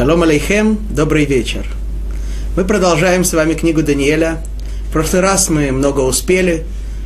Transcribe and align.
Шалом 0.00 0.22
алейхем, 0.22 0.78
добрый 0.88 1.26
вечер. 1.26 1.66
Мы 2.56 2.64
продолжаем 2.64 3.22
с 3.22 3.34
вами 3.34 3.52
книгу 3.52 3.82
Даниэля. 3.82 4.38
В 4.88 4.92
прошлый 4.94 5.20
раз 5.20 5.50
мы 5.50 5.72
много 5.72 6.00
успели, 6.00 6.64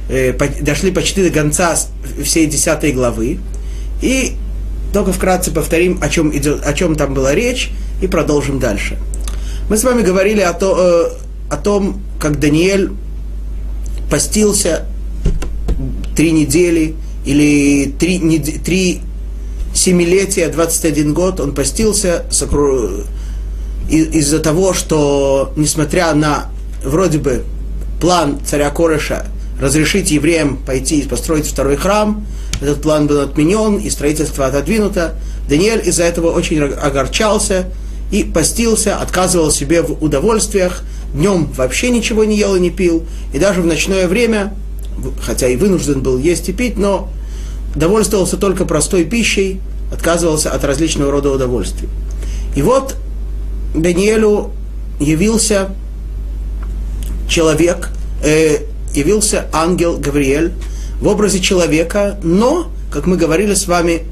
э, 0.08 0.32
дошли 0.60 0.92
почти 0.92 1.28
до 1.28 1.30
конца 1.30 1.76
всей 2.22 2.46
десятой 2.46 2.92
главы. 2.92 3.40
И 4.00 4.34
только 4.92 5.10
вкратце 5.10 5.50
повторим, 5.50 5.98
о 6.02 6.08
чем, 6.08 6.30
идет, 6.36 6.64
о 6.64 6.72
чем 6.72 6.94
там 6.94 7.14
была 7.14 7.34
речь, 7.34 7.72
и 8.00 8.06
продолжим 8.06 8.60
дальше. 8.60 8.96
Мы 9.68 9.76
с 9.76 9.82
вами 9.82 10.02
говорили 10.02 10.42
о, 10.42 10.52
то, 10.52 11.18
э, 11.50 11.52
о 11.52 11.56
том, 11.56 12.00
как 12.20 12.38
Даниэль 12.38 12.92
постился 14.08 14.86
три 16.14 16.30
недели 16.30 16.94
или 17.26 17.92
три, 17.98 18.18
не, 18.18 18.38
три 18.38 19.00
семилетия, 19.74 20.48
21 20.48 21.12
год, 21.12 21.40
он 21.40 21.54
постился 21.54 22.24
из-за 23.90 24.38
того, 24.38 24.72
что, 24.72 25.52
несмотря 25.56 26.14
на 26.14 26.46
вроде 26.82 27.18
бы 27.18 27.44
план 28.00 28.38
царя 28.46 28.70
Кореша 28.70 29.26
разрешить 29.60 30.10
евреям 30.10 30.56
пойти 30.56 31.00
и 31.00 31.06
построить 31.06 31.46
второй 31.46 31.76
храм, 31.76 32.26
этот 32.60 32.82
план 32.82 33.06
был 33.06 33.20
отменен 33.20 33.76
и 33.76 33.90
строительство 33.90 34.46
отодвинуто. 34.46 35.14
Даниэль 35.48 35.86
из-за 35.88 36.04
этого 36.04 36.30
очень 36.30 36.60
огорчался 36.62 37.66
и 38.10 38.24
постился, 38.24 38.96
отказывал 38.96 39.50
себе 39.50 39.82
в 39.82 40.02
удовольствиях, 40.02 40.82
днем 41.12 41.50
вообще 41.56 41.90
ничего 41.90 42.24
не 42.24 42.36
ел 42.36 42.54
и 42.54 42.60
не 42.60 42.70
пил, 42.70 43.04
и 43.32 43.38
даже 43.38 43.60
в 43.60 43.66
ночное 43.66 44.08
время, 44.08 44.54
хотя 45.20 45.48
и 45.48 45.56
вынужден 45.56 46.00
был 46.00 46.18
есть 46.18 46.48
и 46.48 46.52
пить, 46.52 46.76
но 46.76 47.10
довольствовался 47.74 48.36
только 48.36 48.64
простой 48.64 49.04
пищей, 49.04 49.60
отказывался 49.92 50.50
от 50.50 50.64
различного 50.64 51.10
рода 51.10 51.30
удовольствий. 51.30 51.88
И 52.56 52.62
вот 52.62 52.96
Даниэлю 53.74 54.50
явился 55.00 55.70
человек, 57.28 57.90
э, 58.22 58.58
явился 58.94 59.46
ангел 59.52 59.98
Гавриэль 59.98 60.52
в 61.00 61.08
образе 61.08 61.40
человека, 61.40 62.18
но, 62.22 62.68
как 62.92 63.06
мы 63.06 63.16
говорили 63.16 63.54
с 63.54 63.66
вами, 63.66 64.02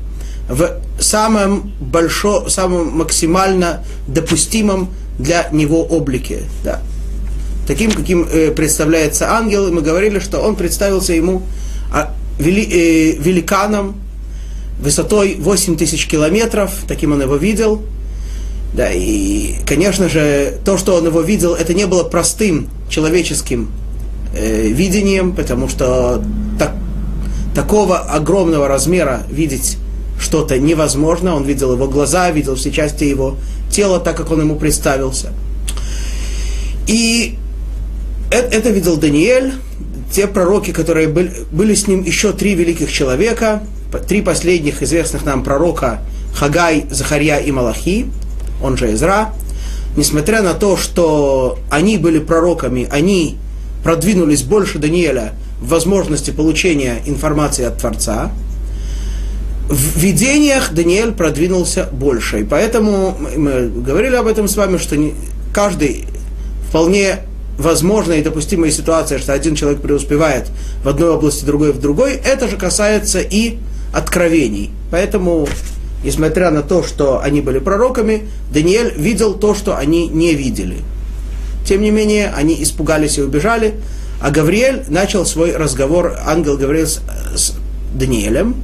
в 0.49 0.81
самом 0.99 1.73
большом, 1.81 2.49
самом 2.49 2.97
максимально 2.97 3.85
допустимом 4.07 4.91
для 5.19 5.49
него 5.53 5.83
облике. 5.85 6.43
Да. 6.65 6.81
Таким, 7.67 7.93
каким 7.93 8.27
э, 8.31 8.51
представляется 8.51 9.31
ангел, 9.33 9.73
мы 9.73 9.83
говорили, 9.83 10.19
что 10.19 10.41
он 10.41 10.57
представился 10.57 11.13
ему 11.13 11.43
а, 11.93 12.13
вели, 12.39 12.63
э, 12.65 13.13
великаном 13.19 13.97
высотой 14.81 15.37
8 15.39 15.77
тысяч 15.77 16.07
километров, 16.07 16.73
таким 16.89 17.13
он 17.13 17.23
его 17.23 17.37
видел. 17.37 17.83
Да, 18.75 18.91
и, 18.91 19.57
конечно 19.67 20.09
же, 20.09 20.59
то, 20.65 20.79
что 20.79 20.97
он 20.97 21.07
его 21.07 21.21
видел, 21.21 21.55
это 21.55 21.75
не 21.75 21.87
было 21.87 22.05
простым 22.05 22.69
человеческим 22.89 23.71
э, 24.35 24.69
видением, 24.69 25.35
потому 25.35 25.69
что 25.69 26.23
так, 26.59 26.75
такого 27.55 27.99
огромного 27.99 28.69
размера 28.69 29.25
видеть 29.31 29.77
что-то 30.19 30.59
невозможно. 30.59 31.37
Он 31.37 31.45
видел 31.45 31.73
его 31.75 31.87
глаза, 31.87 32.31
видел 32.31 32.55
все 32.55 32.71
части 32.71 33.05
его 33.05 33.37
тела, 33.71 34.01
так 34.01 34.17
как 34.17 34.31
он 34.31 34.41
ему 34.41 34.57
представился. 34.57 35.33
И 36.87 37.37
это, 38.31 38.57
это 38.57 38.71
видел 38.71 38.97
Даниэль, 38.97 39.53
те 40.13 40.27
пророки, 40.27 40.73
которые 40.73 41.09
были, 41.09 41.33
были 41.51 41.75
с 41.75 41.89
ним, 41.89 42.03
еще 42.03 42.33
три 42.33 42.55
великих 42.55 42.93
человека, 42.93 43.63
три 44.07 44.23
последних 44.23 44.83
известных 44.83 45.25
нам 45.25 45.43
пророка 45.43 46.01
Хагай, 46.35 46.87
Захарья 46.91 47.39
и 47.39 47.51
Малахи, 47.51 48.07
он 48.63 48.77
же 48.77 48.93
Изра, 48.93 49.33
несмотря 49.97 50.43
на 50.43 50.55
то, 50.55 50.77
что 50.77 51.59
они 51.71 51.99
были 51.99 52.19
пророками, 52.19 52.87
они 52.91 53.37
продвинулись 53.83 54.43
больше 54.43 54.79
Даниэля 54.79 55.33
в 55.61 55.69
возможности 55.69 56.31
получения 56.31 57.03
информации 57.07 57.65
от 57.65 57.79
Творца, 57.79 58.31
в 59.69 59.99
видениях 59.99 60.73
Даниэль 60.73 61.13
продвинулся 61.13 61.89
больше. 61.91 62.41
И 62.41 62.45
поэтому 62.45 63.17
мы 63.37 63.69
говорили 63.69 64.17
об 64.17 64.27
этом 64.27 64.49
с 64.49 64.57
вами, 64.57 64.77
что 64.77 64.97
каждый 65.55 66.05
вполне 66.69 67.21
возможная 67.59 68.19
и 68.19 68.23
допустимая 68.23 68.71
ситуация, 68.71 69.19
что 69.19 69.33
один 69.33 69.55
человек 69.55 69.81
преуспевает 69.81 70.51
в 70.83 70.89
одной 70.89 71.11
области, 71.11 71.45
другой 71.45 71.73
в 71.73 71.81
другой, 71.81 72.13
это 72.15 72.49
же 72.49 72.57
касается 72.57 73.21
и 73.21 73.59
откровений. 73.93 74.71
Поэтому, 74.91 75.49
несмотря 76.05 76.51
на 76.51 76.63
то, 76.63 76.83
что 76.83 77.21
они 77.21 77.41
были 77.41 77.59
пророками, 77.59 78.29
Даниэль 78.53 78.95
видел 78.97 79.35
то, 79.35 79.55
что 79.55 79.77
они 79.77 80.09
не 80.09 80.35
видели. 80.35 80.79
Тем 81.67 81.83
не 81.83 81.91
менее, 81.91 82.33
они 82.35 82.61
испугались 82.63 83.19
и 83.19 83.23
убежали, 83.23 83.75
а 84.21 84.31
Гавриэль 84.31 84.85
начал 84.89 85.27
свой 85.27 85.57
разговор, 85.57 86.17
ангел 86.27 86.57
говорил 86.57 86.87
с, 86.87 87.01
с 87.35 87.55
Даниэлем, 87.95 88.57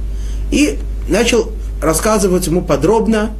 и 0.51 0.79
начал 1.07 1.51
рассказывать 1.81 2.47
ему 2.47 2.61
подробно 2.61 3.31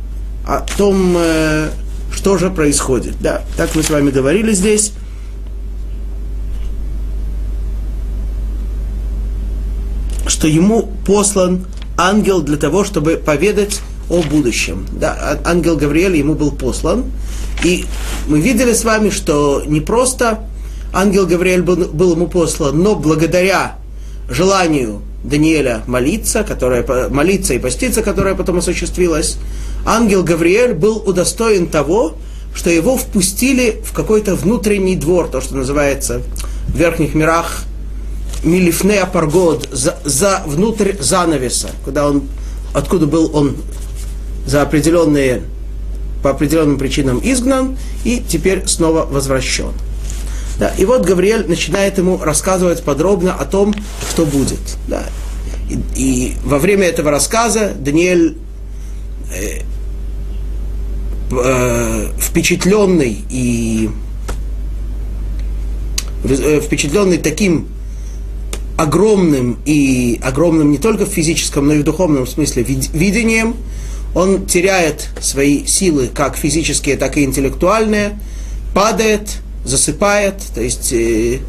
о 0.47 0.61
том, 0.77 1.15
э, 1.17 1.69
что 2.13 2.37
же 2.37 2.49
происходит. 2.49 3.15
Да, 3.21 3.43
так 3.57 3.75
мы 3.75 3.83
с 3.83 3.89
вами 3.89 4.11
говорили 4.11 4.53
здесь. 4.53 4.93
Что 10.29 10.47
ему 10.47 10.89
послан 11.05 11.65
ангел 11.97 12.41
для 12.41 12.57
того, 12.57 12.83
чтобы 12.83 13.17
поведать 13.17 13.81
о 14.09 14.21
будущем. 14.21 14.85
Да, 14.91 15.15
а, 15.19 15.49
ангел 15.49 15.75
Гавриэль 15.75 16.15
ему 16.15 16.35
был 16.35 16.51
послан. 16.51 17.05
И 17.63 17.85
мы 18.27 18.39
видели 18.39 18.73
с 18.73 18.83
вами, 18.83 19.09
что 19.09 19.63
не 19.65 19.81
просто 19.81 20.47
ангел 20.93 21.27
Гавриэль 21.27 21.61
был, 21.61 21.75
был 21.87 22.13
ему 22.13 22.27
послан, 22.27 22.81
но 22.81 22.95
благодаря 22.95 23.77
желанию 24.29 25.01
Даниэля 25.23 25.83
молиться, 25.87 26.43
которая, 26.43 26.85
молиться 27.09 27.53
и 27.53 27.59
поститься, 27.59 28.01
которая 28.01 28.35
потом 28.35 28.59
осуществилась, 28.59 29.37
ангел 29.85 30.23
Гавриэль 30.23 30.73
был 30.73 30.97
удостоен 30.97 31.67
того, 31.67 32.13
что 32.55 32.69
его 32.69 32.97
впустили 32.97 33.81
в 33.83 33.93
какой-то 33.93 34.35
внутренний 34.35 34.95
двор, 34.95 35.27
то, 35.27 35.41
что 35.41 35.55
называется 35.55 36.21
в 36.67 36.77
верхних 36.77 37.13
мирах 37.13 37.63
милифне 38.43 39.01
апаргод, 39.01 39.69
за, 39.71 39.97
за 40.05 40.43
внутрь 40.45 40.93
занавеса, 40.99 41.69
куда 41.83 42.07
он, 42.07 42.23
откуда 42.73 43.05
был 43.05 43.31
он 43.33 43.57
за 44.45 44.61
определенные, 44.61 45.43
по 46.23 46.31
определенным 46.31 46.77
причинам 46.77 47.19
изгнан 47.23 47.77
и 48.03 48.21
теперь 48.27 48.67
снова 48.67 49.05
возвращен. 49.05 49.71
Да, 50.57 50.73
и 50.77 50.83
вот 50.83 51.05
Гавриэль 51.05 51.47
начинает 51.47 51.97
ему 51.97 52.17
рассказывать 52.21 52.83
подробно 52.83 53.33
о 53.33 53.45
том, 53.45 53.73
что 54.11 54.25
будет. 54.25 54.59
Да. 54.89 55.03
И, 55.69 55.79
и 55.95 56.33
во 56.43 56.59
время 56.59 56.85
этого 56.85 57.11
рассказа 57.11 57.71
Даниэль 57.73 58.37
э, 59.33 59.61
э, 61.31 62.07
впечатленный 62.19 63.23
и 63.29 63.89
э, 66.25 66.59
впечатленный 66.59 67.19
таким 67.19 67.69
огромным 68.79 69.57
и 69.65 70.21
огромным 70.23 70.71
не 70.71 70.77
только 70.77 71.05
в 71.05 71.09
физическом, 71.09 71.67
но 71.67 71.73
и 71.73 71.79
в 71.79 71.83
духовном 71.83 72.25
смысле 72.25 72.63
видением, 72.63 73.57
он 74.15 74.45
теряет 74.45 75.09
свои 75.19 75.65
силы, 75.65 76.07
как 76.07 76.37
физические, 76.37 76.95
так 76.95 77.17
и 77.17 77.25
интеллектуальные, 77.25 78.17
падает, 78.73 79.41
засыпает, 79.65 80.35
то 80.55 80.61
есть 80.61 80.93
э, 80.93 81.39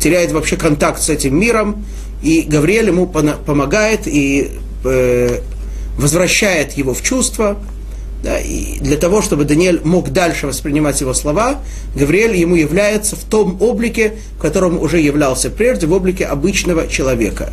теряет 0.00 0.32
вообще 0.32 0.56
контакт 0.56 1.00
с 1.00 1.08
этим 1.08 1.38
миром, 1.38 1.84
и 2.24 2.42
Гавриэль 2.42 2.88
ему 2.88 3.06
помогает 3.06 4.08
и 4.08 4.50
э, 4.84 5.40
возвращает 5.96 6.72
его 6.72 6.92
в 6.92 7.02
чувство, 7.02 7.56
да, 8.22 8.40
и 8.40 8.80
для 8.80 8.96
того, 8.96 9.22
чтобы 9.22 9.44
Даниэль 9.44 9.80
мог 9.84 10.10
дальше 10.10 10.48
воспринимать 10.48 11.00
его 11.00 11.14
слова, 11.14 11.60
Гавриэль 11.94 12.36
ему 12.36 12.56
является 12.56 13.14
в 13.14 13.22
том 13.22 13.62
облике, 13.62 14.14
в 14.36 14.40
котором 14.40 14.80
уже 14.80 15.00
являлся 15.00 15.50
прежде, 15.50 15.86
в 15.86 15.92
облике 15.92 16.24
обычного 16.24 16.88
человека. 16.88 17.52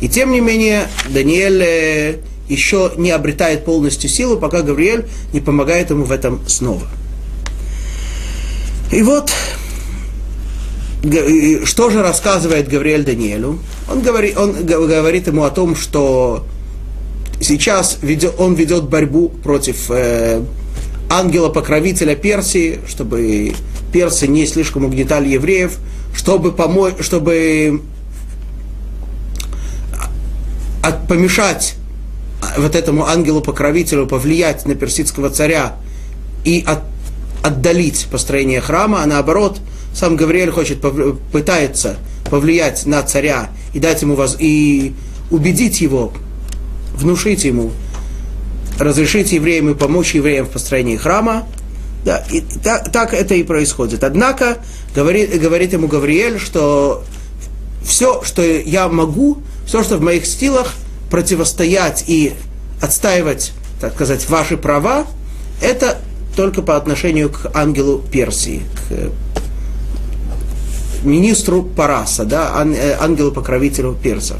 И 0.00 0.08
тем 0.08 0.30
не 0.30 0.40
менее, 0.40 0.86
Даниэль 1.08 1.62
э, 1.62 2.16
еще 2.48 2.92
не 2.96 3.10
обретает 3.10 3.64
полностью 3.64 4.08
силу, 4.08 4.36
пока 4.36 4.62
Гавриэль 4.62 5.06
не 5.32 5.40
помогает 5.40 5.90
ему 5.90 6.04
в 6.04 6.12
этом 6.12 6.40
снова. 6.46 6.86
И 8.92 9.02
вот, 9.02 9.32
что 11.64 11.90
же 11.90 12.02
рассказывает 12.02 12.68
Гавриэль 12.68 13.02
Даниэлю? 13.04 13.58
Он 13.90 14.00
говорит, 14.00 14.38
он 14.38 14.64
говорит 14.64 15.26
ему 15.26 15.42
о 15.42 15.50
том, 15.50 15.74
что 15.74 16.46
Сейчас 17.40 17.98
ведет, 18.02 18.34
он 18.38 18.54
ведет 18.54 18.84
борьбу 18.84 19.28
против 19.28 19.90
э, 19.90 20.42
ангела-покровителя 21.10 22.14
Персии, 22.14 22.80
чтобы 22.88 23.54
персы 23.92 24.26
не 24.26 24.46
слишком 24.46 24.84
угнетали 24.84 25.28
евреев, 25.28 25.78
чтобы, 26.14 26.52
помочь, 26.52 26.94
чтобы 27.00 27.82
от, 30.82 31.06
помешать 31.08 31.74
вот 32.56 32.74
этому 32.74 33.06
ангелу-покровителю 33.06 34.06
повлиять 34.06 34.66
на 34.66 34.74
персидского 34.74 35.30
царя 35.30 35.76
и 36.44 36.64
от, 36.66 36.80
отдалить 37.42 38.06
построение 38.10 38.60
храма, 38.60 39.02
а 39.02 39.06
наоборот, 39.06 39.60
сам 39.94 40.16
Гавриэль 40.16 40.50
хочет, 40.50 40.80
пытается 41.32 41.96
повлиять 42.30 42.86
на 42.86 43.02
царя 43.02 43.50
и 43.72 43.78
дать 43.78 44.02
ему 44.02 44.14
воз... 44.14 44.36
и 44.38 44.94
убедить 45.30 45.80
его, 45.80 46.12
внушить 46.94 47.44
ему, 47.44 47.72
разрешить 48.78 49.32
евреям 49.32 49.70
и 49.70 49.74
помочь 49.74 50.14
евреям 50.14 50.46
в 50.46 50.50
построении 50.50 50.96
храма. 50.96 51.46
Да, 52.04 52.22
и 52.30 52.42
так, 52.62 52.92
так 52.92 53.14
это 53.14 53.34
и 53.34 53.42
происходит. 53.42 54.04
Однако 54.04 54.58
говорит, 54.94 55.40
говорит 55.40 55.72
ему 55.72 55.88
Гавриэль, 55.88 56.38
что 56.38 57.02
все, 57.82 58.22
что 58.22 58.42
я 58.42 58.88
могу, 58.88 59.38
все, 59.66 59.82
что 59.82 59.96
в 59.96 60.02
моих 60.02 60.26
силах, 60.26 60.74
противостоять 61.10 62.04
и 62.06 62.34
отстаивать, 62.82 63.52
так 63.80 63.94
сказать, 63.94 64.28
ваши 64.28 64.56
права, 64.56 65.06
это 65.62 65.98
только 66.36 66.60
по 66.62 66.76
отношению 66.76 67.30
к 67.30 67.50
ангелу 67.54 68.02
Персии, 68.10 68.62
к 68.88 69.10
министру 71.04 71.62
Параса, 71.62 72.24
да, 72.24 72.52
э, 72.64 72.96
ангелу-покровителю 72.98 73.96
персов. 74.02 74.38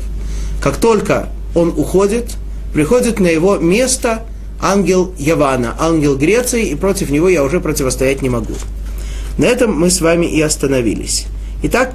Как 0.62 0.76
только 0.76 1.28
он 1.54 1.68
уходит, 1.76 2.36
приходит 2.74 3.20
на 3.20 3.28
его 3.28 3.56
место 3.56 4.24
ангел 4.60 5.14
Явана, 5.18 5.74
ангел 5.78 6.18
Греции, 6.18 6.66
и 6.66 6.74
против 6.74 7.08
него 7.08 7.30
я 7.30 7.42
уже 7.42 7.60
противостоять 7.60 8.20
не 8.20 8.28
могу. 8.28 8.54
На 9.38 9.46
этом 9.46 9.72
мы 9.72 9.90
с 9.90 10.00
вами 10.00 10.26
и 10.26 10.40
остановились. 10.42 11.26
Итак, 11.62 11.94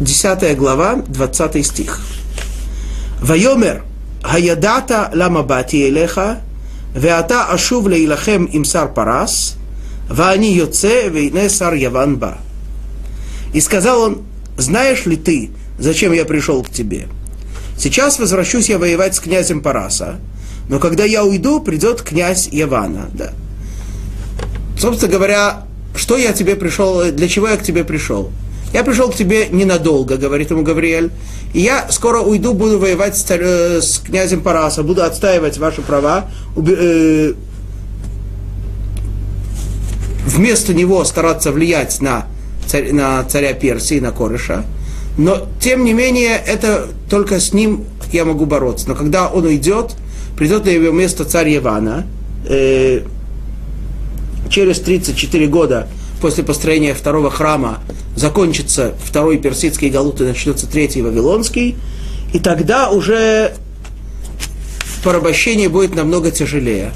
10 0.00 0.56
глава, 0.56 1.02
20 1.06 1.66
стих. 1.66 2.00
Вайомер, 3.20 3.82
Хаядата 4.22 5.10
ламабати 5.14 5.88
элеха, 5.88 6.40
Веата 6.94 7.46
ашув 7.46 7.86
лейлахем 7.86 8.44
им 8.44 8.64
сар 8.64 8.92
парас, 8.92 9.56
Ваани 10.08 10.52
йоце 10.52 11.08
вейне 11.08 11.48
сар 11.48 11.74
Яван 11.74 12.16
ба. 12.16 12.38
И 13.52 13.60
сказал 13.60 14.00
он, 14.00 14.22
знаешь 14.56 15.06
ли 15.06 15.16
ты, 15.16 15.50
зачем 15.78 16.12
я 16.12 16.24
пришел 16.24 16.62
к 16.62 16.70
тебе? 16.70 17.08
Сейчас 17.82 18.20
возвращусь 18.20 18.68
я 18.68 18.78
воевать 18.78 19.16
с 19.16 19.18
князем 19.18 19.60
Параса, 19.60 20.20
но 20.68 20.78
когда 20.78 21.02
я 21.02 21.24
уйду, 21.24 21.58
придет 21.58 22.00
князь 22.02 22.46
Явана. 22.46 23.10
Да. 23.12 23.32
Собственно 24.78 25.10
говоря, 25.10 25.64
что 25.96 26.16
я 26.16 26.32
тебе 26.32 26.54
пришел, 26.54 27.10
для 27.10 27.26
чего 27.26 27.48
я 27.48 27.56
к 27.56 27.64
тебе 27.64 27.82
пришел? 27.82 28.30
Я 28.72 28.84
пришел 28.84 29.10
к 29.10 29.16
тебе 29.16 29.48
ненадолго, 29.48 30.16
говорит 30.16 30.52
ему 30.52 30.62
Гавриэль, 30.62 31.10
и 31.54 31.58
я 31.58 31.90
скоро 31.90 32.20
уйду, 32.20 32.54
буду 32.54 32.78
воевать 32.78 33.16
с, 33.16 33.28
э, 33.28 33.80
с 33.82 33.98
князем 33.98 34.42
Параса, 34.42 34.84
буду 34.84 35.02
отстаивать 35.02 35.58
ваши 35.58 35.82
права, 35.82 36.30
уби, 36.54 36.76
э, 36.78 37.32
вместо 40.24 40.72
него 40.72 41.02
стараться 41.02 41.50
влиять 41.50 42.00
на 42.00 42.26
царь, 42.64 42.92
на 42.92 43.24
царя 43.24 43.54
Персии, 43.54 43.98
на 43.98 44.12
Корыша. 44.12 44.64
Но, 45.18 45.46
тем 45.60 45.84
не 45.84 45.92
менее, 45.92 46.40
это 46.46 46.88
только 47.10 47.38
с 47.38 47.52
ним 47.52 47.84
я 48.12 48.24
могу 48.24 48.46
бороться. 48.46 48.88
Но 48.88 48.94
когда 48.94 49.28
он 49.28 49.44
уйдет, 49.44 49.94
придет 50.36 50.64
на 50.64 50.70
его 50.70 50.92
место 50.92 51.24
царь 51.24 51.56
Ивана, 51.56 52.06
э, 52.46 53.02
через 54.48 54.80
34 54.80 55.46
года 55.46 55.88
после 56.20 56.44
построения 56.44 56.94
второго 56.94 57.30
храма 57.30 57.80
закончится 58.16 58.94
второй 59.02 59.38
персидский 59.38 59.88
галут 59.88 60.20
и 60.20 60.24
начнется 60.24 60.66
третий 60.66 61.02
вавилонский, 61.02 61.76
и 62.32 62.38
тогда 62.38 62.90
уже 62.90 63.54
порабощение 65.02 65.68
будет 65.68 65.94
намного 65.94 66.30
тяжелее. 66.30 66.92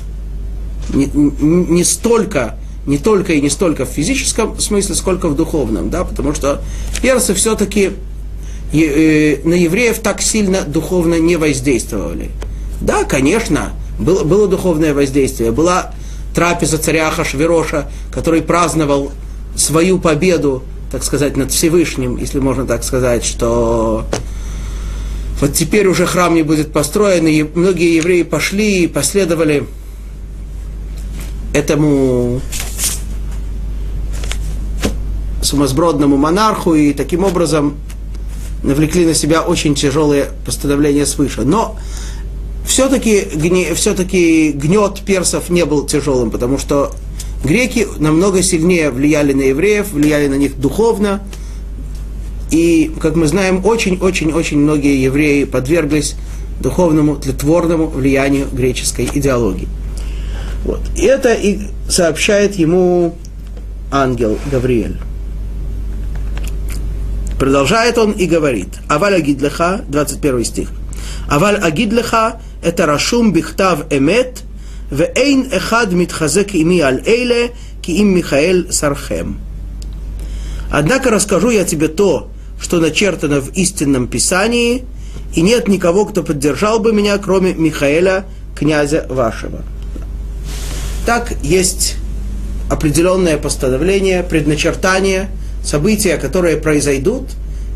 Не, 0.94 1.06
не 1.06 1.84
столько 1.84 2.56
не 2.86 2.98
только 2.98 3.32
и 3.32 3.40
не 3.40 3.50
столько 3.50 3.84
в 3.84 3.88
физическом 3.88 4.58
смысле, 4.58 4.94
сколько 4.94 5.28
в 5.28 5.36
духовном, 5.36 5.90
да, 5.90 6.04
потому 6.04 6.34
что 6.34 6.62
персы 7.02 7.34
все-таки 7.34 7.90
э, 8.72 9.38
на 9.44 9.54
евреев 9.54 9.98
так 9.98 10.22
сильно 10.22 10.62
духовно 10.62 11.18
не 11.18 11.36
воздействовали. 11.36 12.30
Да, 12.80 13.04
конечно, 13.04 13.72
было, 13.98 14.24
было 14.24 14.48
духовное 14.48 14.94
воздействие, 14.94 15.50
была 15.50 15.92
трапеза 16.34 16.78
царя 16.78 17.10
Хашвироша, 17.10 17.90
который 18.12 18.42
праздновал 18.42 19.10
свою 19.56 19.98
победу, 19.98 20.62
так 20.92 21.02
сказать, 21.02 21.36
над 21.36 21.50
Всевышним, 21.50 22.16
если 22.18 22.38
можно 22.38 22.66
так 22.66 22.84
сказать, 22.84 23.24
что 23.24 24.04
вот 25.40 25.54
теперь 25.54 25.86
уже 25.86 26.06
храм 26.06 26.34
не 26.34 26.42
будет 26.42 26.72
построен, 26.72 27.26
и 27.26 27.42
многие 27.42 27.96
евреи 27.96 28.22
пошли 28.22 28.84
и 28.84 28.86
последовали 28.86 29.64
этому 31.56 32.40
сумасбродному 35.42 36.16
монарху 36.16 36.74
и 36.74 36.92
таким 36.92 37.24
образом 37.24 37.76
навлекли 38.62 39.06
на 39.06 39.14
себя 39.14 39.40
очень 39.42 39.74
тяжелые 39.74 40.30
постановления 40.44 41.06
свыше. 41.06 41.42
Но 41.42 41.78
все-таки, 42.66 43.26
все-таки 43.74 44.52
гнет 44.52 45.00
персов 45.00 45.48
не 45.48 45.64
был 45.64 45.86
тяжелым, 45.86 46.30
потому 46.30 46.58
что 46.58 46.92
греки 47.42 47.86
намного 47.98 48.42
сильнее 48.42 48.90
влияли 48.90 49.32
на 49.32 49.42
евреев, 49.42 49.92
влияли 49.92 50.28
на 50.28 50.34
них 50.34 50.58
духовно. 50.58 51.22
И, 52.50 52.92
как 53.00 53.16
мы 53.16 53.26
знаем, 53.28 53.64
очень-очень-очень 53.64 54.58
многие 54.58 55.02
евреи 55.02 55.44
подверглись 55.44 56.16
духовному, 56.60 57.16
тлетворному 57.16 57.86
влиянию 57.86 58.46
греческой 58.52 59.08
идеологии. 59.12 59.68
Вот. 60.64 60.80
И 60.96 61.04
это 61.04 61.34
и 61.34 61.60
сообщает 61.88 62.56
ему 62.56 63.16
ангел 63.90 64.38
Гавриэль. 64.50 64.96
Продолжает 67.38 67.98
он 67.98 68.12
и 68.12 68.26
говорит. 68.26 68.68
Аваль 68.88 69.14
Агидлеха, 69.14 69.84
21 69.88 70.44
стих. 70.44 70.70
Аваль 71.28 71.56
Агидлеха– 71.56 72.40
это 72.62 72.86
Рашум 72.86 73.32
Бихтав 73.32 73.84
Эмет, 73.90 74.42
Вейн 74.90 75.48
Эхад 75.52 75.92
Митхазек 75.92 76.54
Ими 76.54 76.80
Аль 76.80 77.02
Эйле, 77.04 77.52
Ки 77.82 77.90
Им 77.90 78.16
Михаэль 78.16 78.72
Сархем. 78.72 79.38
Однако 80.70 81.10
расскажу 81.10 81.50
я 81.50 81.64
тебе 81.64 81.88
то, 81.88 82.30
что 82.60 82.80
начертано 82.80 83.40
в 83.40 83.50
истинном 83.54 84.08
Писании, 84.08 84.84
и 85.34 85.42
нет 85.42 85.68
никого, 85.68 86.06
кто 86.06 86.22
поддержал 86.22 86.80
бы 86.80 86.92
меня, 86.92 87.18
кроме 87.18 87.52
Михаэля, 87.52 88.24
князя 88.54 89.06
вашего. 89.08 89.62
Так 91.06 91.32
есть 91.42 91.94
определенное 92.68 93.38
постановление, 93.38 94.22
предначертание– 94.22 95.30
события, 95.66 96.16
которые 96.16 96.56
произойдут, 96.56 97.30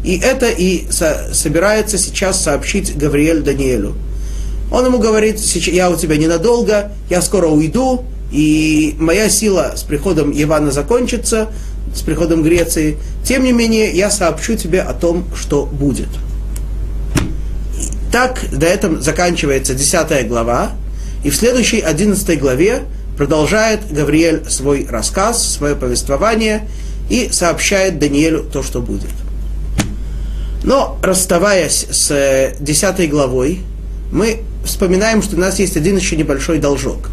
и 0.05 0.19
это 0.19 0.49
и 0.49 0.91
со, 0.91 1.31
собирается 1.35 1.99
сейчас 1.99 2.43
сообщить 2.43 2.97
Гавриэль 2.97 3.43
Даниэлю. 3.43 3.95
Он 4.71 4.87
ему 4.87 4.99
говорит, 4.99 5.41
я 5.41 5.91
у 5.91 5.97
тебя 5.97 6.17
ненадолго, 6.17 6.93
я 7.11 7.21
скоро 7.21 7.49
уйду, 7.49 8.05
и 8.31 8.95
моя 8.99 9.29
сила 9.29 9.75
с 9.77 9.83
приходом 9.83 10.33
Ивана 10.33 10.71
закончится, 10.71 11.49
с 11.95 12.03
приходом 12.03 12.45
Греции. 12.45 12.97
Тем 13.25 13.43
не 13.43 13.53
менее, 13.53 13.91
я 13.91 14.11
сообщу 14.11 14.55
тебе 14.55 14.81
о 14.81 14.95
том, 14.95 15.25
что 15.35 15.67
будет. 15.67 16.09
Так, 18.13 18.41
до 18.53 18.67
этого 18.67 19.01
заканчивается 19.01 19.75
10 19.75 20.29
глава, 20.29 20.73
и 21.25 21.31
в 21.31 21.37
следующей 21.37 21.81
11 21.81 22.39
главе 22.39 22.85
продолжает 23.21 23.93
Гавриэль 23.93 24.49
свой 24.49 24.87
рассказ, 24.89 25.47
свое 25.47 25.77
повествование– 25.77 26.67
и 27.11 27.29
сообщает 27.31 27.99
Даниэлю 27.99 28.45
то, 28.45 28.63
что 28.63 28.81
будет. 28.81 29.11
Но, 30.63 30.99
расставаясь 31.03 31.87
с 31.91 32.55
10 32.59 33.11
главой, 33.11 33.61
мы 34.13 34.43
вспоминаем, 34.65 35.23
что 35.23 35.37
у 35.37 35.41
нас 35.41 35.59
есть 35.59 35.77
один 35.77 35.97
еще 35.97 36.17
небольшой 36.17 36.59
должок. 36.59 37.11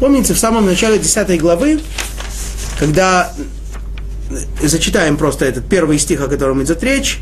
Помните, 0.00 0.34
в 0.34 0.38
самом 0.38 0.66
начале 0.66 0.98
10 0.98 1.40
главы, 1.40 1.80
когда 2.78 3.32
зачитаем 4.62 5.16
просто 5.16 5.44
этот 5.44 5.68
первый 5.68 5.98
стих, 5.98 6.22
о 6.22 6.28
котором 6.28 6.62
идет 6.62 6.82
речь, 6.82 7.18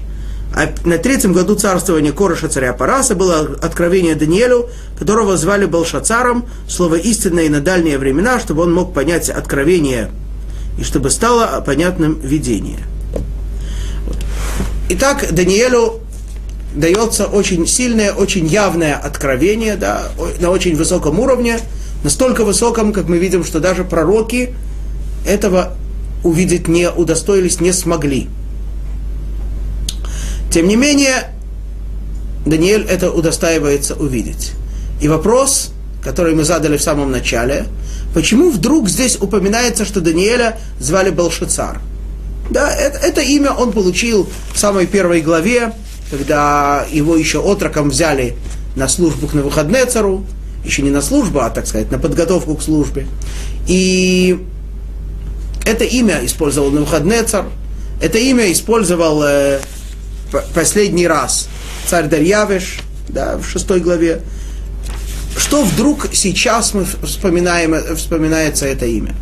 а 0.55 0.73
на 0.85 0.99
третьем 0.99 1.33
году 1.33 1.57
царствования 1.57 2.13
Корыша 2.13 2.49
царя 2.49 2.73
Параса 2.73 3.17
было 3.17 3.41
откровение 3.61 4.15
Даниэлю, 4.15 4.69
которого 4.97 5.37
звали 5.37 5.67
Балшацаром, 5.67 6.47
слово 6.69 6.95
истинное 6.95 7.45
и 7.45 7.49
на 7.49 7.61
дальние 7.61 7.99
времена, 7.99 8.39
чтобы 8.39 8.63
он 8.63 8.73
мог 8.73 8.95
понять 8.95 9.29
откровение 9.29 10.11
и 10.79 10.85
чтобы 10.85 11.11
стало 11.11 11.61
понятным 11.61 12.21
видение. 12.21 12.79
Итак, 14.91 15.27
Даниэлю 15.33 16.01
дается 16.77 17.27
очень 17.27 17.67
сильное, 17.67 18.13
очень 18.13 18.47
явное 18.47 18.95
откровение 18.95 19.75
да, 19.75 20.05
на 20.39 20.51
очень 20.51 20.77
высоком 20.77 21.19
уровне, 21.19 21.59
настолько 22.05 22.45
высоком, 22.45 22.93
как 22.93 23.09
мы 23.09 23.19
видим, 23.19 23.45
что 23.45 23.59
даже 23.59 23.83
пророки 23.83 24.55
этого 25.27 25.75
увидеть 26.23 26.69
не 26.69 26.89
удостоились, 26.89 27.61
не 27.61 27.73
смогли. 27.73 28.29
Тем 30.55 30.69
не 30.69 30.77
менее, 30.77 31.31
Даниэль 32.47 32.87
это 32.89 33.11
удостаивается 33.11 33.95
увидеть. 33.97 34.53
И 35.01 35.09
вопрос, 35.09 35.73
который 36.01 36.35
мы 36.35 36.45
задали 36.45 36.77
в 36.77 36.83
самом 36.83 37.11
начале, 37.11 37.67
Почему 38.15 38.51
вдруг 38.51 38.89
здесь 38.89 39.17
упоминается, 39.21 39.85
что 39.85 40.01
Даниэля 40.01 40.57
звали 40.79 41.11
Балшицар? 41.11 41.81
Да, 42.49 42.73
это, 42.73 42.99
это 42.99 43.21
имя 43.21 43.51
он 43.51 43.73
получил 43.73 44.29
в 44.53 44.59
самой 44.59 44.87
первой 44.87 45.21
главе, 45.21 45.73
когда 46.13 46.87
его 46.93 47.17
еще 47.17 47.41
отроком 47.41 47.91
взяли 47.91 48.37
на 48.77 48.87
службу 48.87 49.27
к 49.27 49.35
Навуходнецару, 49.35 50.25
еще 50.65 50.83
не 50.83 50.91
на 50.91 51.03
службу, 51.03 51.41
а, 51.41 51.51
так 51.51 51.67
сказать, 51.67 51.91
на 51.91 51.99
подготовку 51.99 52.55
к 52.55 52.63
службе. 52.63 53.09
И 53.67 54.39
это 55.67 55.83
имя 55.83 56.25
использовал 56.25 56.71
Навуходнецар, 56.71 57.47
это 58.01 58.19
имя 58.19 58.53
использовал 58.53 59.25
э, 59.25 59.59
последний 60.55 61.07
раз 61.07 61.49
царь 61.87 62.07
Дарьявиш, 62.07 62.81
да, 63.09 63.37
в 63.37 63.47
шестой 63.47 63.81
главе. 63.81 64.21
Что 65.37 65.63
вдруг 65.65 66.09
сейчас 66.13 66.75
мы 66.75 66.85
вспоминаем, 66.85 67.97
вспоминается 67.97 68.67
это 68.67 68.87
имя? 68.87 69.15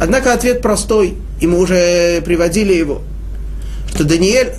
Однако 0.00 0.32
ответ 0.32 0.60
простой, 0.60 1.14
и 1.40 1.46
мы 1.46 1.58
уже 1.58 2.20
приводили 2.22 2.74
его, 2.74 3.02
что 3.94 4.04
Даниэль, 4.04 4.52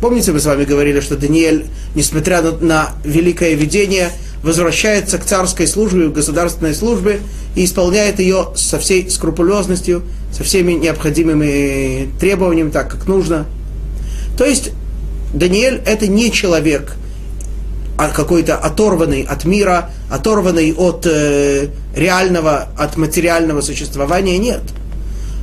помните, 0.00 0.32
мы 0.32 0.40
с 0.40 0.46
вами 0.46 0.64
говорили, 0.64 1.00
что 1.00 1.16
Даниэль, 1.16 1.66
несмотря 1.94 2.42
на, 2.42 2.52
на 2.52 2.90
великое 3.04 3.54
видение, 3.54 4.10
возвращается 4.42 5.18
к 5.18 5.24
царской 5.24 5.66
службе, 5.66 6.08
к 6.08 6.12
государственной 6.12 6.74
службе 6.74 7.20
и 7.56 7.64
исполняет 7.64 8.20
ее 8.20 8.48
со 8.54 8.78
всей 8.78 9.10
скрупулезностью, 9.10 10.02
со 10.32 10.44
всеми 10.44 10.72
необходимыми 10.72 12.08
требованиями, 12.20 12.70
так 12.70 12.90
как 12.90 13.06
нужно. 13.06 13.46
То 14.38 14.44
есть 14.44 14.70
Даниэль 15.34 15.82
это 15.84 16.06
не 16.06 16.30
человек, 16.30 16.94
а 17.98 18.08
какой-то 18.08 18.56
оторванный 18.56 19.22
от 19.22 19.44
мира, 19.44 19.90
оторванный 20.08 20.72
от 20.72 21.04
э, 21.06 21.66
реального, 21.94 22.68
от 22.78 22.96
материального 22.96 23.60
существования, 23.60 24.38
нет. 24.38 24.62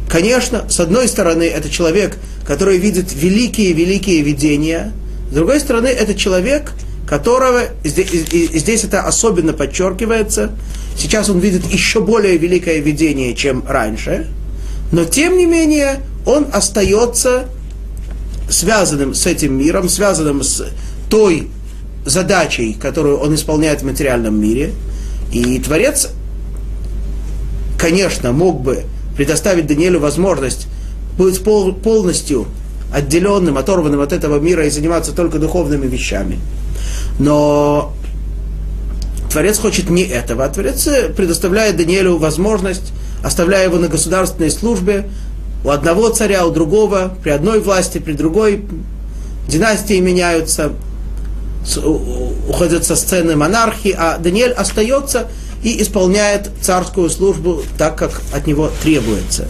Конечно, 0.10 0.66
с 0.70 0.80
одной 0.80 1.10
стороны, 1.10 1.44
это 1.44 1.70
человек, 1.70 2.18
который 2.48 2.78
видит 2.78 3.14
великие-великие 3.14 4.22
видения, 4.22 4.94
с 5.30 5.34
другой 5.34 5.60
стороны, 5.60 5.88
это 5.88 6.16
человек, 6.16 6.72
которого, 7.06 7.64
здесь, 7.84 8.10
здесь 8.10 8.86
это 8.86 9.02
особенно 9.02 9.52
подчеркивается, 9.52 10.52
сейчас 10.98 11.30
он 11.30 11.40
видит 11.40 11.66
еще 11.66 12.00
более 12.00 12.38
великое 12.38 12.80
видение, 12.80 13.36
чем 13.36 13.66
раньше, 13.68 14.28
но 14.94 15.04
тем 15.04 15.38
не 15.38 15.46
менее 15.46 16.00
он 16.25 16.48
остается 16.54 17.46
связанным 18.50 19.14
с 19.14 19.25
этим 19.25 19.58
миром, 19.58 19.90
связанным 19.90 20.44
с 20.44 20.68
той 21.10 21.50
задачей, 22.06 22.74
которую 22.74 23.18
он 23.20 23.36
исполняет 23.36 23.82
в 23.82 23.86
материальном 23.86 24.40
мире. 24.40 24.74
И 25.32 25.60
Творец, 25.60 26.10
конечно, 27.80 28.32
мог 28.32 28.62
бы 28.62 28.84
предоставить 29.16 29.68
Даниэлю 29.68 30.00
возможность 30.00 30.68
быть 31.18 31.44
пол, 31.44 31.74
полностью 31.74 32.48
отделенным, 32.94 33.58
оторванным 33.58 34.02
от 34.02 34.14
этого 34.14 34.40
мира 34.40 34.66
и 34.66 34.70
заниматься 34.70 35.12
только 35.14 35.40
духовными 35.40 35.88
вещами. 35.88 36.40
Но 37.20 37.94
Творец 39.32 39.58
хочет 39.58 39.90
не 39.90 40.04
этого, 40.04 40.46
а 40.46 40.50
Творец 40.50 40.88
предоставляет 41.16 41.78
Даниэлю 41.78 42.18
возможность, 42.18 42.94
оставляя 43.24 43.66
его 43.66 43.78
на 43.78 43.88
государственной 43.88 44.52
службе, 44.52 45.10
у 45.65 45.69
одного 45.72 46.10
царя, 46.10 46.45
у 46.45 46.51
другого, 46.51 47.12
при 47.24 47.31
одной 47.31 47.60
власти, 47.60 47.98
при 47.98 48.13
другой 48.13 48.63
династии 49.48 50.00
меняются, 50.00 50.74
уходят 52.48 52.86
со 52.86 52.95
сцены 52.95 53.36
монархии, 53.36 53.93
а 53.98 54.19
Даниэль 54.19 54.51
остается 54.51 55.27
и 55.63 55.81
исполняет 55.81 56.51
царскую 56.62 57.10
службу 57.10 57.63
так, 57.79 57.98
как 57.98 58.22
от 58.31 58.45
него 58.45 58.69
требуется. 58.84 59.48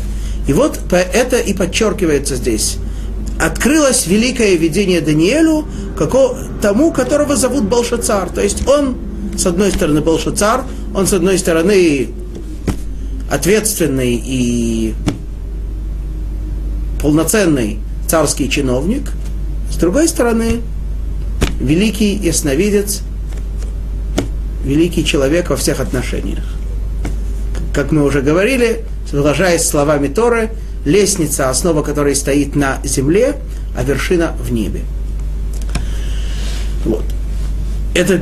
И 0.48 0.53
вот 0.53 0.79
это 0.89 1.38
и 1.38 1.53
подчеркивается 1.53 2.38
здесь. 2.38 2.77
Открылось 3.38 4.07
великое 4.07 4.55
видение 4.55 5.01
Даниэлю 5.01 5.65
тому, 6.62 6.93
которого 6.93 7.36
зовут 7.36 7.65
Балшацар. 7.65 8.29
То 8.29 8.41
есть 8.41 8.65
он, 8.65 8.95
с 9.38 9.45
одной 9.45 9.72
стороны, 9.72 10.00
Балшацар, 10.00 10.63
он, 10.95 11.07
с 11.07 11.12
одной 11.12 11.38
стороны, 11.38 12.07
ответственный 13.29 14.15
и 14.25 14.93
полноценный 17.02 17.80
царский 18.08 18.50
чиновник, 18.50 19.12
с 19.72 19.78
другой 19.78 20.08
стороны, 20.08 20.62
великий 21.60 22.14
ясновидец, 22.16 23.02
великий 24.64 25.06
человек 25.06 25.50
во 25.50 25.56
всех 25.56 25.80
отношениях. 25.80 26.44
Как 27.74 27.92
мы 27.92 28.04
уже 28.04 28.22
говорили, 28.22 28.84
выражаясь 29.12 29.64
словами 29.64 30.08
Торы, 30.08 30.52
лестница, 30.86 31.50
основа 31.50 31.84
которой 31.84 32.16
стоит 32.16 32.56
на 32.56 32.80
земле, 32.84 33.36
а 33.78 33.84
вершина 33.84 34.34
в 34.40 34.52
небе. 34.52 34.82
Вот. 36.86 37.04
Это, 37.96 38.22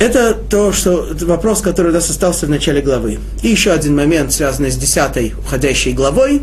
это 0.00 0.34
то, 0.34 0.72
что 0.72 1.06
это 1.06 1.26
вопрос, 1.26 1.60
который 1.60 1.90
у 1.90 1.94
нас 1.94 2.08
остался 2.10 2.46
в 2.46 2.50
начале 2.50 2.80
главы. 2.80 3.18
И 3.42 3.48
еще 3.48 3.72
один 3.72 3.94
момент, 3.94 4.32
связанный 4.32 4.70
с 4.70 4.76
десятой 4.76 5.34
уходящей 5.38 5.92
главой. 5.92 6.42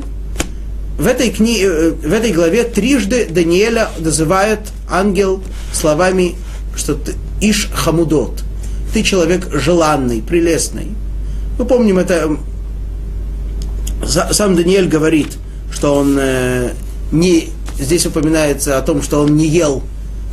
В 0.97 1.05
этой, 1.05 1.29
кни... 1.29 1.61
Э, 1.61 1.91
в 1.91 2.11
этой 2.11 2.31
главе 2.31 2.63
трижды 2.63 3.27
Даниэля 3.29 3.89
называет 3.99 4.59
ангел 4.89 5.43
словами, 5.71 6.35
что 6.75 6.95
ты 6.95 7.13
Иш 7.41 7.69
Хамудот. 7.73 8.43
Ты 8.93 9.03
человек 9.03 9.47
желанный, 9.53 10.21
прелестный. 10.21 10.87
Мы 11.59 11.65
помним 11.65 11.99
это. 11.99 12.37
Сам 14.05 14.55
Даниэль 14.55 14.87
говорит, 14.87 15.37
что 15.71 15.95
он 15.95 16.17
э, 16.19 16.71
не 17.11 17.49
здесь 17.79 18.05
упоминается 18.05 18.77
о 18.77 18.81
том, 18.81 19.01
что 19.01 19.21
он 19.21 19.35
не 19.35 19.47
ел 19.47 19.83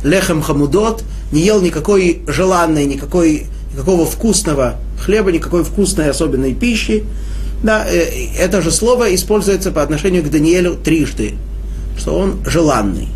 лехем 0.03 0.41
хамудот, 0.41 1.03
не 1.31 1.41
ел 1.41 1.61
никакой 1.61 2.21
желанной, 2.27 2.85
никакой, 2.85 3.47
никакого 3.73 4.05
вкусного 4.05 4.75
хлеба, 5.03 5.31
никакой 5.31 5.63
вкусной 5.63 6.09
особенной 6.09 6.53
пищи. 6.53 7.03
Да, 7.65 7.83
э, 7.89 8.27
это 8.37 8.61
же 8.61 8.69
слово 8.69 9.15
используется 9.15 9.71
по 9.71 9.81
отношению 9.81 10.21
к 10.21 10.29
Даниэлю 10.29 10.75
трижды, 10.75 11.33
что 11.97 12.15
он 12.15 12.45
желанный. 12.45 13.07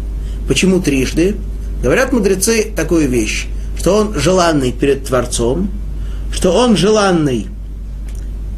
Почему 0.48 0.79
трижды? 0.82 1.36
Говорят 1.84 2.12
мудрецы 2.12 2.74
такую 2.75 3.08
вещь, 3.08 3.46
что 3.77 3.96
он 3.96 4.15
желанный 4.20 4.72
перед 4.72 5.06
Творцом, 5.06 5.70
что 6.34 6.51
он 6.51 6.75
желанный 6.75 7.46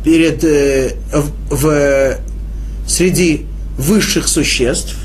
перед, 0.05 0.45
э, 0.45 0.93
в, 1.12 1.55
в, 1.57 2.17
среди 2.88 3.45
высших 3.77 4.29
существ, 4.29 4.95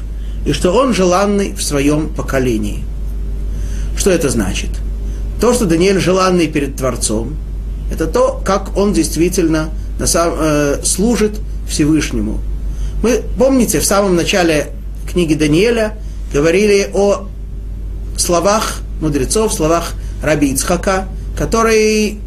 и 0.46 0.52
что 0.52 0.70
он 0.70 0.94
желанный 0.94 1.52
в 1.52 1.64
своем 1.64 2.14
поколении. 2.14 2.84
Что 3.96 4.10
это 4.10 4.30
значит? 4.30 4.70
То, 5.40 5.52
что 5.52 5.66
Даниэль 5.66 5.98
желанный 5.98 6.46
перед 6.46 6.76
Творцом, 6.76 7.34
это 7.90 8.06
то, 8.06 8.40
как 8.44 8.76
он 8.76 8.92
действительно 8.92 9.70
на 9.98 10.06
сам, 10.06 10.34
э, 10.36 10.80
служит 10.84 11.40
Всевышнему. 11.68 12.40
Мы, 13.02 13.22
помните, 13.38 13.80
в 13.80 13.84
самом 13.84 14.16
начале 14.16 14.68
книги 15.10 15.34
Даниэля 15.34 15.94
говорили 16.32 16.90
о 16.92 17.28
словах 18.16 18.80
мудрецов, 19.00 19.52
словах 19.52 19.94
Раби 20.22 20.52
Ицхака, 20.52 21.06
который, 21.36 22.18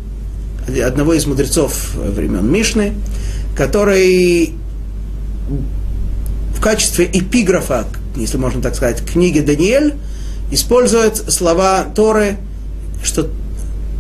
одного 0.68 1.14
из 1.14 1.26
мудрецов 1.26 1.94
времен 1.96 2.50
Мишны, 2.52 2.94
который 3.56 4.54
в 6.56 6.62
качестве 6.62 7.10
эпиграфа, 7.12 7.88
если 8.16 8.38
можно 8.38 8.62
так 8.62 8.76
сказать, 8.76 9.04
книги 9.04 9.40
Даниэль, 9.40 9.96
использует 10.52 11.18
слова 11.32 11.86
Торы, 11.96 12.38
что 13.04 13.30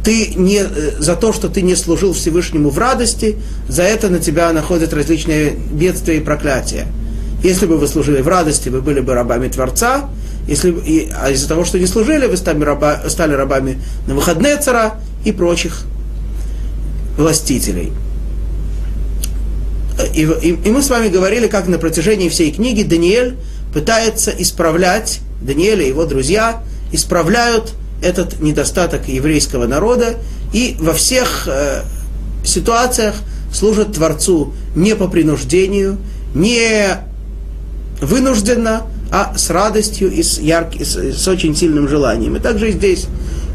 ты 0.10 0.34
не, 0.36 0.58
э, 0.58 0.92
за 0.98 1.16
то, 1.16 1.32
что 1.32 1.50
ты 1.50 1.62
не 1.62 1.76
служил 1.76 2.14
Всевышнему 2.14 2.72
в 2.72 2.80
радости, 2.80 3.38
за 3.68 3.84
это 3.84 4.10
на 4.10 4.18
тебя 4.18 4.52
находят 4.52 4.92
различные 4.92 5.52
бедствия 5.52 6.18
и 6.18 6.20
проклятия. 6.20 6.88
Если 7.44 7.68
бы 7.68 7.78
вы 7.78 7.88
служили 7.88 8.20
в 8.22 8.28
радости, 8.28 8.70
вы 8.70 8.82
были 8.82 9.02
бы 9.02 9.14
рабами 9.14 9.50
Творца, 9.50 10.10
если, 10.48 10.72
и, 10.72 11.12
а 11.16 11.30
из-за 11.30 11.48
того, 11.48 11.64
что 11.64 11.78
не 11.78 11.86
служили, 11.86 12.26
вы 12.26 12.38
стали, 12.38 12.64
раба, 12.64 13.04
стали 13.08 13.34
рабами 13.34 13.80
на 14.08 14.16
выходные 14.16 14.58
цара 14.58 14.96
и 15.26 15.32
прочих 15.32 15.84
властителей. 17.16 17.92
И, 20.16 20.22
и, 20.22 20.50
и 20.56 20.72
мы 20.72 20.82
с 20.82 20.90
вами 20.90 21.10
говорили, 21.10 21.46
как 21.46 21.68
на 21.68 21.78
протяжении 21.78 22.30
всей 22.30 22.52
книги 22.52 22.82
Даниэль 22.82 23.38
пытается 23.72 24.32
исправлять, 24.36 25.20
Даниэль 25.40 25.84
и 25.84 25.90
его 25.90 26.06
друзья 26.06 26.64
исправляют 26.92 27.76
этот 28.02 28.42
недостаток 28.42 29.08
еврейского 29.08 29.68
народа 29.68 30.16
и 30.54 30.76
во 30.80 30.94
всех 30.94 31.48
э, 31.48 31.84
ситуациях 32.44 33.16
служат 33.54 33.94
Творцу 33.94 34.54
не 34.76 34.96
по 34.96 35.08
принуждению, 35.08 35.98
не 36.34 36.98
вынужденно, 38.02 38.84
а 39.12 39.38
с 39.38 39.50
радостью 39.50 40.12
и 40.12 40.24
с, 40.24 40.40
ярким, 40.40 40.86
с, 40.86 40.96
с 40.96 41.28
очень 41.28 41.56
сильным 41.56 41.88
желанием. 41.88 42.36
И 42.36 42.40
также 42.40 42.72
здесь 42.72 43.08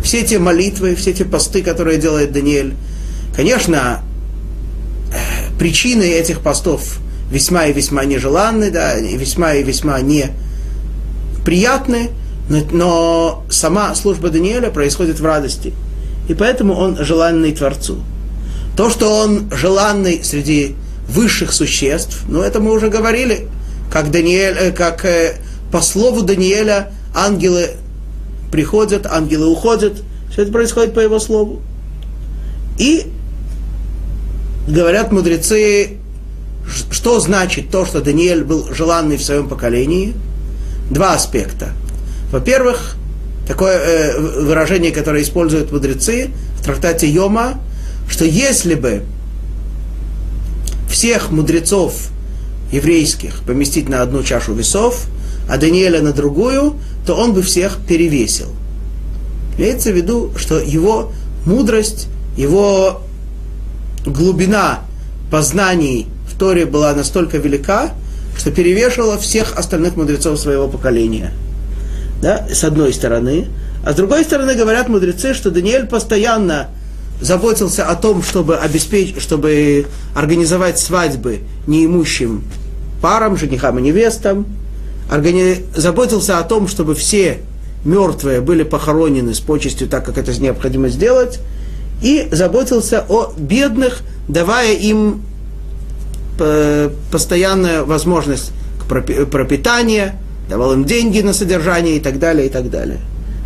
все 0.02 0.22
те 0.22 0.38
молитвы, 0.38 0.94
все 0.96 1.12
те 1.12 1.24
посты, 1.24 1.62
которые 1.62 1.98
делает 1.98 2.32
Даниэль, 2.32 2.74
конечно, 3.34 4.02
причины 5.58 6.02
этих 6.02 6.40
постов 6.40 6.98
весьма 7.30 7.66
и 7.66 7.72
весьма 7.72 8.04
нежеланны, 8.04 8.70
да, 8.70 8.98
весьма 8.98 9.54
и 9.54 9.62
весьма 9.62 10.00
неприятны, 10.00 12.08
но, 12.08 12.14
но 12.48 13.44
сама 13.48 13.94
служба 13.94 14.30
Даниэля 14.30 14.70
происходит 14.70 15.20
в 15.20 15.24
радости. 15.24 15.72
И 16.28 16.34
поэтому 16.34 16.74
он 16.74 16.96
желанный 17.02 17.52
Творцу. 17.52 17.98
То, 18.76 18.90
что 18.90 19.14
он 19.14 19.50
желанный 19.50 20.22
среди 20.22 20.74
высших 21.08 21.52
существ, 21.52 22.22
ну 22.28 22.40
это 22.40 22.60
мы 22.60 22.72
уже 22.72 22.88
говорили, 22.88 23.48
как, 23.90 24.10
Даниэль, 24.10 24.56
э, 24.58 24.72
как 24.72 25.04
э, 25.04 25.36
по 25.70 25.80
слову 25.80 26.22
Даниэля 26.22 26.90
ангелы 27.14 27.70
приходят, 28.50 29.06
ангелы 29.06 29.46
уходят, 29.46 30.02
все 30.30 30.42
это 30.42 30.52
происходит 30.52 30.94
по 30.94 31.00
его 31.00 31.20
слову. 31.20 31.62
И 32.78 33.06
говорят 34.66 35.12
мудрецы, 35.12 35.98
что 36.90 37.20
значит 37.20 37.70
то, 37.70 37.84
что 37.84 38.00
Даниэль 38.00 38.42
был 38.42 38.72
желанный 38.72 39.16
в 39.16 39.22
своем 39.22 39.48
поколении? 39.48 40.14
Два 40.90 41.14
аспекта. 41.14 41.72
Во-первых, 42.30 42.96
такое 43.46 43.78
э, 43.78 44.18
выражение, 44.18 44.90
которое 44.90 45.22
используют 45.22 45.72
мудрецы 45.72 46.30
в 46.58 46.64
трактате 46.64 47.08
Йома, 47.08 47.60
что 48.08 48.24
если 48.24 48.74
бы 48.74 49.02
всех 50.88 51.30
мудрецов 51.30 52.08
еврейских 52.72 53.40
поместить 53.46 53.88
на 53.88 54.02
одну 54.02 54.22
чашу 54.22 54.54
весов, 54.54 55.06
а 55.48 55.58
Даниэля 55.58 56.00
на 56.00 56.12
другую, 56.12 56.74
то 57.06 57.14
он 57.14 57.34
бы 57.34 57.42
всех 57.42 57.78
перевесил. 57.86 58.48
Имеется 59.58 59.92
в 59.92 59.96
виду, 59.96 60.32
что 60.36 60.58
его 60.58 61.12
мудрость, 61.44 62.08
его 62.36 63.02
глубина 64.06 64.80
познаний 65.30 66.06
в 66.32 66.38
Торе 66.38 66.66
была 66.66 66.94
настолько 66.94 67.38
велика, 67.38 67.90
что 68.36 68.50
перевешивала 68.50 69.18
всех 69.18 69.56
остальных 69.56 69.96
мудрецов 69.96 70.38
своего 70.38 70.68
поколения. 70.68 71.32
Да, 72.24 72.46
с 72.50 72.64
одной 72.64 72.94
стороны. 72.94 73.48
А 73.84 73.92
с 73.92 73.96
другой 73.96 74.24
стороны 74.24 74.54
говорят 74.54 74.88
мудрецы, 74.88 75.34
что 75.34 75.50
Даниэль 75.50 75.86
постоянно 75.86 76.68
заботился 77.20 77.84
о 77.86 77.96
том, 77.96 78.22
чтобы 78.22 78.56
обеспечить, 78.56 79.20
чтобы 79.20 79.84
организовать 80.14 80.78
свадьбы 80.78 81.40
неимущим 81.66 82.42
парам, 83.02 83.36
женихам 83.36 83.78
и 83.78 83.82
невестам, 83.82 84.46
органи... 85.12 85.66
заботился 85.76 86.38
о 86.38 86.44
том, 86.44 86.66
чтобы 86.66 86.94
все 86.94 87.42
мертвые 87.84 88.40
были 88.40 88.62
похоронены 88.62 89.34
с 89.34 89.40
почестью 89.40 89.86
так, 89.86 90.06
как 90.06 90.16
это 90.16 90.32
необходимо 90.40 90.88
сделать, 90.88 91.40
и 92.00 92.26
заботился 92.32 93.04
о 93.06 93.34
бедных, 93.36 94.00
давая 94.28 94.72
им 94.72 95.20
э, 96.38 96.88
постоянную 97.12 97.84
возможность 97.84 98.52
к 98.80 98.86
пропитанию, 98.86 100.14
давал 100.48 100.72
им 100.72 100.84
деньги 100.84 101.20
на 101.20 101.32
содержание 101.32 101.96
и 101.96 102.00
так 102.00 102.18
далее, 102.18 102.46
и 102.46 102.50
так 102.50 102.70
далее. 102.70 102.98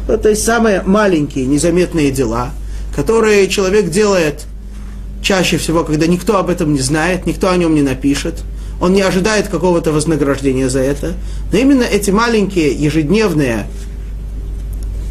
Вот, 0.06 0.22
то 0.22 0.28
есть 0.28 0.44
самые 0.44 0.82
маленькие, 0.82 1.46
незаметные 1.46 2.10
дела, 2.10 2.50
которые 2.94 3.48
человек 3.48 3.90
делает 3.90 4.46
чаще 5.22 5.58
всего, 5.58 5.84
когда 5.84 6.06
никто 6.06 6.38
об 6.38 6.48
этом 6.50 6.72
не 6.72 6.80
знает, 6.80 7.26
никто 7.26 7.50
о 7.50 7.56
нем 7.56 7.74
не 7.74 7.82
напишет, 7.82 8.42
он 8.80 8.92
не 8.92 9.02
ожидает 9.02 9.48
какого-то 9.48 9.92
вознаграждения 9.92 10.68
за 10.68 10.80
это, 10.80 11.14
но 11.52 11.58
именно 11.58 11.82
эти 11.82 12.10
маленькие 12.10 12.72
ежедневные 12.72 13.66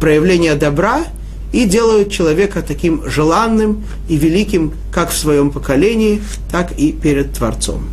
проявления 0.00 0.54
добра 0.54 1.04
и 1.52 1.64
делают 1.64 2.10
человека 2.10 2.62
таким 2.66 3.08
желанным 3.08 3.84
и 4.08 4.16
великим 4.16 4.74
как 4.92 5.10
в 5.10 5.16
своем 5.16 5.50
поколении, 5.50 6.22
так 6.50 6.72
и 6.72 6.92
перед 6.92 7.32
Творцом. 7.32 7.84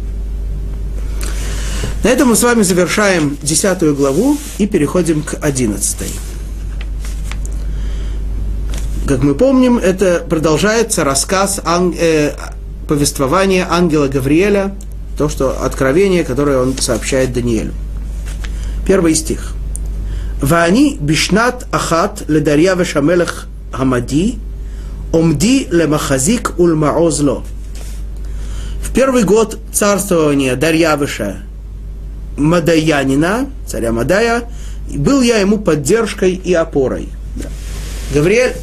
На 2.05 2.09
этом 2.09 2.29
мы 2.29 2.37
с 2.37 2.43
вами 2.43 2.63
завершаем 2.63 3.37
десятую 3.43 3.95
главу 3.95 4.39
и 4.59 4.67
переходим 4.67 5.23
к 5.23 5.37
одиннадцатой. 5.41 6.09
Как 9.07 9.23
мы 9.23 9.35
помним, 9.35 9.79
это 9.79 10.25
продолжается 10.29 11.05
рассказ 11.05 11.61
ан, 11.65 11.95
э, 11.99 12.33
повествования 12.89 13.67
ангела 13.69 14.09
Гавриэля, 14.09 14.75
то, 15.19 15.29
что 15.29 15.63
откровение, 15.65 16.25
которое 16.25 16.59
он 16.59 16.77
сообщает 16.79 17.33
Даниэлю. 17.33 17.73
Первый 18.87 19.15
стих. 19.15 19.55
ואני 20.43 20.97
בשנת 21.03 21.65
אחת 21.71 22.23
לדריווש 22.29 22.97
המלך 22.97 23.47
המדי, 23.73 24.35
עומדי 25.11 25.67
למחזיק 25.71 26.51
ולמעוז 26.59 27.23
לו. 27.23 27.43
В 28.83 28.93
первый 28.93 29.23
год 29.23 29.59
царствования 29.73 30.57
Дарьявыша 30.57 31.43
Мадаянина, 32.38 33.50
царя 33.68 33.92
Мадая, 33.92 34.44
был 34.94 35.22
я 35.22 35.38
ему 35.38 35.58
поддержкой 35.58 36.34
и 36.34 36.54
опорой. 36.54 37.10
Гавриэль 38.14 38.54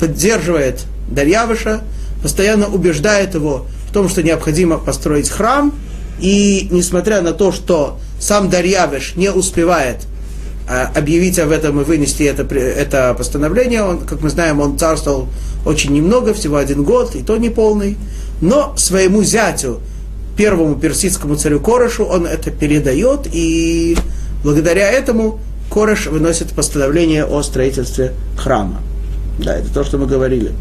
поддерживает 0.00 0.84
Дарьявыша, 1.10 1.82
постоянно 2.22 2.68
убеждает 2.68 3.34
его 3.34 3.66
в 3.88 3.92
том, 3.92 4.08
что 4.08 4.22
необходимо 4.22 4.78
построить 4.78 5.30
храм, 5.30 5.72
и 6.20 6.68
несмотря 6.70 7.22
на 7.22 7.32
то, 7.32 7.52
что 7.52 7.98
сам 8.20 8.50
Дарьявыш 8.50 9.14
не 9.16 9.30
успевает 9.30 10.06
а, 10.68 10.90
объявить 10.94 11.38
об 11.38 11.50
этом 11.50 11.80
и 11.80 11.84
вынести 11.84 12.24
это, 12.24 12.42
это 12.54 13.14
постановление, 13.16 13.82
он, 13.82 14.00
как 14.00 14.20
мы 14.20 14.30
знаем, 14.30 14.60
он 14.60 14.78
царствовал 14.78 15.28
очень 15.64 15.92
немного, 15.92 16.34
всего 16.34 16.56
один 16.56 16.82
год, 16.82 17.14
и 17.14 17.22
то 17.22 17.36
не 17.36 17.48
полный, 17.48 17.96
но 18.40 18.74
своему 18.76 19.22
зятю, 19.22 19.80
первому 20.37 20.75
персидскому 20.75 21.35
царю 21.35 21.59
Корешу, 21.59 22.05
он 22.05 22.25
это 22.25 22.51
передает, 22.51 23.27
и 23.31 23.97
благодаря 24.43 24.89
этому 24.91 25.39
Кореш 25.69 26.07
выносит 26.07 26.49
постановление 26.53 27.25
о 27.25 27.41
строительстве 27.41 28.13
храма. 28.37 28.81
Да, 29.39 29.55
это 29.55 29.73
то, 29.73 29.83
что 29.83 29.97
мы 29.97 30.05
говорили. 30.05 30.51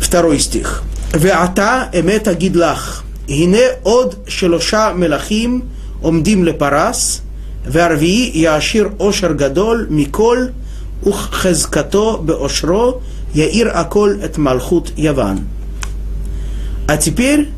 Второй 0.00 0.38
стих. 0.40 0.82
ועתה 1.12 1.82
אמת 2.00 2.28
אגיד 2.28 2.56
לך, 2.56 3.02
הנה 3.28 3.58
עוד 3.82 4.14
שלושה 4.26 4.92
מלכים 4.96 5.60
עומדים 6.00 6.44
לפרס, 6.44 7.20
והרביעי 7.66 8.30
יעשיר 8.34 8.88
עושר 8.96 9.32
גדול 9.32 9.86
מכל, 9.90 10.46
וחזקתו 11.06 12.22
בעושרו 12.26 13.00
יאיר 13.34 13.68
הכל 13.68 14.14
את 14.24 14.38
מלכות 14.38 14.90
יוון. 14.96 15.38
а 16.89 16.97
теперь 16.97 17.49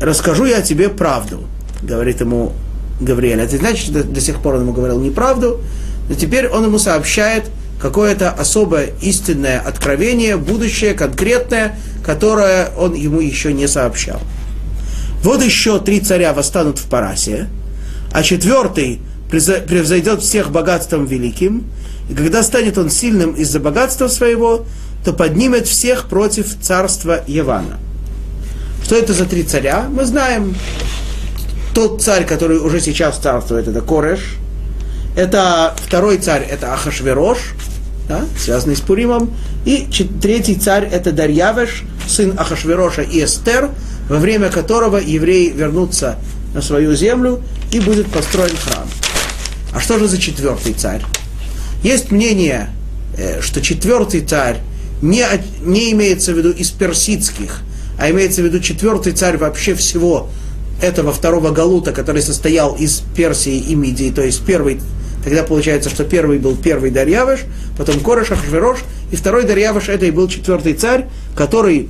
расскажу 0.00 0.46
я 0.46 0.60
тебе 0.60 0.88
правду, 0.88 1.44
говорит 1.80 2.20
ему 2.20 2.54
Гавриэль. 3.00 3.40
Это 3.40 3.56
значит, 3.56 3.84
что 3.84 4.02
до 4.02 4.20
сих 4.20 4.40
пор 4.42 4.56
он 4.56 4.62
ему 4.62 4.72
говорил 4.72 4.98
неправду, 4.98 5.60
но 6.08 6.16
теперь 6.16 6.48
он 6.48 6.64
ему 6.64 6.80
сообщает 6.80 7.44
какое-то 7.80 8.32
особое 8.32 8.90
истинное 9.00 9.60
откровение, 9.60 10.36
будущее, 10.36 10.94
конкретное, 10.94 11.78
которое 12.04 12.70
он 12.76 12.94
ему 12.94 13.20
еще 13.20 13.52
не 13.52 13.68
сообщал. 13.68 14.20
Вот 15.22 15.40
еще 15.40 15.78
три 15.78 16.00
царя 16.00 16.32
восстанут 16.32 16.80
в 16.80 16.88
Парасе, 16.88 17.46
а 18.10 18.24
четвертый 18.24 18.98
превзойдет 19.30 20.20
всех 20.20 20.50
богатством 20.50 21.06
великим, 21.06 21.62
и 22.10 22.14
когда 22.14 22.42
станет 22.42 22.76
он 22.76 22.90
сильным 22.90 23.34
из-за 23.34 23.60
богатства 23.60 24.08
своего, 24.08 24.64
то 25.04 25.12
поднимет 25.12 25.68
всех 25.68 26.08
против 26.08 26.60
царства 26.60 27.22
Явана. 27.28 27.78
Что 28.84 28.96
это 28.96 29.14
за 29.14 29.24
три 29.24 29.42
царя? 29.42 29.86
Мы 29.90 30.04
знаем. 30.04 30.54
Тот 31.72 32.02
царь, 32.02 32.26
который 32.26 32.58
уже 32.58 32.80
сейчас 32.80 33.18
царствует, 33.18 33.66
это 33.66 33.80
Кореш. 33.80 34.36
Это 35.16 35.74
второй 35.86 36.18
царь, 36.18 36.42
это 36.42 36.72
Ахашверош, 36.74 37.38
да, 38.08 38.24
связанный 38.38 38.76
с 38.76 38.80
Пуримом. 38.80 39.34
И 39.64 39.88
третий 40.20 40.56
царь 40.56 40.88
это 40.90 41.12
Дарьявеш, 41.12 41.84
сын 42.06 42.34
Ахашвероша 42.38 43.02
и 43.02 43.24
Эстер, 43.24 43.70
во 44.08 44.18
время 44.18 44.50
которого 44.50 44.98
евреи 44.98 45.50
вернутся 45.50 46.16
на 46.52 46.60
свою 46.60 46.94
землю 46.94 47.42
и 47.72 47.80
будет 47.80 48.08
построен 48.08 48.56
храм. 48.56 48.86
А 49.72 49.80
что 49.80 49.98
же 49.98 50.08
за 50.08 50.18
четвертый 50.18 50.74
царь? 50.74 51.02
Есть 51.82 52.10
мнение, 52.10 52.70
э, 53.16 53.40
что 53.40 53.62
четвертый 53.62 54.20
царь 54.20 54.58
не, 55.00 55.24
не 55.62 55.92
имеется 55.92 56.32
в 56.32 56.36
виду 56.36 56.50
из 56.50 56.70
персидских, 56.70 57.60
а 57.98 58.10
имеется 58.10 58.42
в 58.42 58.44
виду 58.44 58.60
четвертый 58.60 59.12
царь 59.12 59.36
вообще 59.36 59.74
всего 59.74 60.28
этого 60.82 61.12
второго 61.12 61.50
Галута, 61.50 61.92
который 61.92 62.22
состоял 62.22 62.74
из 62.74 63.02
Персии 63.16 63.58
и 63.58 63.74
Мидии, 63.74 64.10
то 64.10 64.22
есть 64.22 64.44
первый 64.44 64.80
Тогда 65.24 65.42
получается, 65.42 65.88
что 65.88 66.04
первый 66.04 66.38
был 66.38 66.54
первый 66.54 66.90
Дарьявыш, 66.90 67.40
потом 67.78 68.00
Кореш, 68.00 68.30
Ахшверош, 68.30 68.80
и 69.10 69.16
второй 69.16 69.44
Дарьявыш 69.44 69.88
это 69.88 70.04
и 70.04 70.10
был 70.10 70.28
четвертый 70.28 70.74
царь, 70.74 71.06
который, 71.34 71.88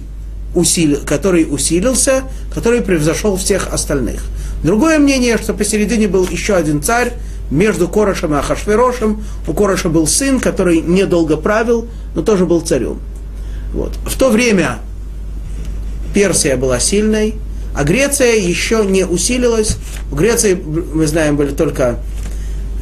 усилил, 0.54 1.00
который 1.04 1.44
усилился, 1.50 2.22
который 2.54 2.80
превзошел 2.80 3.36
всех 3.36 3.72
остальных. 3.72 4.24
Другое 4.62 5.00
мнение, 5.00 5.36
что 5.36 5.52
посередине 5.52 6.06
был 6.06 6.28
еще 6.28 6.54
один 6.54 6.80
царь, 6.80 7.12
между 7.50 7.88
Корошем 7.88 8.34
и 8.34 8.38
Ахашверошем. 8.38 9.22
У 9.46 9.52
Короша 9.52 9.88
был 9.88 10.06
сын, 10.06 10.40
который 10.40 10.80
недолго 10.80 11.36
правил, 11.36 11.88
но 12.14 12.22
тоже 12.22 12.46
был 12.46 12.60
царем. 12.60 13.00
Вот. 13.72 13.92
В 14.06 14.16
то 14.16 14.30
время 14.30 14.78
Персия 16.14 16.56
была 16.56 16.78
сильной, 16.78 17.34
а 17.74 17.84
Греция 17.84 18.36
еще 18.36 18.84
не 18.86 19.04
усилилась. 19.04 19.76
В 20.10 20.14
Греции, 20.14 20.54
мы 20.54 21.06
знаем, 21.06 21.36
были 21.36 21.50
только 21.50 21.98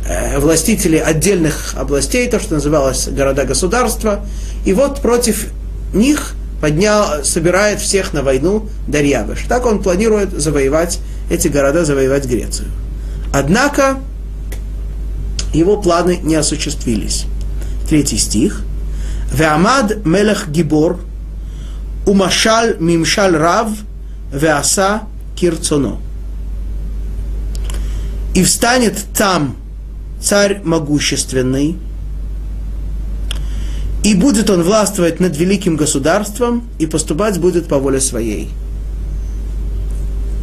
э, 0.06 0.38
властители 0.38 0.98
отдельных 0.98 1.74
областей, 1.76 2.28
то, 2.28 2.38
что 2.38 2.54
называлось 2.54 3.08
города-государства. 3.08 4.24
И 4.66 4.74
вот 4.74 5.00
против 5.00 5.46
них 5.94 6.34
поднял, 6.60 7.24
собирает 7.24 7.80
всех 7.80 8.12
на 8.12 8.22
войну 8.22 8.68
Дарьявыш. 8.86 9.46
Так 9.48 9.66
он 9.66 9.82
планирует 9.82 10.30
завоевать 10.38 11.00
эти 11.30 11.48
города, 11.48 11.84
завоевать 11.84 12.26
Грецию. 12.26 12.68
Однако 13.32 13.98
его 15.54 15.80
планы 15.80 16.18
не 16.22 16.34
осуществились. 16.34 17.24
Третий 17.88 18.18
стих. 18.18 18.62
Веамад 19.32 20.04
мелех 20.04 20.48
гибор, 20.48 21.00
умашаль 22.06 22.76
мимшаль 22.78 23.36
рав, 23.36 23.68
веаса 24.32 25.02
кирцоно. 25.36 25.98
И 28.34 28.42
встанет 28.44 28.96
там 29.14 29.56
царь 30.20 30.60
могущественный, 30.64 31.76
и 34.04 34.14
будет 34.14 34.50
он 34.50 34.62
властвовать 34.62 35.20
над 35.20 35.36
великим 35.36 35.76
государством, 35.76 36.64
и 36.78 36.86
поступать 36.86 37.38
будет 37.38 37.68
по 37.68 37.78
воле 37.78 38.00
своей. 38.00 38.50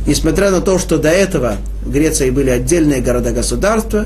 Несмотря 0.06 0.50
на 0.50 0.62
то, 0.62 0.80
что 0.80 0.98
до 0.98 1.10
этого 1.10 1.58
в 1.84 1.92
Греции 1.92 2.30
были 2.30 2.50
отдельные 2.50 3.02
города-государства, 3.02 4.06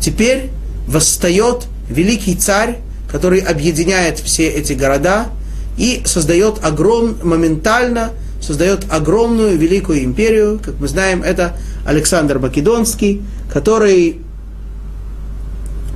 теперь 0.00 0.50
восстает 0.86 1.66
великий 1.88 2.34
царь, 2.34 2.78
который 3.10 3.40
объединяет 3.40 4.18
все 4.18 4.48
эти 4.48 4.72
города 4.72 5.28
и 5.78 6.02
создает 6.04 6.64
огром, 6.64 7.16
моментально 7.22 8.10
создает 8.40 8.84
огромную 8.90 9.56
великую 9.56 10.04
империю. 10.04 10.60
Как 10.62 10.74
мы 10.78 10.88
знаем, 10.88 11.22
это 11.22 11.56
Александр 11.86 12.38
Македонский, 12.38 13.22
который 13.52 14.20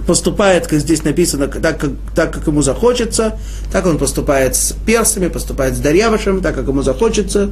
поступает, 0.06 0.66
как 0.66 0.80
здесь 0.80 1.04
написано, 1.04 1.46
так 1.48 1.78
как, 1.78 1.90
так, 2.14 2.32
как 2.32 2.46
ему 2.46 2.62
захочется, 2.62 3.38
так 3.70 3.86
он 3.86 3.98
поступает 3.98 4.56
с 4.56 4.74
персами, 4.84 5.28
поступает 5.28 5.76
с 5.76 5.78
Дарьявышем, 5.78 6.40
так, 6.40 6.54
как 6.54 6.66
ему 6.66 6.82
захочется. 6.82 7.50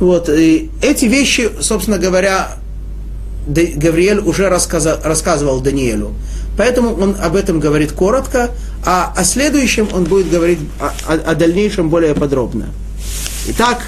Вот. 0.00 0.28
И 0.28 0.70
эти 0.80 1.04
вещи, 1.04 1.50
собственно 1.60 1.98
говоря, 1.98 2.56
Гавриэль 3.46 4.20
уже 4.20 4.48
рассказал, 4.48 4.98
рассказывал 5.02 5.60
Даниэлю. 5.60 6.12
Поэтому 6.57 6.93
он 6.93 7.15
об 7.19 7.35
этом 7.35 7.59
говорит 7.59 7.91
коротко, 7.91 8.51
а 8.85 9.13
о 9.15 9.23
следующем 9.23 9.87
он 9.93 10.03
будет 10.03 10.29
говорить 10.29 10.59
о, 10.79 10.93
о, 11.07 11.13
о 11.31 11.35
дальнейшем 11.35 11.89
более 11.89 12.13
подробно. 12.13 12.67
Итак, 13.47 13.81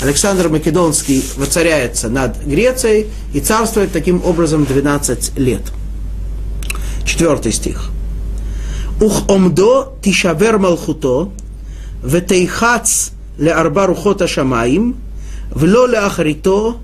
Александр 0.00 0.48
Македонский 0.48 1.22
воцаряется 1.36 2.08
над 2.08 2.42
Грецией 2.44 3.08
и 3.34 3.40
царствует 3.40 3.92
таким 3.92 4.24
образом 4.24 4.64
12 4.64 5.38
лет. 5.38 5.62
Четвертый 7.04 7.52
стих. 7.52 7.90
Ух 9.00 9.28
омдо 9.28 9.92
тишавер 10.02 10.58
малхуто, 10.58 11.30
ветейхац 12.02 13.10
леарба 13.38 13.86
рухота 13.86 14.26
шамаим, 14.26 14.94
ולא 15.56 15.88
לאחריתו, 15.88 16.78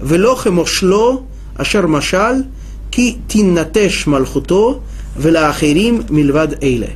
ולא 0.00 0.36
כמושלו 0.42 1.22
אשר 1.56 1.86
משל, 1.86 2.42
ки 2.91 3.17
тиннатеш 3.29 4.05
малхуто 4.05 4.81
велаахирим 5.17 6.05
мильвад 6.09 6.63
эйле. 6.63 6.91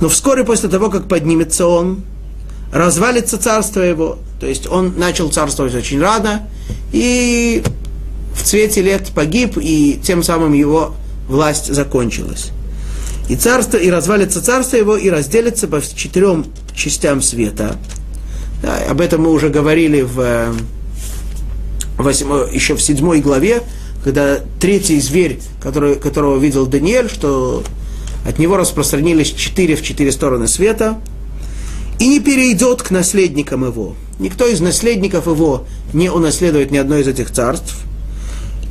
Но 0.00 0.08
вскоре 0.08 0.44
после 0.44 0.68
того, 0.68 0.90
как 0.90 1.08
поднимется 1.08 1.66
он, 1.66 2.02
развалится 2.72 3.38
царство 3.38 3.80
его, 3.80 4.18
то 4.38 4.46
есть 4.46 4.66
он 4.66 4.94
начал 4.98 5.30
царствовать 5.30 5.74
очень 5.74 6.00
рано, 6.00 6.48
и 6.92 7.62
в 8.34 8.42
цвете 8.42 8.82
лет 8.82 9.10
погиб, 9.14 9.58
и 9.60 10.00
тем 10.02 10.22
самым 10.22 10.52
его 10.52 10.94
власть 11.28 11.72
закончилась. 11.72 12.50
И, 13.28 13.36
царство, 13.36 13.76
и 13.76 13.90
развалится 13.90 14.42
царство 14.42 14.76
его, 14.76 14.96
и 14.96 15.08
разделится 15.10 15.68
по 15.68 15.80
четырем 15.80 16.46
частям 16.74 17.22
света. 17.22 17.76
Да, 18.62 18.78
об 18.88 19.00
этом 19.00 19.22
мы 19.22 19.30
уже 19.30 19.50
говорили 19.50 20.00
в, 20.02 20.20
э, 20.20 20.52
8, 21.98 22.52
еще 22.52 22.74
в 22.74 22.82
седьмой 22.82 23.20
главе, 23.20 23.62
когда 24.02 24.40
третий 24.58 25.00
зверь, 25.00 25.40
который, 25.62 25.96
которого 25.96 26.38
видел 26.38 26.66
Даниэль, 26.66 27.10
что 27.10 27.62
от 28.26 28.38
него 28.38 28.56
распространились 28.56 29.32
четыре 29.32 29.76
в 29.76 29.82
четыре 29.82 30.12
стороны 30.12 30.48
света, 30.48 31.00
и 31.98 32.08
не 32.08 32.20
перейдет 32.20 32.82
к 32.82 32.90
наследникам 32.90 33.64
его. 33.64 33.94
Никто 34.18 34.46
из 34.46 34.60
наследников 34.60 35.26
его 35.26 35.66
не 35.92 36.10
унаследует 36.10 36.70
ни 36.70 36.78
одно 36.78 36.96
из 36.98 37.08
этих 37.08 37.30
царств, 37.30 37.76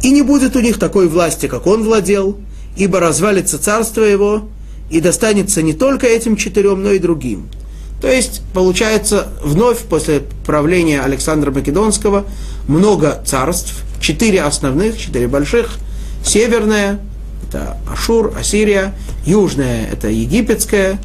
и 0.01 0.11
не 0.11 0.21
будет 0.21 0.55
у 0.55 0.59
них 0.59 0.79
такой 0.79 1.07
власти, 1.07 1.47
как 1.47 1.67
он 1.67 1.83
владел, 1.83 2.37
ибо 2.75 2.99
развалится 2.99 3.59
царство 3.59 4.01
его, 4.01 4.47
и 4.89 4.99
достанется 4.99 5.61
не 5.61 5.73
только 5.73 6.07
этим 6.07 6.35
четырем, 6.35 6.81
но 6.81 6.91
и 6.91 6.99
другим– 6.99 7.49
то 8.01 8.07
есть, 8.07 8.41
получается, 8.53 9.27
вновь 9.43 9.79
после 9.79 10.21
правления 10.45 11.01
Александра 11.01 11.51
Македонского 11.51 12.25
много 12.67 13.21
царств, 13.25 13.83
четыре 13.99 14.41
основных, 14.43 14.97
четыре 14.97 15.27
больших, 15.27 15.77
северное, 16.23 16.99
это 17.47 17.77
Ашур, 17.91 18.33
Ассирия, 18.38 18.93
южное, 19.25 19.88
это 19.91 20.07
египетское, 20.07 20.99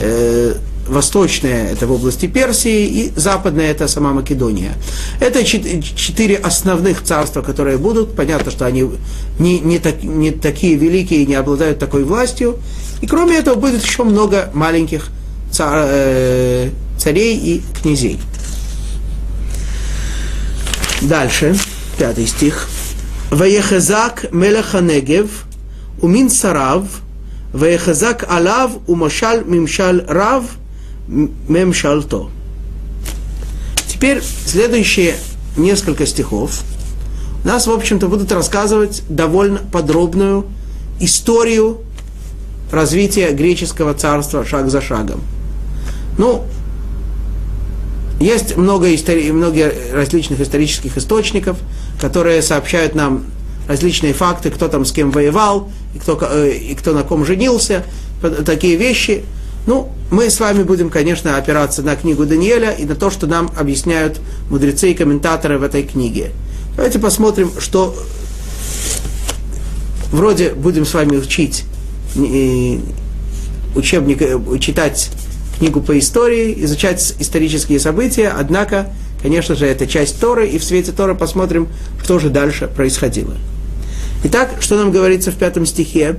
э, 0.00 0.54
восточное, 0.88 1.70
это 1.72 1.86
в 1.86 1.92
области 1.92 2.26
Персии, 2.26 2.86
и 2.86 3.12
западное, 3.14 3.70
это 3.70 3.88
сама 3.88 4.12
Македония. 4.12 4.72
Это 5.20 5.44
четыре 5.44 6.36
основных 6.36 7.02
царства, 7.02 7.42
которые 7.42 7.78
будут. 7.78 8.14
Понятно, 8.14 8.50
что 8.50 8.64
они 8.64 8.88
не, 9.38 9.60
не, 9.60 9.78
так, 9.78 10.02
не 10.02 10.30
такие 10.30 10.76
великие, 10.76 11.26
не 11.26 11.34
обладают 11.34 11.78
такой 11.78 12.04
властью. 12.04 12.58
И 13.00 13.06
кроме 13.06 13.36
этого 13.36 13.56
будет 13.56 13.84
еще 13.84 14.04
много 14.04 14.50
маленьких 14.54 15.10
царей 15.50 16.72
и 17.36 17.62
князей. 17.80 18.20
Дальше, 21.02 21.56
пятый 21.98 22.26
стих. 22.26 22.68
Ваехазак 23.30 24.32
мелеханегев 24.32 25.44
умин 26.00 26.30
сарав, 26.30 26.84
ваехазак 27.52 28.24
алав 28.28 28.72
умашаль 28.86 29.44
мимшаль 29.44 30.04
рав 30.08 30.44
мемшалто. 31.06 32.30
Теперь 33.86 34.22
следующие 34.22 35.16
несколько 35.56 36.06
стихов 36.06 36.62
нас, 37.44 37.66
в 37.66 37.70
общем-то, 37.70 38.08
будут 38.08 38.32
рассказывать 38.32 39.02
довольно 39.08 39.58
подробную 39.58 40.46
историю 41.00 41.78
развития 42.72 43.30
греческого 43.32 43.94
царства 43.94 44.44
шаг 44.44 44.70
за 44.70 44.80
шагом. 44.80 45.20
Ну, 46.18 46.44
есть 48.20 48.56
много, 48.56 48.92
истори- 48.92 49.32
много 49.32 49.72
различных 49.92 50.40
исторических 50.40 50.98
источников, 50.98 51.56
которые 52.00 52.42
сообщают 52.42 52.94
нам 52.94 53.24
различные 53.68 54.12
факты, 54.12 54.50
кто 54.50 54.68
там 54.68 54.84
с 54.84 54.92
кем 54.92 55.10
воевал, 55.10 55.70
и 55.94 55.98
кто, 55.98 56.18
э, 56.20 56.50
и 56.50 56.74
кто 56.74 56.92
на 56.92 57.04
ком 57.04 57.24
женился, 57.24 57.84
такие 58.44 58.76
вещи. 58.76 59.24
Ну, 59.66 59.92
мы 60.10 60.30
с 60.30 60.40
вами 60.40 60.62
будем, 60.62 60.90
конечно, 60.90 61.36
опираться 61.36 61.82
на 61.82 61.94
книгу 61.94 62.24
Даниэля 62.24 62.72
и 62.72 62.84
на 62.84 62.96
то, 62.96 63.10
что 63.10 63.26
нам 63.26 63.50
объясняют 63.56 64.20
мудрецы 64.50 64.90
и 64.90 64.94
комментаторы 64.94 65.58
в 65.58 65.62
этой 65.62 65.82
книге. 65.82 66.32
Давайте 66.74 66.98
посмотрим, 66.98 67.52
что 67.58 67.94
вроде 70.10 70.54
будем 70.54 70.86
с 70.86 70.94
вами 70.94 71.16
учить 71.16 71.64
учебник, 73.76 74.22
э, 74.22 74.58
читать 74.58 75.10
книгу 75.58 75.80
по 75.80 75.98
истории, 75.98 76.54
изучать 76.64 77.14
исторические 77.18 77.80
события, 77.80 78.28
однако, 78.28 78.92
конечно 79.20 79.54
же, 79.54 79.66
это 79.66 79.86
часть 79.86 80.20
Торы, 80.20 80.48
и 80.48 80.58
в 80.58 80.64
свете 80.64 80.92
Торы 80.92 81.14
посмотрим, 81.14 81.68
что 82.02 82.18
же 82.18 82.30
дальше 82.30 82.68
происходило. 82.68 83.34
Итак, 84.24 84.56
что 84.60 84.76
нам 84.76 84.90
говорится 84.90 85.30
в 85.30 85.36
пятом 85.36 85.66
стихе? 85.66 86.18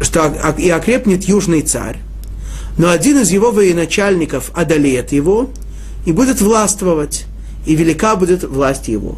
Что 0.00 0.32
и 0.58 0.68
окрепнет 0.70 1.24
южный 1.24 1.62
царь, 1.62 1.98
но 2.78 2.90
один 2.90 3.20
из 3.20 3.30
его 3.30 3.50
военачальников 3.50 4.50
одолеет 4.54 5.12
его 5.12 5.50
и 6.04 6.12
будет 6.12 6.40
властвовать, 6.40 7.24
и 7.66 7.74
велика 7.74 8.16
будет 8.16 8.44
власть 8.44 8.88
его. 8.88 9.16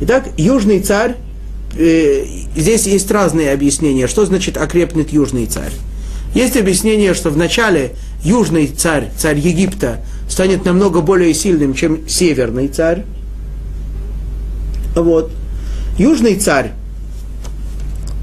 Итак, 0.00 0.28
южный 0.36 0.80
царь, 0.80 1.16
э, 1.76 2.24
здесь 2.56 2.86
есть 2.86 3.10
разные 3.10 3.52
объяснения, 3.52 4.06
что 4.06 4.24
значит 4.24 4.56
окрепнет 4.56 5.12
южный 5.12 5.46
царь. 5.46 5.72
Есть 6.34 6.56
объяснение, 6.56 7.14
что 7.14 7.30
вначале 7.30 7.96
южный 8.22 8.66
царь, 8.68 9.10
царь 9.16 9.38
Египта, 9.38 10.00
станет 10.28 10.64
намного 10.64 11.00
более 11.00 11.34
сильным, 11.34 11.74
чем 11.74 12.08
северный 12.08 12.68
царь. 12.68 13.04
Вот. 14.94 15.30
Южный 15.98 16.36
царь, 16.36 16.72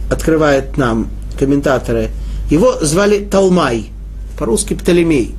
открывает 0.09 0.77
нам 0.77 1.09
комментаторы, 1.37 2.09
его 2.49 2.73
звали 2.81 3.19
Талмай, 3.25 3.89
по-русски 4.37 4.73
Птолемей. 4.73 5.35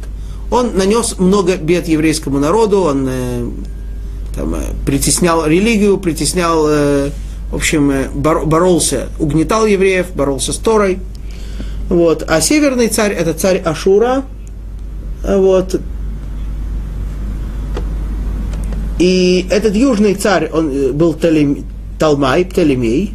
Он 0.50 0.76
нанес 0.76 1.18
много 1.18 1.57
бед 1.57 1.88
еврейскому 1.88 2.38
народу, 2.38 2.83
он 2.83 3.07
э, 3.09 3.48
там, 4.35 4.54
э, 4.54 4.61
притеснял 4.87 5.46
религию, 5.46 5.98
притеснял, 5.98 6.66
э, 6.68 7.11
в 7.50 7.57
общем, 7.57 7.90
э, 7.90 8.09
бор, 8.14 8.46
боролся, 8.46 9.09
угнетал 9.18 9.66
евреев, 9.66 10.14
боролся 10.14 10.52
с 10.52 10.57
Торой. 10.57 11.00
Вот. 11.88 12.24
А 12.29 12.40
северный 12.40 12.88
царь 12.88 13.12
это 13.12 13.35
царь 13.35 13.59
Ашура. 13.59 14.24
Вот. 15.24 15.81
И 18.98 19.46
этот 19.51 19.74
южный 19.74 20.14
царь, 20.14 20.51
он 20.53 20.70
э, 20.70 20.92
был 20.92 21.14
Талим, 21.14 21.64
Талмай, 21.98 22.44
Птолемей. 22.44 23.14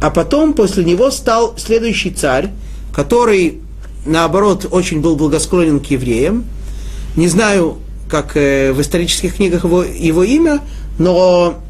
А 0.00 0.10
потом 0.10 0.52
после 0.52 0.84
него 0.84 1.10
стал 1.10 1.54
следующий 1.56 2.10
царь, 2.10 2.50
который, 2.92 3.60
наоборот, 4.04 4.66
очень 4.70 5.00
был 5.00 5.16
благосклонен 5.16 5.80
к 5.80 5.86
евреям. 5.86 6.44
Не 7.14 7.28
знаю, 7.28 7.78
как 8.10 8.36
э, 8.36 8.72
в 8.72 8.80
исторических 8.80 9.36
книгах 9.36 9.64
его, 9.64 9.84
его 9.84 10.24
имя, 10.24 10.60
но 10.98 11.60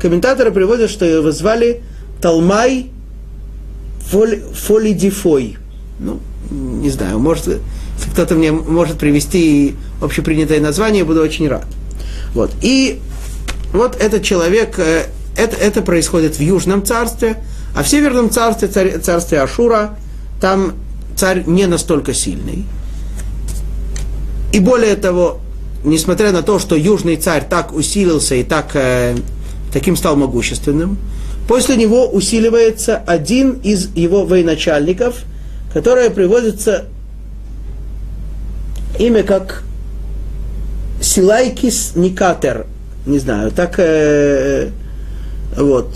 комментаторы 0.00 0.50
приводят, 0.50 0.90
что 0.90 1.04
его 1.04 1.30
звали 1.32 1.82
Талмай 2.20 2.86
Фолидифой. 4.10 5.58
Ну, 5.98 6.20
не 6.50 6.90
знаю, 6.90 7.18
может, 7.18 7.46
если 7.46 8.10
кто-то 8.12 8.34
мне 8.34 8.52
может 8.52 8.98
привести 8.98 9.74
общепринятое 10.00 10.60
название, 10.60 11.04
буду 11.04 11.22
очень 11.22 11.48
рад. 11.48 11.66
Вот. 12.34 12.50
И 12.60 13.00
вот 13.72 13.96
этот 14.00 14.22
человек, 14.22 14.78
э, 14.78 15.06
это, 15.36 15.56
это 15.56 15.82
происходит 15.82 16.36
в 16.36 16.40
Южном 16.40 16.84
царстве, 16.84 17.36
а 17.74 17.82
в 17.82 17.88
Северном 17.88 18.30
царстве, 18.30 18.68
царь, 18.68 18.98
царстве 18.98 19.40
Ашура, 19.40 19.96
там 20.40 20.74
царь 21.16 21.44
не 21.46 21.66
настолько 21.66 22.14
сильный. 22.14 22.64
И 24.52 24.60
более 24.60 24.96
того, 24.96 25.40
несмотря 25.84 26.32
на 26.32 26.42
то, 26.42 26.58
что 26.58 26.76
южный 26.76 27.16
царь 27.16 27.46
так 27.48 27.74
усилился 27.74 28.34
и 28.34 28.44
так, 28.44 28.70
э, 28.74 29.16
таким 29.72 29.96
стал 29.96 30.16
могущественным, 30.16 30.98
после 31.48 31.76
него 31.76 32.08
усиливается 32.08 32.96
один 33.06 33.60
из 33.62 33.94
его 33.94 34.24
военачальников, 34.24 35.24
которое 35.76 36.08
приводится 36.08 36.86
имя 38.98 39.22
как 39.22 39.62
Силайкис 41.02 41.92
Никатер, 41.96 42.64
не 43.04 43.18
знаю, 43.18 43.50
так 43.50 43.74
э, 43.76 44.70
вот. 45.54 45.94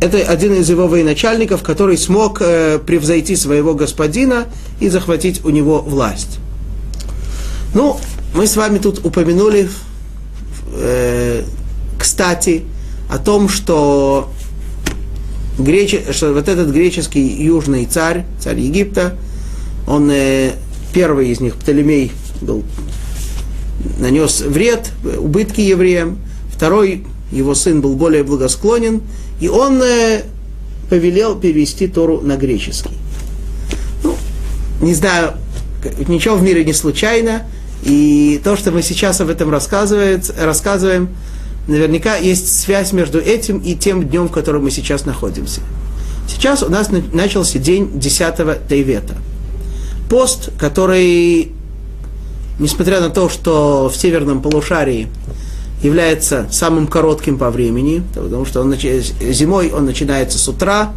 Это 0.00 0.16
один 0.16 0.54
из 0.54 0.70
его 0.70 0.88
военачальников, 0.88 1.62
который 1.62 1.98
смог 1.98 2.40
э, 2.40 2.78
превзойти 2.78 3.36
своего 3.36 3.74
господина 3.74 4.46
и 4.80 4.88
захватить 4.88 5.44
у 5.44 5.50
него 5.50 5.82
власть. 5.82 6.38
Ну, 7.74 8.00
мы 8.34 8.46
с 8.46 8.56
вами 8.56 8.78
тут 8.78 9.04
упомянули, 9.04 9.68
э, 10.72 11.42
кстати, 11.98 12.64
о 13.10 13.18
том, 13.18 13.50
что, 13.50 14.30
грече, 15.62 16.04
что 16.12 16.32
вот 16.32 16.48
этот 16.48 16.70
греческий 16.70 17.26
южный 17.42 17.86
царь, 17.86 18.24
царь 18.38 18.58
Египта, 18.58 19.16
он 19.86 20.10
э, 20.10 20.52
первый 20.92 21.30
из 21.30 21.40
них, 21.40 21.56
Птолемей, 21.56 22.12
был, 22.40 22.64
нанес 23.98 24.40
вред, 24.40 24.90
убытки 25.18 25.60
евреям, 25.60 26.18
второй, 26.52 27.04
его 27.32 27.54
сын 27.54 27.80
был 27.80 27.94
более 27.94 28.22
благосклонен, 28.22 29.02
и 29.40 29.48
он 29.48 29.80
э, 29.82 30.22
повелел 30.88 31.36
перевести 31.36 31.86
Тору 31.86 32.20
на 32.20 32.36
греческий. 32.36 32.96
Ну, 34.02 34.16
не 34.80 34.94
знаю, 34.94 35.34
ничего 36.08 36.36
в 36.36 36.42
мире 36.42 36.64
не 36.64 36.72
случайно, 36.72 37.44
и 37.82 38.40
то, 38.44 38.56
что 38.56 38.72
мы 38.72 38.82
сейчас 38.82 39.20
об 39.20 39.28
этом 39.28 39.50
рассказываем, 39.50 41.08
наверняка 41.70 42.16
есть 42.16 42.60
связь 42.60 42.92
между 42.92 43.18
этим 43.18 43.58
и 43.58 43.74
тем 43.74 44.08
днем, 44.08 44.28
в 44.28 44.32
котором 44.32 44.64
мы 44.64 44.70
сейчас 44.70 45.04
находимся. 45.04 45.60
Сейчас 46.28 46.62
у 46.62 46.68
нас 46.68 46.90
начался 47.12 47.58
день 47.58 47.98
10 47.98 48.68
Тейвета. 48.68 49.14
Пост, 50.08 50.50
который, 50.58 51.52
несмотря 52.58 53.00
на 53.00 53.10
то, 53.10 53.28
что 53.28 53.88
в 53.88 53.96
северном 53.96 54.42
полушарии 54.42 55.08
является 55.82 56.46
самым 56.50 56.86
коротким 56.86 57.38
по 57.38 57.50
времени, 57.50 58.02
потому 58.14 58.44
что 58.44 58.60
он, 58.60 58.74
зимой 58.74 59.70
он 59.70 59.86
начинается 59.86 60.38
с 60.38 60.48
утра 60.48 60.92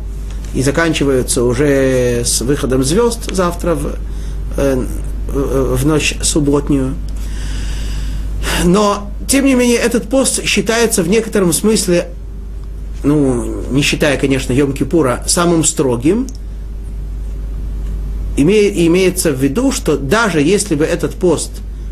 и 0.53 0.61
заканчивается 0.61 1.43
уже 1.43 2.23
с 2.25 2.41
выходом 2.41 2.83
звезд 2.83 3.33
завтра 3.33 3.75
в, 3.75 3.95
э, 4.57 4.85
в 5.29 5.85
ночь 5.85 6.15
субботнюю. 6.21 6.95
Но, 8.65 9.11
тем 9.27 9.45
не 9.45 9.55
менее, 9.55 9.77
этот 9.77 10.09
пост 10.09 10.43
считается 10.45 11.03
в 11.03 11.07
некотором 11.07 11.53
смысле, 11.53 12.09
ну, 13.03 13.63
не 13.71 13.81
считая, 13.81 14.17
конечно, 14.17 14.53
Йом-Кипура, 14.53 15.27
самым 15.27 15.63
строгим. 15.63 16.27
Име, 18.37 18.87
имеется 18.87 19.31
в 19.31 19.41
виду, 19.41 19.71
что 19.71 19.97
даже 19.97 20.41
если 20.41 20.75
бы 20.75 20.85
этот 20.85 21.15
пост 21.15 21.51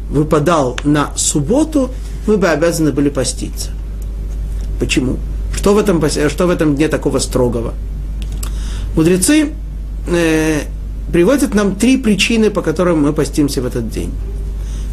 выпадал 0.10 0.78
на 0.84 1.12
субботу, 1.16 1.92
мы 2.28 2.38
бы 2.38 2.48
обязаны 2.48 2.92
были 2.92 3.10
поститься. 3.10 3.72
Почему? 4.80 5.18
Что 5.56 5.74
в 5.74 5.78
этом, 5.78 6.02
что 6.30 6.48
в 6.48 6.50
этом 6.50 6.76
дне 6.76 6.88
такого 6.88 7.20
строгого? 7.20 7.74
Мудрецы 8.96 9.54
э, 10.08 10.62
приводят 11.12 11.54
нам 11.54 11.76
три 11.76 11.98
причины, 11.98 12.50
по 12.50 12.62
которым 12.62 13.04
мы 13.04 13.14
постимся 13.14 13.62
в 13.62 13.66
этот 13.66 13.90
день. 13.90 14.12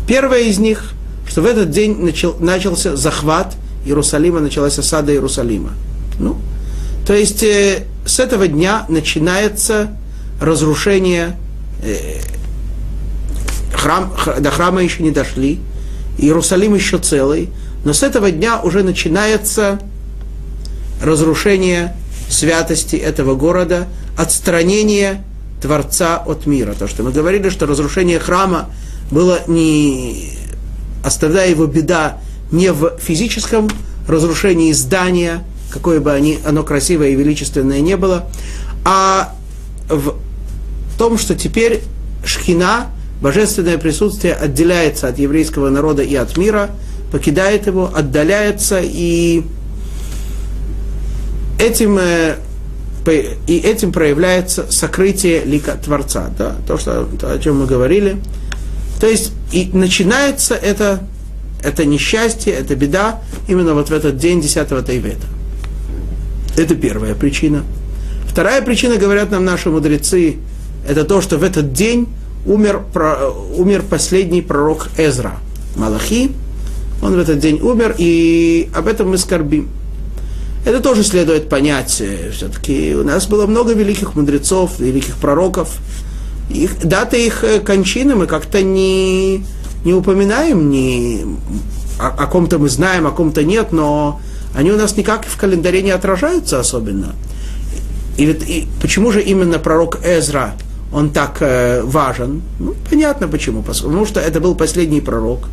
Первая 0.06 0.42
из 0.42 0.58
них, 0.58 0.92
что 1.38 1.44
в 1.44 1.46
этот 1.46 1.70
день 1.70 1.96
начал, 2.04 2.34
начался 2.40 2.96
захват 2.96 3.54
Иерусалима, 3.84 4.40
началась 4.40 4.76
осада 4.76 5.12
Иерусалима. 5.12 5.70
Ну, 6.18 6.36
то 7.06 7.14
есть 7.14 7.44
э, 7.44 7.84
с 8.04 8.18
этого 8.18 8.48
дня 8.48 8.86
начинается 8.88 9.96
разрушение 10.40 11.36
э, 11.80 12.18
храм, 13.72 14.12
до 14.40 14.50
храма 14.50 14.82
еще 14.82 15.04
не 15.04 15.12
дошли, 15.12 15.60
Иерусалим 16.18 16.74
еще 16.74 16.98
целый, 16.98 17.50
но 17.84 17.92
с 17.92 18.02
этого 18.02 18.32
дня 18.32 18.60
уже 18.60 18.82
начинается 18.82 19.78
разрушение 21.00 21.94
святости 22.28 22.96
этого 22.96 23.36
города, 23.36 23.86
отстранение 24.16 25.22
Творца 25.62 26.16
от 26.16 26.46
мира. 26.46 26.74
То, 26.76 26.88
что 26.88 27.04
мы 27.04 27.12
говорили, 27.12 27.48
что 27.48 27.66
разрушение 27.66 28.18
храма 28.18 28.70
было 29.12 29.38
не, 29.46 30.37
оставляя 31.08 31.50
его 31.50 31.66
беда 31.66 32.18
не 32.52 32.72
в 32.72 32.98
физическом 32.98 33.68
разрушении 34.06 34.72
здания, 34.72 35.42
какое 35.70 36.00
бы 36.00 36.12
они, 36.12 36.38
оно 36.46 36.62
красивое 36.62 37.08
и 37.08 37.14
величественное 37.14 37.80
не 37.80 37.96
было, 37.96 38.26
а 38.84 39.34
в 39.88 40.14
том, 40.96 41.18
что 41.18 41.34
теперь 41.34 41.82
шхина, 42.24 42.86
божественное 43.20 43.78
присутствие 43.78 44.34
отделяется 44.34 45.08
от 45.08 45.18
еврейского 45.18 45.68
народа 45.68 46.02
и 46.02 46.14
от 46.14 46.36
мира, 46.36 46.70
покидает 47.10 47.66
его, 47.66 47.90
отдаляется, 47.94 48.80
и 48.82 49.42
этим 51.58 51.98
э, 51.98 52.36
и 53.46 53.56
этим 53.56 53.92
проявляется 53.92 54.66
сокрытие 54.70 55.42
лика 55.44 55.78
Творца, 55.82 56.30
да, 56.36 56.54
то, 56.66 56.76
что, 56.76 57.08
то, 57.18 57.32
о 57.32 57.38
чем 57.38 57.60
мы 57.60 57.66
говорили. 57.66 58.18
То 59.00 59.06
есть 59.06 59.32
и 59.52 59.70
начинается 59.72 60.54
это, 60.54 61.00
это 61.62 61.84
несчастье, 61.84 62.52
это 62.52 62.74
беда 62.74 63.20
именно 63.46 63.74
вот 63.74 63.90
в 63.90 63.92
этот 63.92 64.16
день 64.18 64.40
10 64.40 64.68
Тайвета. 64.84 65.26
Это 66.56 66.74
первая 66.74 67.14
причина. 67.14 67.64
Вторая 68.26 68.62
причина, 68.62 68.96
говорят 68.96 69.30
нам 69.30 69.44
наши 69.44 69.70
мудрецы, 69.70 70.36
это 70.88 71.04
то, 71.04 71.20
что 71.20 71.38
в 71.38 71.42
этот 71.42 71.72
день 71.72 72.08
умер, 72.46 72.82
умер 73.56 73.84
последний 73.88 74.42
пророк 74.42 74.88
Эзра, 74.96 75.38
Малахи. 75.76 76.32
Он 77.00 77.14
в 77.14 77.18
этот 77.18 77.38
день 77.38 77.60
умер, 77.60 77.94
и 77.98 78.68
об 78.74 78.88
этом 78.88 79.10
мы 79.10 79.18
скорбим. 79.18 79.68
Это 80.66 80.80
тоже 80.80 81.04
следует 81.04 81.48
понять. 81.48 81.90
Все-таки 81.90 82.94
у 82.94 83.04
нас 83.04 83.26
было 83.26 83.46
много 83.46 83.72
великих 83.72 84.16
мудрецов, 84.16 84.80
великих 84.80 85.16
пророков. 85.16 85.76
Их, 86.50 86.78
даты 86.82 87.26
их 87.26 87.44
э, 87.44 87.60
кончины 87.60 88.14
мы 88.14 88.26
как-то 88.26 88.62
не, 88.62 89.44
не 89.84 89.92
упоминаем, 89.92 90.70
не, 90.70 91.24
о, 91.98 92.08
о 92.08 92.26
ком-то 92.26 92.58
мы 92.58 92.68
знаем, 92.68 93.06
о 93.06 93.10
ком-то 93.10 93.44
нет, 93.44 93.72
но 93.72 94.20
они 94.54 94.70
у 94.70 94.76
нас 94.76 94.96
никак 94.96 95.26
в 95.26 95.36
календаре 95.36 95.82
не 95.82 95.90
отражаются 95.90 96.58
особенно. 96.58 97.14
И, 98.16 98.24
и 98.24 98.68
почему 98.80 99.12
же 99.12 99.22
именно 99.22 99.58
пророк 99.58 99.98
Эзра, 100.04 100.54
он 100.92 101.10
так 101.10 101.36
э, 101.40 101.82
важен? 101.82 102.42
Ну, 102.58 102.74
понятно 102.90 103.28
почему. 103.28 103.62
Потому 103.62 104.06
что 104.06 104.20
это 104.20 104.40
был 104.40 104.54
последний 104.54 105.00
пророк. 105.00 105.48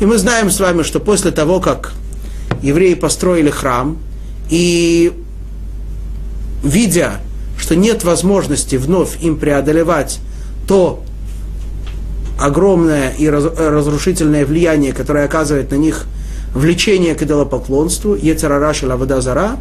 И 0.00 0.06
мы 0.06 0.18
знаем 0.18 0.50
с 0.50 0.60
вами, 0.60 0.82
что 0.82 1.00
после 1.00 1.32
того, 1.32 1.58
как 1.58 1.92
евреи 2.62 2.94
построили 2.94 3.50
храм, 3.50 3.98
и 4.48 5.12
видя, 6.62 7.20
что 7.58 7.76
нет 7.76 8.04
возможности 8.04 8.76
вновь 8.76 9.22
им 9.22 9.36
преодолевать 9.36 10.20
то 10.66 11.02
огромное 12.38 13.10
и 13.10 13.28
разрушительное 13.28 14.46
влияние, 14.46 14.92
которое 14.92 15.24
оказывает 15.24 15.70
на 15.70 15.76
них 15.76 16.06
влечение 16.54 17.14
к 17.14 17.22
идолопоклонству, 17.22 18.14
Ецарараш 18.14 18.84
и 18.84 19.20
Зара, 19.20 19.56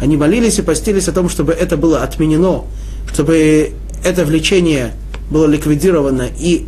они 0.00 0.16
молились 0.16 0.58
и 0.58 0.62
постились 0.62 1.08
о 1.08 1.12
том, 1.12 1.28
чтобы 1.28 1.52
это 1.52 1.76
было 1.76 2.02
отменено, 2.02 2.64
чтобы 3.12 3.72
это 4.04 4.24
влечение 4.24 4.92
было 5.30 5.46
ликвидировано, 5.46 6.28
и 6.38 6.66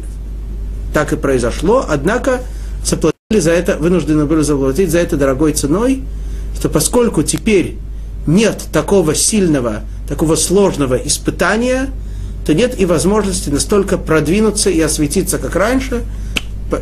так 0.93 1.13
и 1.13 1.17
произошло, 1.17 1.87
однако 1.89 2.41
заплатили 2.85 3.39
за 3.39 3.53
это, 3.53 3.77
вынуждены 3.77 4.27
были 4.27 4.43
заплатить 4.43 4.91
за 4.91 4.99
это 4.99 5.17
дорогой 5.17 5.53
ценой, 5.53 6.03
что 6.59 6.69
поскольку 6.69 7.23
теперь 7.23 7.79
нет 8.27 8.63
такого 8.73 9.15
сильного, 9.15 9.83
такого 10.11 10.35
сложного 10.35 10.97
испытания, 10.97 11.89
то 12.45 12.53
нет 12.53 12.79
и 12.79 12.85
возможности 12.85 13.49
настолько 13.49 13.97
продвинуться 13.97 14.69
и 14.69 14.81
осветиться, 14.81 15.39
как 15.39 15.55
раньше, 15.55 16.03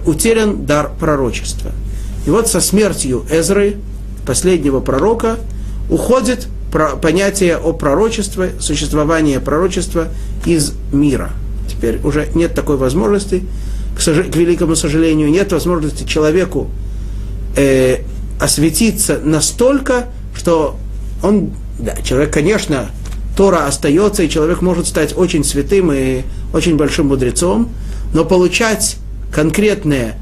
утерян 0.06 0.64
дар 0.64 0.90
пророчества. 0.98 1.72
И 2.26 2.30
вот 2.30 2.48
со 2.48 2.62
смертью 2.62 3.26
Эзры, 3.30 3.76
последнего 4.26 4.80
пророка, 4.80 5.36
уходит 5.90 6.48
понятие 7.02 7.58
о 7.58 7.74
пророчестве, 7.74 8.52
существование 8.60 9.40
пророчества 9.40 10.08
из 10.46 10.72
мира. 10.90 11.30
Теперь 11.68 12.00
уже 12.04 12.28
нет 12.34 12.54
такой 12.54 12.78
возможности, 12.78 13.42
к, 13.94 14.00
к 14.02 14.36
великому 14.36 14.74
сожалению, 14.74 15.30
нет 15.30 15.52
возможности 15.52 16.04
человеку 16.04 16.70
э, 17.56 17.98
осветиться 18.40 19.20
настолько, 19.22 20.06
что 20.34 20.76
он, 21.22 21.50
да, 21.78 21.94
человек, 22.02 22.32
конечно, 22.32 22.90
Тора 23.38 23.68
остается, 23.68 24.24
и 24.24 24.28
человек 24.28 24.62
может 24.62 24.88
стать 24.88 25.16
очень 25.16 25.44
святым 25.44 25.92
и 25.92 26.22
очень 26.52 26.76
большим 26.76 27.06
мудрецом, 27.06 27.68
но 28.12 28.24
получать 28.24 28.96
конкретное, 29.32 30.16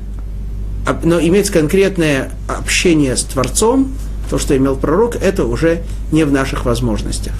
но 1.03 1.19
иметь 1.19 1.49
конкретное 1.49 2.31
общение 2.47 3.17
с 3.17 3.23
Творцом, 3.23 3.91
то, 4.29 4.39
что 4.39 4.55
имел 4.55 4.77
пророк, 4.77 5.17
это 5.17 5.47
уже 5.47 5.81
не 6.13 6.25
в 6.25 6.31
наших 6.31 6.67
возможностях. 6.67 7.33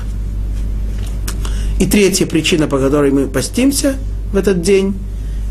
И 1.79 1.85
третья 1.85 2.25
причина, 2.25 2.69
по 2.69 2.79
которой 2.79 3.11
мы 3.11 3.27
постимся 3.27 3.97
в 4.33 4.37
этот 4.39 4.63
день, 4.63 4.95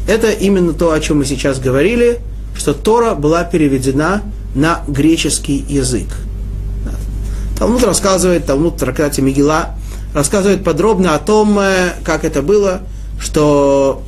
это 0.08 0.32
именно 0.32 0.74
то, 0.74 0.92
о 0.92 1.00
чем 1.02 1.20
мы 1.20 1.26
сейчас 1.26 1.60
говорили, 1.60 2.18
что 2.58 2.74
Тора 2.74 3.14
была 3.14 3.44
переведена 3.44 4.24
на 4.56 4.82
греческий 4.88 5.64
язык. 5.70 6.08
Талмуд 7.60 7.84
рассказывает, 7.84 8.48
Талмуд 8.48 8.74
в 8.74 8.80
трактате 8.80 9.22
Мигела 9.22 9.76
рассказывает 10.16 10.64
подробно 10.64 11.14
о 11.14 11.20
том, 11.20 11.60
э, 11.60 11.92
как 12.06 12.24
это 12.24 12.42
было, 12.42 12.82
что 13.20 14.02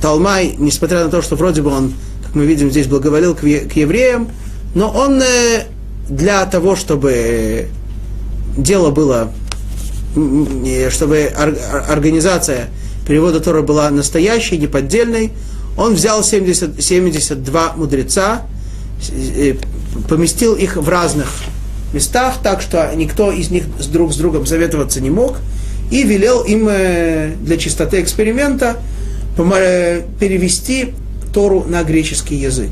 Талмай, 0.00 0.54
несмотря 0.56 1.04
на 1.04 1.10
то, 1.10 1.20
что 1.20 1.34
вроде 1.34 1.62
бы 1.62 1.70
он, 1.70 1.92
как 2.24 2.36
мы 2.36 2.46
видим 2.46 2.70
здесь, 2.70 2.86
благоволил 2.86 3.34
к, 3.34 3.42
евреям, 3.42 4.28
но 4.76 4.88
он 4.88 5.20
э, 5.20 5.64
для 6.08 6.46
того, 6.46 6.76
чтобы 6.76 7.68
дело 8.56 8.90
было, 8.90 9.32
чтобы 10.90 11.24
организация 11.88 12.68
перевода 13.06 13.40
Тора 13.40 13.62
была 13.62 13.90
настоящей, 13.90 14.58
неподдельной, 14.58 15.32
он 15.76 15.94
взял 15.94 16.22
70, 16.22 16.80
72 16.80 17.72
мудреца, 17.76 18.42
э, 19.10 19.54
поместил 20.08 20.54
их 20.54 20.76
в 20.76 20.88
разных 20.88 21.26
местах, 21.92 22.34
так 22.42 22.60
что 22.60 22.90
никто 22.94 23.32
из 23.32 23.50
них 23.50 23.64
с 23.78 23.86
друг 23.86 24.12
с 24.12 24.16
другом 24.16 24.46
советоваться 24.46 25.00
не 25.00 25.10
мог, 25.10 25.38
и 25.90 26.02
велел 26.02 26.42
им 26.42 26.68
э, 26.68 27.32
для 27.40 27.56
чистоты 27.56 28.02
эксперимента 28.02 28.76
э, 29.38 30.02
перевести 30.20 30.94
Тору 31.32 31.64
на 31.66 31.82
греческий 31.82 32.36
язык. 32.36 32.70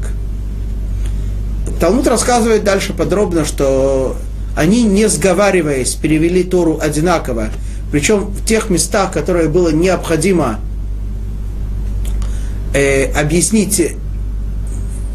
Талмуд 1.81 2.07
рассказывает 2.07 2.65
дальше 2.65 2.93
подробно, 2.93 3.45
что 3.45 4.17
они, 4.57 4.83
не 4.83 5.09
сговариваясь, 5.09 5.95
перевели 5.95 6.43
Тору 6.43 6.79
одинаково, 6.81 7.51
причем 7.93 8.27
в 8.27 8.45
тех 8.45 8.71
местах, 8.71 9.13
которые 9.13 9.49
было 9.49 9.71
необходимо 9.71 10.59
э, 12.75 13.13
объяснить 13.13 13.93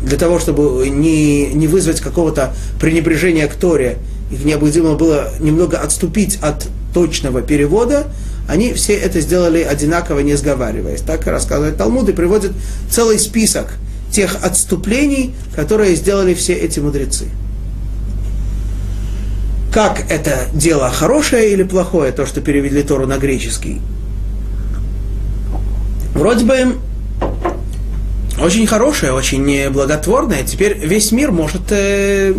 для 0.03 0.17
того, 0.17 0.39
чтобы 0.39 0.89
не, 0.89 1.47
не 1.47 1.67
вызвать 1.67 2.01
какого-то 2.01 2.53
пренебрежения 2.79 3.47
к 3.47 3.53
Торе, 3.55 3.97
их 4.31 4.43
необходимо 4.45 4.95
было 4.95 5.29
немного 5.39 5.77
отступить 5.77 6.39
от 6.41 6.67
точного 6.93 7.41
перевода, 7.41 8.07
они 8.47 8.73
все 8.73 8.93
это 8.93 9.21
сделали 9.21 9.61
одинаково, 9.61 10.19
не 10.19 10.35
сговариваясь. 10.35 11.01
Так 11.01 11.27
рассказывает 11.27 11.77
Талмуд 11.77 12.09
и 12.09 12.13
приводит 12.13 12.51
целый 12.89 13.19
список– 13.19 13.67
тех 14.11 14.43
отступлений, 14.43 15.33
которые 15.55 15.95
сделали 15.95 16.33
все 16.33 16.53
эти 16.53 16.79
мудрецы. 16.79 17.25
Как 19.73 20.03
это 20.11 20.47
дело 20.53 20.89
хорошее 20.89 21.53
или 21.53 21.63
плохое, 21.63 22.11
то, 22.11 22.25
что 22.25 22.41
перевели 22.41 22.83
Тору 22.83 23.07
на 23.07 23.17
греческий? 23.17 23.81
Вроде 26.13 26.45
бы 26.45 26.75
очень 28.41 28.67
хорошее, 28.67 29.13
очень 29.13 29.69
благотворное. 29.71 30.43
Теперь 30.43 30.77
весь 30.77 31.11
мир 31.11 31.31
может, 31.31 31.61
э, 31.71 32.33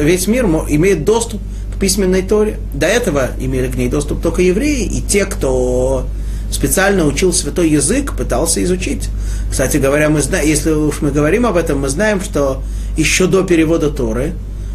весь 0.00 0.26
мир 0.26 0.44
имеет 0.68 1.04
доступ 1.04 1.40
к 1.74 1.80
письменной 1.80 2.22
Торе. 2.22 2.58
До 2.74 2.86
этого 2.86 3.30
имели 3.38 3.68
к 3.68 3.76
ней 3.76 3.88
доступ 3.88 4.22
только 4.22 4.42
евреи 4.42 4.84
и 4.84 5.00
те, 5.00 5.24
кто 5.24 6.06
специально 6.50 7.06
учил 7.06 7.32
святой 7.32 7.70
язык, 7.70 8.16
пытался 8.16 8.62
изучить. 8.64 9.08
Кстати 9.50 9.78
говоря, 9.78 10.08
мы 10.08 10.22
знаем, 10.22 10.46
если 10.46 10.70
уж 10.70 11.00
мы 11.00 11.10
говорим 11.10 11.46
об 11.46 11.56
этом, 11.56 11.80
мы 11.80 11.88
знаем, 11.88 12.20
что 12.20 12.62
еще 12.96 13.26
до 13.26 13.42
перевода 13.42 13.90
Торы 13.90 14.34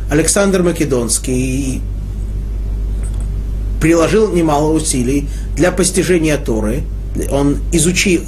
Александр 0.10 0.64
Македонский 0.64 1.82
приложил 3.80 4.34
немало 4.34 4.72
усилий 4.72 5.30
для 5.56 5.72
постижения 5.72 6.38
Торы. 6.38 6.84
Он 7.32 7.58
изучил, 7.72 8.24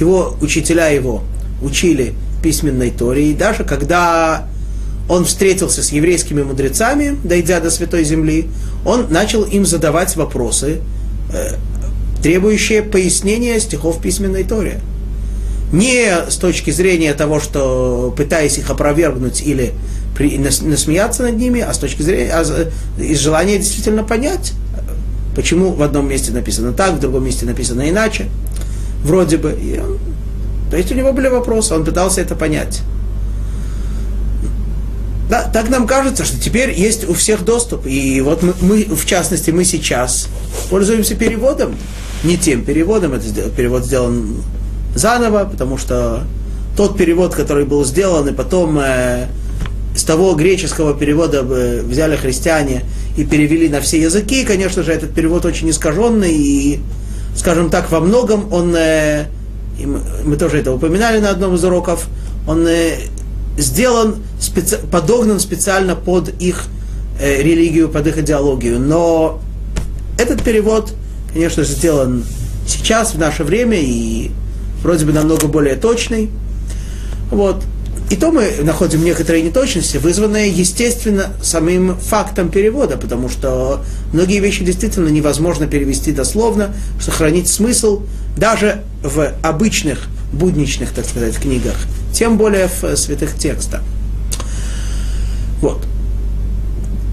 его 0.00 0.36
учителя 0.40 0.88
его 0.88 1.22
учили 1.64 2.14
письменной 2.42 2.90
Торе. 2.90 3.30
И 3.30 3.34
даже 3.34 3.64
когда 3.64 4.46
он 5.08 5.24
встретился 5.24 5.82
с 5.82 5.90
еврейскими 5.90 6.42
мудрецами, 6.42 7.16
дойдя 7.24 7.60
до 7.60 7.70
Святой 7.70 8.04
Земли, 8.04 8.48
он 8.84 9.06
начал 9.10 9.42
им 9.42 9.66
задавать 9.66 10.16
вопросы, 10.16 10.80
э, 11.32 11.56
требующее 12.22 12.82
пояснения 12.82 13.58
стихов 13.60 14.00
письменной 14.00 14.44
Торе. 14.44 14.80
Не 15.72 16.30
с 16.30 16.36
точки 16.36 16.70
зрения 16.70 17.12
того, 17.14 17.40
что 17.40 18.14
пытаясь 18.16 18.58
их 18.58 18.70
опровергнуть 18.70 19.42
или 19.42 19.72
при, 20.16 20.38
насмеяться 20.38 21.24
над 21.24 21.36
ними, 21.36 21.60
а 21.60 21.74
с 21.74 21.78
точки 21.78 22.02
зрения, 22.02 22.30
а, 22.32 22.70
из 22.98 23.18
желания 23.18 23.58
действительно 23.58 24.04
понять, 24.04 24.52
почему 25.34 25.72
в 25.72 25.82
одном 25.82 26.08
месте 26.08 26.32
написано 26.32 26.72
так, 26.72 26.94
в 26.94 27.00
другом 27.00 27.24
месте 27.24 27.44
написано 27.44 27.90
иначе. 27.90 28.26
Вроде 29.02 29.36
бы. 29.36 29.52
И 29.52 29.78
он, 29.78 29.98
то 30.74 30.78
есть 30.78 30.90
у 30.90 30.96
него 30.96 31.12
были 31.12 31.28
вопросы, 31.28 31.72
он 31.72 31.84
пытался 31.84 32.20
это 32.20 32.34
понять. 32.34 32.82
Да, 35.30 35.48
так 35.52 35.68
нам 35.68 35.86
кажется, 35.86 36.24
что 36.24 36.36
теперь 36.36 36.72
есть 36.72 37.08
у 37.08 37.14
всех 37.14 37.44
доступ. 37.44 37.86
И 37.86 38.20
вот 38.20 38.42
мы, 38.42 38.54
мы 38.60 38.82
в 38.86 39.06
частности, 39.06 39.52
мы 39.52 39.64
сейчас 39.64 40.26
пользуемся 40.70 41.14
переводом 41.14 41.76
не 42.24 42.36
тем 42.36 42.64
переводом, 42.64 43.12
это 43.12 43.50
перевод 43.50 43.84
сделан 43.84 44.42
заново, 44.96 45.44
потому 45.44 45.78
что 45.78 46.24
тот 46.76 46.98
перевод, 46.98 47.36
который 47.36 47.66
был 47.66 47.84
сделан, 47.84 48.26
и 48.26 48.32
потом 48.32 48.76
э, 48.80 49.28
с 49.94 50.02
того 50.02 50.34
греческого 50.34 50.92
перевода 50.92 51.44
взяли 51.84 52.16
христиане 52.16 52.82
и 53.16 53.22
перевели 53.22 53.68
на 53.68 53.80
все 53.80 54.00
языки, 54.00 54.44
конечно 54.44 54.82
же, 54.82 54.90
этот 54.90 55.14
перевод 55.14 55.44
очень 55.44 55.70
искаженный, 55.70 56.32
и, 56.32 56.80
скажем 57.36 57.70
так, 57.70 57.92
во 57.92 58.00
многом 58.00 58.52
он, 58.52 58.74
э, 58.74 59.26
мы, 59.80 60.00
мы 60.24 60.36
тоже 60.36 60.58
это 60.58 60.72
упоминали 60.72 61.20
на 61.20 61.30
одном 61.30 61.54
из 61.54 61.64
уроков, 61.64 62.06
он 62.46 62.66
э, 62.66 62.96
сделан, 63.58 64.16
специ, 64.40 64.78
подогнан 64.90 65.40
специально 65.40 65.96
под 65.96 66.28
их 66.40 66.64
э, 67.20 67.42
религию, 67.42 67.88
под 67.88 68.06
их 68.06 68.18
идеологию. 68.18 68.78
Но 68.78 69.40
этот 70.18 70.42
перевод 70.42 70.92
конечно 71.34 71.64
сделан 71.64 72.24
сейчас, 72.66 73.14
в 73.14 73.18
наше 73.18 73.44
время, 73.44 73.78
и 73.80 74.30
вроде 74.82 75.04
бы 75.04 75.12
намного 75.12 75.48
более 75.48 75.74
точный. 75.74 76.30
Вот. 77.30 77.62
И 78.10 78.16
то 78.16 78.30
мы 78.30 78.52
находим 78.62 79.02
некоторые 79.02 79.42
неточности, 79.42 79.96
вызванные, 79.96 80.50
естественно, 80.50 81.30
самим 81.42 81.96
фактом 81.96 82.50
перевода, 82.50 82.96
потому 82.96 83.28
что 83.28 83.82
многие 84.12 84.40
вещи 84.40 84.64
действительно 84.64 85.08
невозможно 85.08 85.66
перевести 85.66 86.12
дословно, 86.12 86.74
сохранить 87.00 87.48
смысл 87.48 88.02
даже 88.36 88.82
в 89.02 89.32
обычных, 89.42 90.06
будничных, 90.32 90.90
так 90.90 91.06
сказать, 91.06 91.36
книгах, 91.36 91.76
тем 92.12 92.36
более 92.36 92.68
в 92.68 92.96
святых 92.96 93.36
текстах. 93.36 93.80
Вот. 95.60 95.82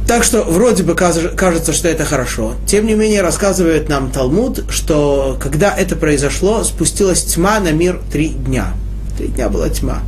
Так 0.08 0.26
что 0.26 0.44
вроде 0.44 0.84
бы 0.84 0.94
кажется, 0.94 1.72
что 1.72 1.88
это 1.88 2.04
хорошо. 2.04 2.56
Тем 2.68 2.86
не 2.86 2.96
менее, 2.96 3.22
рассказывает 3.22 3.88
нам 3.88 4.12
Талмуд, 4.12 4.66
что 4.70 5.38
когда 5.42 5.74
это 5.74 5.96
произошло, 5.96 6.66
спустилась 6.66 7.24
тьма 7.24 7.62
на 7.62 7.72
мир 7.72 8.02
три 8.12 8.28
дня. 8.28 8.74
Три 9.18 9.28
дня 9.30 9.48
была 9.48 9.70
тьма. 9.70 10.02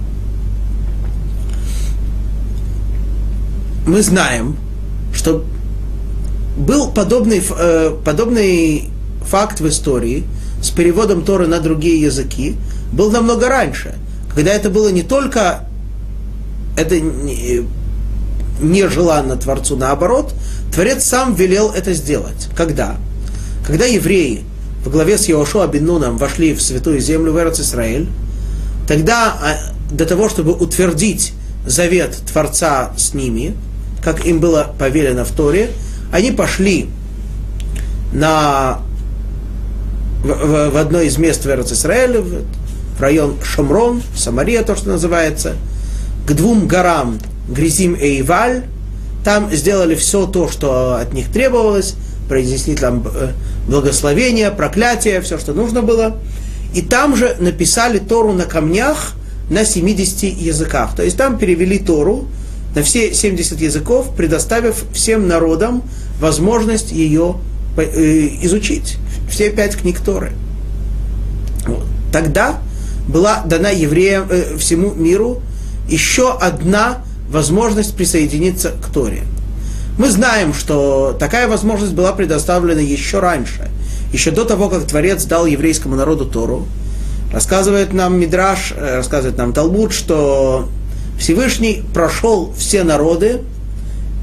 Мы 3.86 4.02
знаем, 4.02 4.58
что 5.14 5.44
был 6.58 6.92
подобный, 6.92 7.44
э, 7.58 7.96
подобный 8.04 8.90
факт 9.26 9.60
в 9.60 9.68
истории 9.68 10.24
с 10.62 10.70
переводом 10.70 11.24
Торы 11.26 11.48
на 11.48 11.60
другие 11.60 12.00
языки, 12.00 12.56
был 12.92 13.12
намного 13.12 13.50
раньше, 13.50 13.96
когда 14.34 14.54
это 14.54 14.70
было 14.70 14.90
не 14.90 15.04
только 15.04 15.68
это 16.78 17.00
нежеланно 18.62 19.36
Творцу, 19.36 19.76
наоборот, 19.76 20.34
Творец 20.74 21.04
сам 21.04 21.36
велел 21.36 21.72
это 21.72 21.94
сделать. 21.94 22.50
Когда? 22.56 22.96
Когда 23.66 23.86
евреи 23.86 24.44
в 24.86 24.90
главе 24.90 25.18
с 25.18 25.30
Иошуа 25.30 25.68
бен 25.68 25.86
Нуном 25.86 26.18
вошли 26.18 26.54
в 26.54 26.62
святую 26.62 27.00
землю 27.00 27.32
в 27.32 27.38
Эрц 27.38 27.60
Исраэль, 27.60 28.08
тогда 28.88 29.34
а, 29.42 29.58
для 29.92 30.06
того, 30.06 30.30
чтобы 30.30 30.54
утвердить 30.54 31.34
завет 31.66 32.16
Творца 32.32 32.92
с 32.98 33.14
ними, 33.14 33.56
как 34.04 34.26
им 34.26 34.40
было 34.40 34.74
повелено 34.78 35.26
в 35.26 35.32
Торе, 35.32 35.70
они 36.12 36.32
пошли 36.32 36.90
на, 38.12 38.80
в, 40.24 40.72
в, 40.72 40.78
одно 40.78 41.02
из 41.02 41.18
мест 41.18 41.46
в 41.46 41.48
в, 41.48 42.44
в 42.98 43.02
район 43.02 43.36
Шамрон, 43.44 44.04
Самария, 44.16 44.64
то, 44.64 44.76
что 44.76 44.90
называется, 44.90 45.56
к 46.28 46.34
двум 46.34 46.68
горам 46.68 47.20
Гризим 47.48 47.94
и 47.94 48.22
Иваль, 48.22 48.64
там 49.24 49.52
сделали 49.52 49.96
все 49.96 50.28
то, 50.28 50.50
что 50.50 50.96
от 50.96 51.14
них 51.14 51.32
требовалось, 51.32 51.96
произнесли 52.28 52.76
там 52.76 53.06
э, 53.06 53.32
благословение, 53.68 54.52
проклятие, 54.52 55.22
все, 55.22 55.38
что 55.38 55.54
нужно 55.54 55.82
было. 55.82 56.18
И 56.74 56.82
там 56.82 57.16
же 57.16 57.36
написали 57.40 58.00
Тору 58.00 58.34
на 58.34 58.44
камнях 58.44 59.14
на 59.50 59.66
70 59.66 60.24
языках. 60.24 60.96
То 60.96 61.04
есть 61.04 61.18
там 61.18 61.38
перевели 61.38 61.80
Тору 61.80 62.28
на 62.76 62.84
все 62.84 63.14
70 63.14 63.60
языков, 63.62 64.16
предоставив 64.16 64.86
всем 64.94 65.28
народам 65.28 65.84
возможность 66.20 66.92
ее 66.92 67.36
э, 67.78 68.30
изучить. 68.42 68.98
Все 69.30 69.50
пять 69.50 69.76
книг 69.76 70.00
Торы. 70.00 70.34
Тогда 72.12 72.60
была 73.08 73.44
дана 73.46 73.70
евреям, 73.70 74.28
э, 74.30 74.58
всему 74.58 74.94
миру 74.94 75.42
еще 75.90 76.32
одна 76.38 77.04
возможность 77.30 77.96
присоединиться 77.96 78.72
к 78.82 78.88
Торе. 78.88 79.24
Мы 79.98 80.10
знаем, 80.10 80.54
что 80.54 81.16
такая 81.20 81.48
возможность 81.48 81.94
была 81.94 82.14
предоставлена 82.14 82.82
еще 82.82 83.20
раньше, 83.20 83.70
еще 84.12 84.32
до 84.32 84.46
того, 84.46 84.70
как 84.70 84.86
Творец 84.86 85.26
дал 85.26 85.46
еврейскому 85.46 85.96
народу 85.96 86.26
Тору. 86.26 86.66
Рассказывает 87.32 87.94
нам 87.94 88.20
Мидраш, 88.20 88.74
э, 88.76 88.98
рассказывает 88.98 89.38
нам 89.38 89.54
Талмуд, 89.54 89.94
что 89.94 90.70
Всевышний 91.18 91.84
прошел 91.94 92.54
все 92.58 92.84
народы 92.84 93.42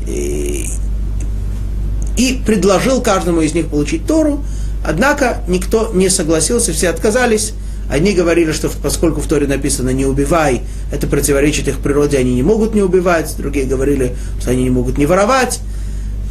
и, 0.07 0.67
и 2.17 2.43
предложил 2.45 3.01
каждому 3.01 3.41
из 3.41 3.55
них 3.55 3.69
получить 3.69 4.07
Тору, 4.07 4.45
однако 4.85 5.43
никто 5.49 5.91
не 5.95 6.09
согласился, 6.09 6.73
все 6.73 6.89
отказались, 6.89 7.55
Одни 7.91 8.13
говорили, 8.13 8.53
что 8.53 8.71
поскольку 8.71 9.21
в 9.21 9.27
Торе 9.27 9.49
написано 9.49 9.91
«не 9.91 10.07
убивай», 10.07 10.63
это 10.93 11.09
противоречит 11.09 11.67
их 11.67 11.81
природе, 11.81 12.19
они 12.19 12.37
не 12.37 12.43
могут 12.45 12.73
не 12.73 12.83
убивать. 12.83 13.35
Другие 13.37 13.67
говорили, 13.67 14.15
что 14.41 14.53
они 14.53 14.63
не 14.63 14.71
могут 14.71 14.97
не 14.97 15.07
воровать. 15.07 15.59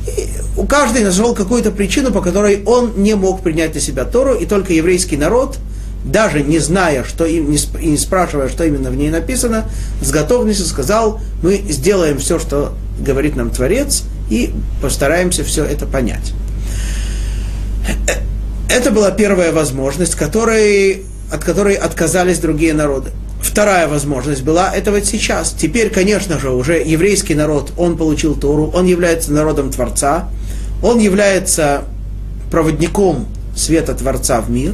И 0.08 0.30
у 0.58 0.66
каждого 0.66 1.04
нашел 1.04 1.36
какую-то 1.36 1.72
причину, 1.72 2.14
по 2.14 2.22
которой 2.22 2.64
он 2.64 2.94
не 3.04 3.14
мог 3.14 3.42
принять 3.44 3.76
на 3.76 3.82
себя 3.82 4.06
Тору, 4.06 4.36
и 4.36 4.46
только 4.46 4.72
еврейский 4.72 5.18
народ, 5.18 5.58
даже 6.04 6.42
не 6.42 6.60
зная, 6.60 7.04
что 7.04 7.26
им, 7.26 7.52
и 7.52 7.86
не 7.86 7.98
спрашивая, 7.98 8.50
что 8.50 8.64
именно 8.64 8.90
в 8.90 8.96
ней 8.96 9.10
написано, 9.10 9.66
с 10.02 10.12
готовностью 10.12 10.66
сказал, 10.66 11.20
мы 11.44 11.58
сделаем 11.70 12.18
все, 12.20 12.40
что 12.40 12.74
говорит 13.00 13.36
нам 13.36 13.50
Творец, 13.50 14.04
и 14.30 14.54
постараемся 14.82 15.44
все 15.44 15.66
это 15.66 15.86
понять. 15.86 16.34
Э, 18.08 18.14
это 18.70 18.92
была 18.92 19.12
первая 19.12 19.52
возможность, 19.52 20.16
которой 20.16 21.06
от 21.32 21.44
которой 21.44 21.76
отказались 21.76 22.40
другие 22.40 22.74
народы. 22.74 23.12
Вторая 23.42 23.88
возможность 23.88 24.44
была 24.44 24.74
это 24.74 24.92
вот 24.92 25.06
сейчас. 25.06 25.52
Теперь, 25.58 25.90
конечно 25.90 26.40
же, 26.40 26.50
уже 26.50 26.82
еврейский 26.84 27.36
народ, 27.36 27.72
он 27.78 27.98
получил 27.98 28.36
Тору, 28.36 28.72
он 28.74 28.86
является 28.86 29.32
народом 29.32 29.72
Творца, 29.72 30.28
он 30.84 31.00
является 31.00 31.84
проводником 32.52 33.28
света 33.56 33.94
Творца 33.94 34.42
в 34.42 34.50
мир. 34.50 34.74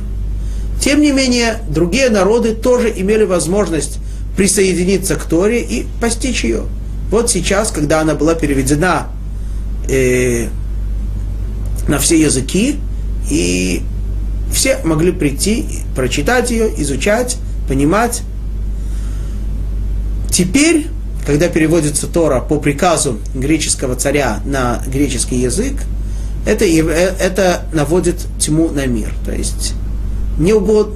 Тем 0.81 1.01
не 1.01 1.11
менее, 1.11 1.57
другие 1.69 2.09
народы 2.09 2.53
тоже 2.53 2.93
имели 2.95 3.23
возможность 3.23 3.99
присоединиться 4.37 5.15
к 5.15 5.23
Торе 5.23 5.61
и 5.61 5.85
постичь 6.01 6.43
ее. 6.43 6.63
Вот 7.09 7.29
сейчас, 7.29 7.71
когда 7.71 8.01
она 8.01 8.15
была 8.15 8.35
переведена 8.35 9.07
э, 9.89 10.47
на 11.87 11.99
все 11.99 12.19
языки, 12.19 12.75
и 13.29 13.81
все 14.51 14.79
могли 14.83 15.11
прийти, 15.11 15.65
прочитать 15.95 16.51
ее, 16.51 16.69
изучать, 16.81 17.37
понимать. 17.67 18.21
Теперь, 20.31 20.87
когда 21.25 21.47
переводится 21.47 22.07
Тора 22.07 22.41
по 22.41 22.59
приказу 22.59 23.19
греческого 23.33 23.95
царя 23.95 24.41
на 24.45 24.81
греческий 24.87 25.37
язык, 25.37 25.73
это, 26.45 26.65
это 26.65 27.65
наводит 27.73 28.17
тьму 28.39 28.69
на 28.69 28.85
мир. 28.85 29.11
То 29.25 29.31
есть 29.31 29.73
не 30.37 30.53
угод, 30.53 30.93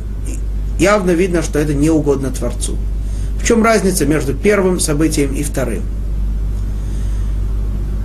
явно 0.80 1.12
видно, 1.12 1.42
что 1.42 1.60
это 1.60 1.74
не 1.74 1.90
угодно 1.90 2.32
Творцу. 2.32 2.76
В 3.42 3.46
чем 3.46 3.64
разница 3.64 4.06
между 4.06 4.34
первым 4.34 4.80
событием 4.80 5.34
и 5.34 5.44
вторым? 5.44 5.82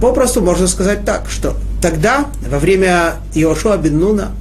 Попросту 0.01 0.43
можно 0.43 0.67
сказать 0.69 1.05
так, 1.05 1.29
что 1.29 1.57
тогда, 1.81 2.27
во 2.49 2.59
время 2.59 3.15
Иошуа 3.35 3.77
бен 3.77 3.99
Нуна, 3.99 4.33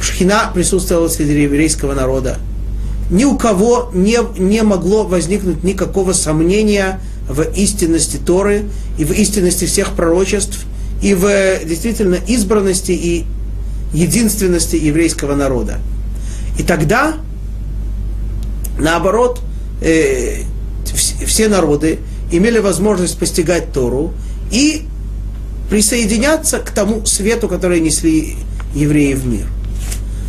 Шхина 0.00 0.50
присутствовала 0.54 1.08
среди 1.08 1.42
еврейского 1.42 1.94
народа. 1.94 2.36
Ни 3.10 3.24
у 3.24 3.36
кого 3.36 3.90
не, 3.92 4.18
не 4.38 4.62
могло 4.62 5.04
возникнуть 5.04 5.64
никакого 5.64 6.12
сомнения 6.12 7.00
в 7.28 7.42
истинности 7.56 8.16
Торы 8.16 8.64
и 8.98 9.04
в 9.04 9.12
истинности 9.12 9.64
всех 9.66 9.92
пророчеств, 9.92 10.64
и 11.02 11.14
в 11.14 11.28
действительно 11.64 12.16
избранности 12.26 12.92
и 12.92 13.24
единственности 13.94 14.76
еврейского 14.76 15.34
народа. 15.34 15.78
И 16.58 16.62
тогда, 16.62 17.14
наоборот, 18.78 19.40
э, 19.80 20.42
все 21.24 21.48
народы 21.48 22.00
имели 22.30 22.58
возможность 22.58 23.18
постигать 23.18 23.72
Тору 23.72 24.12
и 24.50 24.82
присоединяться 25.70 26.58
к 26.58 26.70
тому 26.70 27.06
свету, 27.06 27.48
который 27.48 27.80
несли 27.80 28.36
евреи 28.74 29.14
в 29.14 29.26
мир. 29.26 29.46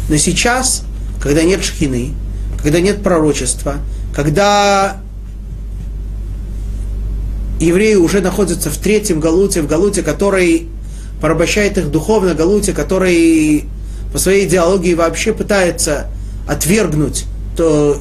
Но 0.09 0.17
сейчас, 0.17 0.83
когда 1.19 1.43
нет 1.43 1.63
шхины, 1.63 2.13
когда 2.61 2.79
нет 2.79 3.03
пророчества, 3.03 3.77
когда 4.15 4.97
евреи 7.59 7.95
уже 7.95 8.21
находятся 8.21 8.69
в 8.69 8.77
третьем 8.77 9.19
галуте, 9.19 9.61
в 9.61 9.67
галуте, 9.67 10.03
который 10.03 10.69
порабощает 11.21 11.77
их 11.77 11.91
духовно, 11.91 12.33
галуте, 12.33 12.73
который 12.73 13.65
по 14.11 14.19
своей 14.19 14.47
идеологии 14.47 14.93
вообще 14.93 15.33
пытается 15.33 16.07
отвергнуть 16.47 17.25
то 17.55 17.99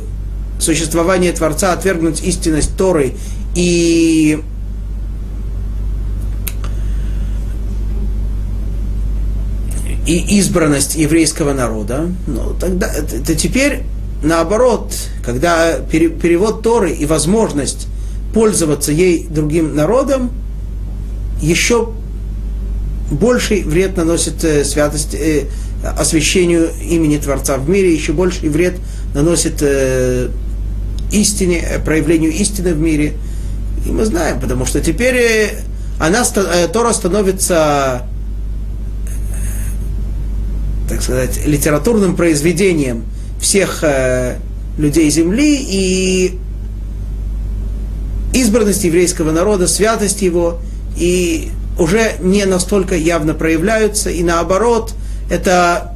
существование 0.58 1.32
Творца, 1.32 1.72
отвергнуть 1.72 2.22
истинность 2.22 2.76
Торы. 2.76 3.14
И 3.54 4.40
и 10.06 10.38
избранность 10.38 10.96
еврейского 10.96 11.54
народа, 11.54 12.10
ну, 12.26 12.54
тогда 12.60 12.92
это, 12.92 13.34
теперь 13.34 13.84
наоборот, 14.22 14.92
когда 15.24 15.78
пере, 15.78 16.10
перевод 16.10 16.62
Торы 16.62 16.92
и 16.92 17.06
возможность 17.06 17.86
пользоваться 18.34 18.92
ей 18.92 19.26
другим 19.26 19.74
народом 19.74 20.30
еще 21.40 21.92
больший 23.14 23.62
вред 23.62 23.96
наносит 23.96 24.44
э, 24.44 24.64
святость, 24.64 25.14
э, 25.14 25.44
освящению 25.96 26.70
имени 26.82 27.18
Творца 27.18 27.56
в 27.56 27.68
мире, 27.68 27.94
еще 27.94 28.12
больший 28.12 28.48
вред 28.48 28.74
наносит 29.14 29.58
э, 29.60 30.28
истине, 31.12 31.58
э, 31.58 31.78
проявлению 31.78 32.32
истины 32.32 32.74
в 32.74 32.80
мире. 32.80 33.14
И 33.86 33.90
мы 33.90 34.04
знаем, 34.04 34.40
потому 34.40 34.66
что 34.66 34.80
теперь 34.80 35.16
э, 35.16 35.50
она, 35.98 36.24
э, 36.36 36.68
Тора 36.68 36.92
становится 36.92 38.06
так 40.88 41.00
сказать, 41.00 41.46
литературным 41.46 42.14
произведением 42.14 43.04
всех 43.40 43.82
людей 44.76 45.08
Земли 45.08 45.58
и 45.58 46.38
избранность 48.34 48.84
еврейского 48.84 49.32
народа, 49.32 49.66
святость 49.66 50.20
его 50.20 50.60
и 50.96 51.50
уже 51.78 52.12
не 52.20 52.44
настолько 52.44 52.96
явно 52.96 53.34
проявляются, 53.34 54.10
и 54.10 54.22
наоборот, 54.22 54.94
это 55.30 55.94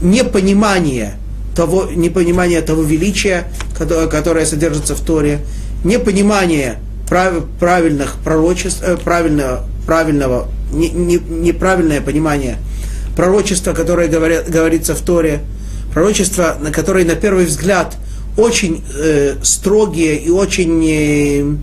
непонимание 0.00 1.14
того, 1.54 1.88
непонимание 1.90 2.60
того 2.60 2.82
величия, 2.82 3.44
которое 3.76 4.46
содержится 4.46 4.94
в 4.94 5.00
Торе, 5.00 5.40
непонимание 5.84 6.78
прав, 7.08 7.44
правильных 7.58 8.16
пророчеств, 8.24 8.82
э, 8.82 8.96
правильного, 8.96 9.64
правильного 9.86 10.48
не, 10.72 10.90
не, 10.90 11.16
неправильное 11.16 12.00
понимание 12.00 12.58
пророчества, 13.16 13.72
которое 13.72 14.08
говорят, 14.08 14.50
говорится 14.50 14.94
в 14.94 15.00
Торе, 15.00 15.40
пророчества, 15.92 16.56
на 16.60 16.70
которые 16.70 17.06
на 17.06 17.14
первый 17.14 17.46
взгляд 17.46 17.96
очень 18.36 18.84
э, 18.94 19.36
строгие 19.42 20.16
и 20.16 20.30
очень 20.30 20.84
э, 20.86 21.56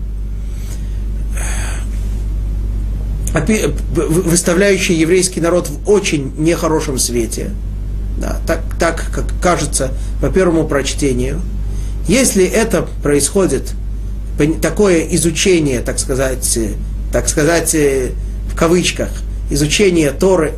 выставляющие 3.34 4.98
еврейский 4.98 5.40
народ 5.40 5.68
в 5.68 5.90
очень 5.90 6.32
нехорошем 6.38 6.98
свете, 6.98 7.50
да, 8.18 8.38
так, 8.46 8.62
так 8.78 9.10
как 9.12 9.24
кажется 9.42 9.90
по 10.20 10.28
первому 10.28 10.66
прочтению. 10.68 11.40
Если 12.06 12.44
это 12.44 12.86
происходит, 13.02 13.72
такое 14.60 15.06
изучение, 15.12 15.80
так 15.80 15.98
сказать, 15.98 16.56
э, 16.56 16.74
так 17.12 17.28
сказать, 17.28 17.74
э, 17.74 18.10
в 18.48 18.56
кавычках, 18.56 19.08
изучение 19.50 20.10
Торы 20.10 20.52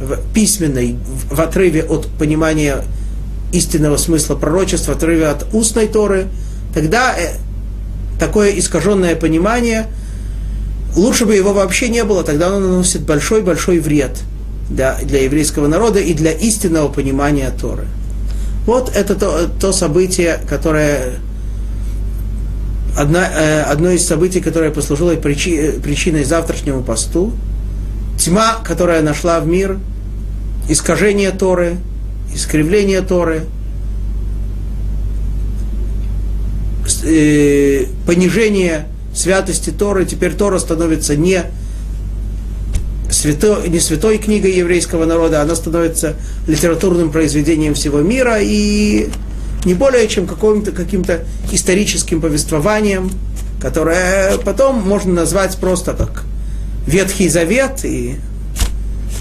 в 0.00 0.18
письменной, 0.32 0.96
в 1.30 1.40
отрыве 1.40 1.82
от 1.82 2.06
понимания 2.18 2.84
истинного 3.52 3.96
смысла 3.96 4.34
пророчества, 4.34 4.92
в 4.92 4.96
отрыве 4.96 5.28
от 5.28 5.54
устной 5.54 5.88
Торы, 5.88 6.28
тогда 6.74 7.14
э, 7.18 7.36
такое 8.18 8.50
искаженное 8.58 9.16
понимание, 9.16 9.86
лучше 10.96 11.26
бы 11.26 11.34
его 11.34 11.52
вообще 11.52 11.88
не 11.88 12.04
было, 12.04 12.24
тогда 12.24 12.48
оно 12.48 12.60
наносит 12.60 13.02
большой-большой 13.02 13.78
вред 13.78 14.18
для, 14.68 14.96
для 15.02 15.22
еврейского 15.24 15.66
народа 15.66 16.00
и 16.00 16.14
для 16.14 16.32
истинного 16.32 16.88
понимания 16.88 17.50
Торы. 17.50 17.86
Вот 18.66 18.94
это 18.94 19.14
то, 19.14 19.48
то 19.60 19.72
событие, 19.72 20.40
которое 20.48 21.20
одна, 22.96 23.28
э, 23.28 23.62
одно 23.62 23.90
из 23.90 24.06
событий, 24.06 24.40
которое 24.40 24.70
послужило 24.70 25.14
причи, 25.14 25.72
причиной 25.82 26.24
завтрашнему 26.24 26.82
посту, 26.82 27.32
тьма, 28.18 28.56
которая 28.64 29.02
нашла 29.02 29.40
в 29.40 29.46
мир, 29.46 29.78
искажение 30.68 31.30
Торы, 31.30 31.76
искривление 32.34 33.00
Торы, 33.00 33.44
э, 37.04 37.86
понижение 38.06 38.86
святости 39.18 39.70
Торы, 39.70 40.04
теперь 40.04 40.34
Тора 40.34 40.58
становится 40.58 41.16
не 41.16 41.42
святой, 43.10 43.68
не 43.68 43.80
святой 43.80 44.18
книгой 44.18 44.52
еврейского 44.52 45.04
народа, 45.04 45.42
она 45.42 45.54
становится 45.54 46.14
литературным 46.46 47.10
произведением 47.10 47.74
всего 47.74 48.00
мира 48.00 48.38
и 48.40 49.08
не 49.64 49.74
более 49.74 50.06
чем 50.06 50.26
каким-то, 50.26 50.70
каким-то 50.70 51.24
историческим 51.50 52.20
повествованием, 52.20 53.10
которое 53.60 54.38
потом 54.38 54.80
можно 54.82 55.12
назвать 55.12 55.56
просто 55.56 55.94
как 55.94 56.24
Ветхий 56.86 57.28
Завет, 57.28 57.84
и 57.84 58.16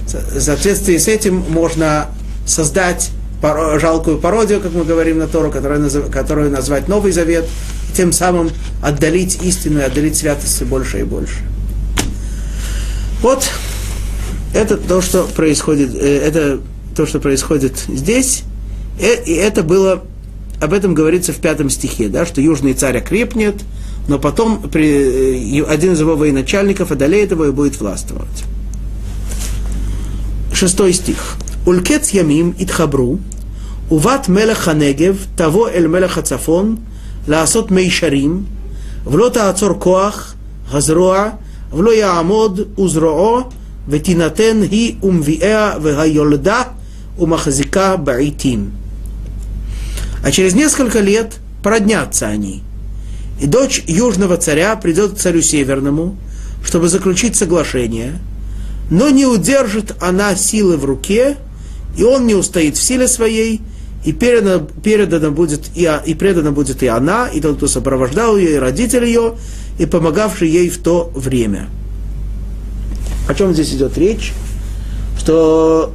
в 0.06 0.40
соответствии 0.40 0.98
с 0.98 1.08
этим 1.08 1.44
можно 1.50 2.08
создать 2.46 3.10
жалкую 3.42 4.18
пародию, 4.18 4.60
как 4.60 4.74
мы 4.74 4.84
говорим 4.84 5.20
на 5.20 5.28
Тору, 5.28 5.52
которую, 5.52 5.90
которую 6.12 6.50
назвать 6.52 6.88
Новый 6.88 7.12
Завет, 7.12 7.46
тем 7.94 8.12
самым 8.12 8.50
отдалить 8.82 9.42
истину 9.44 9.80
и 9.80 9.84
отдалить 9.84 10.18
святости 10.18 10.64
больше 10.64 11.00
и 11.00 11.04
больше. 11.04 11.38
Вот 13.22 13.50
это 14.54 14.78
то, 14.78 15.02
что 15.02 15.24
происходит, 15.24 15.96
э, 15.96 16.20
это 16.20 16.60
то, 16.96 17.06
что 17.06 17.20
происходит 17.20 17.78
здесь, 17.88 18.44
э, 19.00 19.24
и 19.24 19.34
это 19.34 19.64
было, 19.64 20.04
об 20.62 20.74
этом 20.74 20.94
говорится 20.94 21.34
в 21.34 21.38
пятом 21.38 21.70
стихе, 21.70 22.08
да, 22.08 22.26
что 22.26 22.42
южный 22.42 22.74
царь 22.74 22.98
окрепнет, 22.98 23.64
но 24.08 24.20
потом 24.20 24.62
при, 24.70 25.60
э, 25.60 25.64
один 25.64 25.94
из 25.94 26.00
его 26.00 26.16
военачальников 26.16 26.92
одолеет 26.92 27.32
его 27.32 27.46
и 27.46 27.52
будет 27.52 27.80
властвовать. 27.80 28.44
Шестой 30.54 30.94
стих. 30.94 31.38
Улькец 31.67 32.11
ямим 32.11 32.55
итхабру, 32.59 33.19
уват 33.91 34.29
мелех 34.29 34.59
ханегев, 34.59 35.17
того 35.37 35.69
эль 35.69 35.87
мелех 35.87 36.19
הצפון, 36.19 36.77
לעשות 37.29 37.71
מישרים, 37.71 38.45
ולא 39.07 39.29
תעצור 39.29 39.71
כוח, 39.79 40.35
הזרוע, 40.71 41.31
ולא 41.73 41.95
יעמוד 41.95 42.61
וזרועו, 42.79 43.43
ותינתן 43.89 44.63
היא 44.71 44.95
умвиэа 45.03 45.77
והיולדה 45.83 46.63
умахазика 47.19 47.97
баитим. 47.97 48.73
А 50.23 50.31
через 50.31 50.55
несколько 50.55 51.01
лет 51.01 51.35
проднятся 51.63 52.29
они. 52.29 52.63
И 53.41 53.47
дочь 53.47 53.83
южного 53.87 54.37
царя 54.37 54.77
придет 54.77 55.15
к 55.15 55.19
царю 55.19 55.43
северному, 55.43 56.17
чтобы 56.65 56.89
заключить 56.89 57.35
соглашение, 57.35 58.21
но 58.89 59.11
не 59.11 59.27
удержит 59.27 59.97
она 60.01 60.37
силы 60.37 60.77
в 60.77 60.85
руке, 60.85 61.37
и 61.98 62.04
он 62.04 62.28
не 62.28 62.36
устоит 62.36 62.78
в 62.78 62.82
силе 62.82 63.08
своей, 63.08 63.62
и 64.06 64.14
передана, 64.14 64.66
передана 64.84 65.32
будет 65.32 65.70
и, 65.76 65.90
и 66.06 66.14
предана 66.14 66.52
будет 66.52 66.82
и 66.84 66.88
она, 66.88 67.28
и 67.28 67.42
тот, 67.42 67.58
кто 67.58 67.68
сопровождал 67.68 68.38
ее, 68.38 68.56
и 68.56 68.58
родитель 68.58 69.04
ее, 69.04 69.36
и 69.80 69.86
помогавший 69.86 70.50
ей 70.50 70.70
в 70.70 70.78
то 70.78 71.12
время. 71.14 71.68
О 73.28 73.34
чем 73.34 73.54
здесь 73.54 73.74
идет 73.74 73.98
речь? 73.98 74.34
Что 75.20 75.92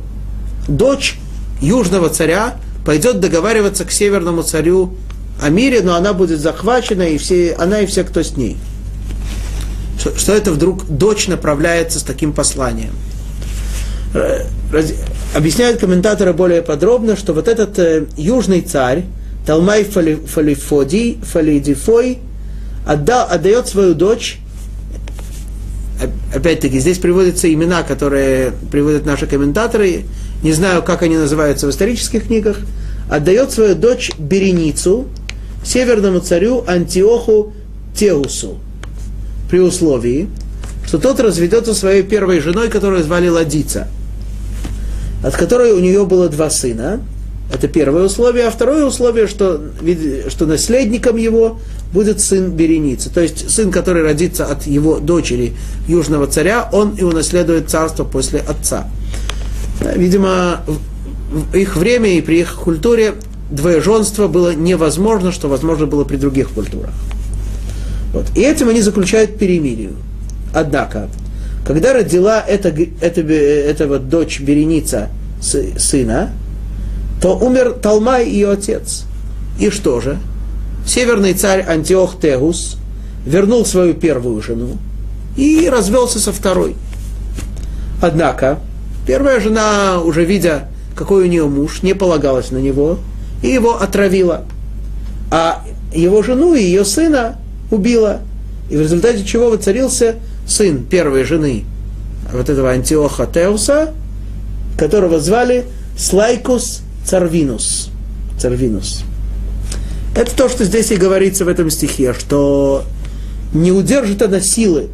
дочь 0.69 1.17
южного 1.61 2.11
царя 2.11 2.57
пойдет 2.85 3.21
договариваться 3.21 3.85
к 3.85 3.93
северному 3.93 4.43
царю 4.43 4.95
о 5.41 5.49
мире, 5.49 5.81
но 5.83 5.95
она 5.95 6.13
будет 6.13 6.41
захвачена, 6.41 7.03
и 7.03 7.19
все, 7.19 7.55
она 7.55 7.81
и 7.81 7.87
все, 7.87 8.05
кто 8.05 8.23
с 8.23 8.37
ней. 8.37 8.57
Что, 9.99 10.17
что 10.19 10.33
это 10.35 10.53
вдруг 10.53 10.85
дочь 10.87 11.29
направляется 11.29 12.01
с 12.01 12.03
таким 12.03 12.33
посланием? 12.33 12.93
Объясняют 15.35 15.81
комментаторы 15.81 16.33
более 16.33 16.63
подробно, 16.63 17.17
что 17.17 17.35
вот 17.35 17.47
этот 17.47 17.79
э, 17.79 18.07
южный 18.17 18.63
царь, 18.63 19.05
Талмай 19.47 19.85
Фалифоди, 19.85 21.19
Фалидифой, 21.23 22.19
отдал, 22.87 23.29
отдает 23.31 23.69
свою 23.69 23.95
дочь. 23.95 24.39
Опять-таки, 26.35 26.79
здесь 26.79 26.99
приводятся 26.99 27.53
имена, 27.53 27.83
которые 27.83 28.53
приводят 28.71 29.05
наши 29.05 29.27
комментаторы, 29.27 30.05
не 30.43 30.53
знаю, 30.53 30.83
как 30.83 31.03
они 31.03 31.17
называются 31.17 31.67
в 31.67 31.71
исторических 31.71 32.27
книгах, 32.27 32.59
отдает 33.11 33.53
свою 33.53 33.75
дочь 33.75 34.11
Береницу 34.19 35.07
северному 35.65 36.21
царю 36.21 36.65
Антиоху 36.67 37.53
Теусу, 37.95 38.59
при 39.51 39.61
условии, 39.61 40.29
что 40.87 40.99
тот 40.99 41.21
разведется 41.21 41.75
своей 41.75 42.03
первой 42.03 42.41
женой, 42.41 42.69
которую 42.69 43.05
звали 43.05 43.29
Ладица, 43.29 43.89
от 45.23 45.37
которой 45.37 45.73
у 45.73 45.81
нее 45.81 46.05
было 46.05 46.29
два 46.29 46.51
сына, 46.51 47.01
это 47.53 47.69
первое 47.69 48.05
условие. 48.05 48.47
А 48.47 48.51
второе 48.51 48.85
условие, 48.85 49.27
что, 49.27 49.61
что 50.29 50.47
наследником 50.47 51.17
его 51.17 51.59
будет 51.93 52.21
сын 52.21 52.51
Береницы. 52.51 53.11
То 53.11 53.21
есть 53.21 53.51
сын, 53.51 53.71
который 53.71 54.03
родится 54.03 54.47
от 54.47 54.67
его 54.67 54.99
дочери 54.99 55.53
южного 55.87 56.27
царя, 56.27 56.69
он 56.73 56.95
и 56.97 57.03
унаследует 57.03 57.69
царство 57.69 58.05
после 58.05 58.41
отца. 58.41 58.89
Видимо, 59.95 60.63
в 61.31 61.55
их 61.55 61.77
время 61.77 62.17
и 62.17 62.21
при 62.21 62.41
их 62.41 62.55
культуре 62.55 63.15
двоеженство 63.51 64.29
было 64.29 64.55
невозможно, 64.55 65.33
что 65.33 65.49
возможно 65.49 65.87
было 65.87 66.05
при 66.05 66.17
других 66.17 66.51
культурах. 66.51 66.95
Вот. 68.13 68.27
И 68.35 68.41
этим 68.41 68.69
они 68.69 68.81
заключают 68.81 69.39
перемирие. 69.39 69.91
Однако, 70.55 71.09
когда 71.67 71.93
родила 71.93 72.41
эта, 72.41 72.69
эта, 73.01 73.21
эта 73.21 73.87
вот 73.87 74.09
дочь 74.09 74.41
Береница 74.41 75.09
сына, 75.41 76.33
то 77.21 77.39
умер 77.39 77.77
Талмай, 77.81 78.29
ее 78.29 78.51
отец. 78.51 79.05
И 79.59 79.71
что 79.71 80.01
же? 80.01 80.19
Северный 80.87 81.35
царь 81.35 81.65
Антиох 81.67 82.19
Тегус 82.21 82.77
вернул 83.25 83.65
свою 83.65 83.95
первую 83.95 84.43
жену 84.43 84.77
и 85.37 85.69
развелся 85.69 86.19
со 86.19 86.33
второй. 86.33 86.75
Однако, 88.01 88.59
первая 89.07 89.41
жена, 89.41 90.01
уже 90.01 90.25
видя, 90.25 90.69
какой 90.97 91.25
у 91.25 91.27
нее 91.27 91.47
муж, 91.47 91.83
не 91.83 91.95
полагалась 91.95 92.51
на 92.51 92.59
него, 92.59 92.99
и 93.43 93.49
его 93.49 93.81
отравила. 93.81 94.45
А 95.31 95.65
его 95.95 96.23
жену 96.23 96.55
и 96.55 96.63
ее 96.63 96.85
сына 96.85 97.37
убила. 97.71 98.21
И 98.69 98.77
в 98.77 98.81
результате 98.81 99.25
чего 99.25 99.51
воцарился 99.51 100.17
сын 100.47 100.85
первой 100.85 101.25
жены 101.25 101.65
вот 102.33 102.49
этого 102.49 102.71
Антиоха 102.71 103.27
Теуса, 103.27 103.95
которого 104.79 105.21
звали 105.21 105.65
Слайкус 105.97 106.81
Царвинус. 107.05 107.91
Царвинус. 108.39 109.03
Это 110.17 110.35
то, 110.35 110.49
что 110.49 110.65
здесь 110.65 110.91
и 110.91 110.97
говорится 110.97 111.45
в 111.45 111.49
этом 111.49 111.71
стихе, 111.71 112.15
что 112.15 112.85
не 113.55 113.73
удержит 113.73 114.23
она 114.23 114.41
силы 114.41 114.89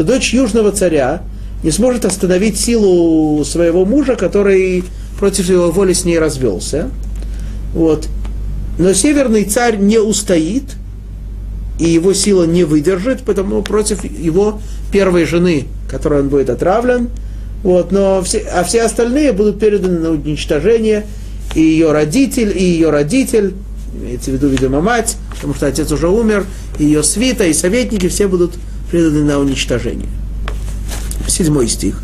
что 0.00 0.06
дочь 0.06 0.32
южного 0.32 0.72
царя 0.72 1.20
не 1.62 1.70
сможет 1.70 2.06
остановить 2.06 2.58
силу 2.58 3.44
своего 3.44 3.84
мужа, 3.84 4.16
который 4.16 4.82
против 5.18 5.50
его 5.50 5.70
воли 5.70 5.92
с 5.92 6.06
ней 6.06 6.18
развелся. 6.18 6.88
Вот. 7.74 8.08
Но 8.78 8.94
северный 8.94 9.44
царь 9.44 9.76
не 9.76 9.98
устоит, 9.98 10.62
и 11.80 11.88
его 11.88 12.12
сила 12.12 12.44
не 12.44 12.64
выдержит, 12.64 13.22
потому 13.22 13.62
против 13.62 14.04
его 14.04 14.60
первой 14.92 15.24
жены, 15.24 15.66
которой 15.90 16.20
он 16.20 16.28
будет 16.28 16.50
отравлен, 16.50 17.08
вот, 17.62 17.90
но 17.90 18.22
все, 18.22 18.40
а 18.40 18.64
все 18.64 18.82
остальные 18.82 19.32
будут 19.32 19.58
переданы 19.58 19.98
на 19.98 20.10
уничтожение, 20.10 21.06
и 21.54 21.62
ее 21.62 21.90
родитель, 21.92 22.52
и 22.56 22.62
ее 22.62 22.90
родитель, 22.90 23.54
имеется 23.94 24.30
в 24.30 24.34
виду, 24.34 24.48
видимо, 24.48 24.82
мать, 24.82 25.16
потому 25.34 25.54
что 25.54 25.66
отец 25.66 25.90
уже 25.90 26.08
умер, 26.08 26.44
и 26.78 26.84
ее 26.84 27.02
свита, 27.02 27.44
и 27.44 27.54
советники 27.54 28.08
все 28.08 28.28
будут 28.28 28.52
преданы 28.90 29.24
на 29.24 29.38
уничтожение. 29.38 30.08
Седьмой 31.28 31.66
стих. 31.66 32.02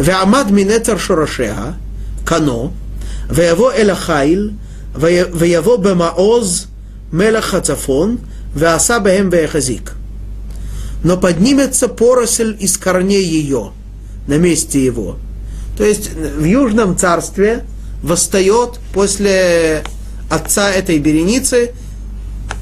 Веамад 0.00 0.50
минетер 0.50 0.98
шорошеха, 0.98 1.76
кано, 2.26 2.72
веяво 3.30 3.72
элахайл, 3.76 4.52
веяво 4.96 5.76
бемаоз 5.76 6.66
мелах 7.12 7.44
хацафон, 7.44 8.20
веаса 8.58 9.00
бэм 9.00 9.30
веяхазик. 9.30 9.94
Но 11.02 11.16
поднимется 11.16 11.88
поросль 11.88 12.56
из 12.58 12.76
корней 12.76 13.24
ее, 13.24 13.72
на 14.26 14.36
месте 14.36 14.84
его. 14.84 15.16
То 15.76 15.84
есть 15.84 16.10
в 16.12 16.44
Южном 16.44 16.98
царстве 16.98 17.64
восстает 18.02 18.80
после 18.92 19.84
отца 20.28 20.70
этой 20.70 20.98
Береницы 20.98 21.72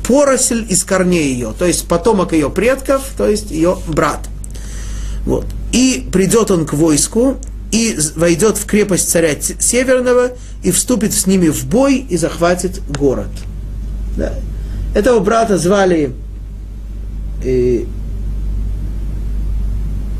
поросль 0.07 0.65
из 0.69 0.85
корней 0.85 1.33
ее, 1.33 1.53
то 1.59 1.65
есть 1.65 1.89
потомок 1.89 2.33
ее 2.33 2.51
предков, 2.51 3.03
то 3.17 3.27
есть 3.27 3.51
ее 3.51 3.77
брат. 3.89 4.21
Вот. 5.25 5.47
И 5.73 6.09
придет 6.13 6.51
он 6.51 6.67
к 6.67 6.75
войску, 6.75 7.39
и 7.73 7.99
войдет 8.15 8.57
в 8.57 8.67
крепость 8.67 9.11
царя 9.11 9.35
Северного, 9.41 10.33
и 10.63 10.71
вступит 10.71 11.13
с 11.13 11.27
ними 11.27 11.49
в 11.49 11.67
бой, 11.67 12.07
и 12.09 12.17
захватит 12.17 12.81
город. 12.89 13.31
Да. 14.17 14.35
Этого 14.97 15.21
брата 15.21 15.59
звали 15.59 16.15
э, 17.45 17.81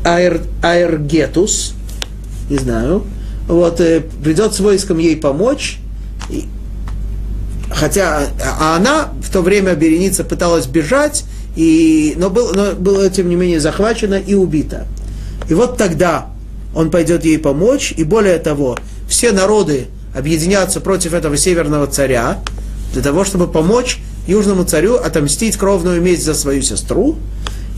Аэр, 0.03 0.41
Аэргетус, 0.61 1.73
не 2.47 2.57
знаю, 2.57 3.01
вот, 3.47 3.81
э, 3.81 4.03
придет 4.23 4.53
с 4.53 4.59
войском 4.59 4.99
ей 4.99 5.17
помочь, 5.17 5.79
и, 6.29 6.45
хотя 7.71 8.27
а 8.39 8.75
она 8.75 9.09
в 9.19 9.31
то 9.31 9.41
время 9.41 9.73
Береница 9.73 10.23
пыталась 10.23 10.67
бежать, 10.67 11.25
и, 11.55 12.13
но, 12.15 12.29
был, 12.29 12.53
но 12.53 12.73
была, 12.73 13.09
тем 13.09 13.29
не 13.29 13.35
менее, 13.35 13.59
захвачена 13.59 14.19
и 14.19 14.35
убита. 14.35 14.85
И 15.49 15.55
вот 15.55 15.77
тогда 15.77 16.27
он 16.75 16.91
пойдет 16.91 17.25
ей 17.25 17.39
помочь, 17.39 17.95
и 17.97 18.03
более 18.03 18.37
того, 18.37 18.77
все 19.09 19.31
народы 19.31 19.87
объединятся 20.15 20.81
против 20.81 21.15
этого 21.15 21.35
северного 21.35 21.87
царя, 21.87 22.37
для 22.93 23.01
того, 23.01 23.25
чтобы 23.25 23.47
помочь 23.47 24.01
южному 24.27 24.63
царю 24.63 24.95
отомстить 24.95 25.57
кровную 25.57 26.01
месть 26.01 26.23
за 26.23 26.33
свою 26.33 26.61
сестру, 26.61 27.17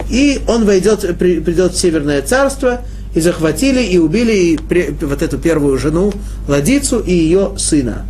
и 0.09 0.41
он 0.47 0.65
войдет, 0.65 1.17
придет 1.17 1.73
в 1.73 1.77
Северное 1.77 2.21
царство, 2.21 2.81
и 3.13 3.21
захватили, 3.21 3.81
и 3.81 3.97
убили 3.97 4.33
и 4.33 4.57
при, 4.57 4.95
вот 5.01 5.21
эту 5.21 5.37
первую 5.37 5.77
жену 5.77 6.13
Ладицу 6.47 6.99
и 6.99 7.11
ее 7.13 7.53
сына. 7.57 8.05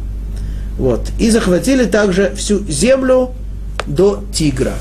Вот. 0.77 1.11
И 1.19 1.29
захватили 1.29 1.85
также 1.85 2.33
всю 2.35 2.65
землю 2.67 3.31
до 3.87 4.23
Тигра. 4.33 4.73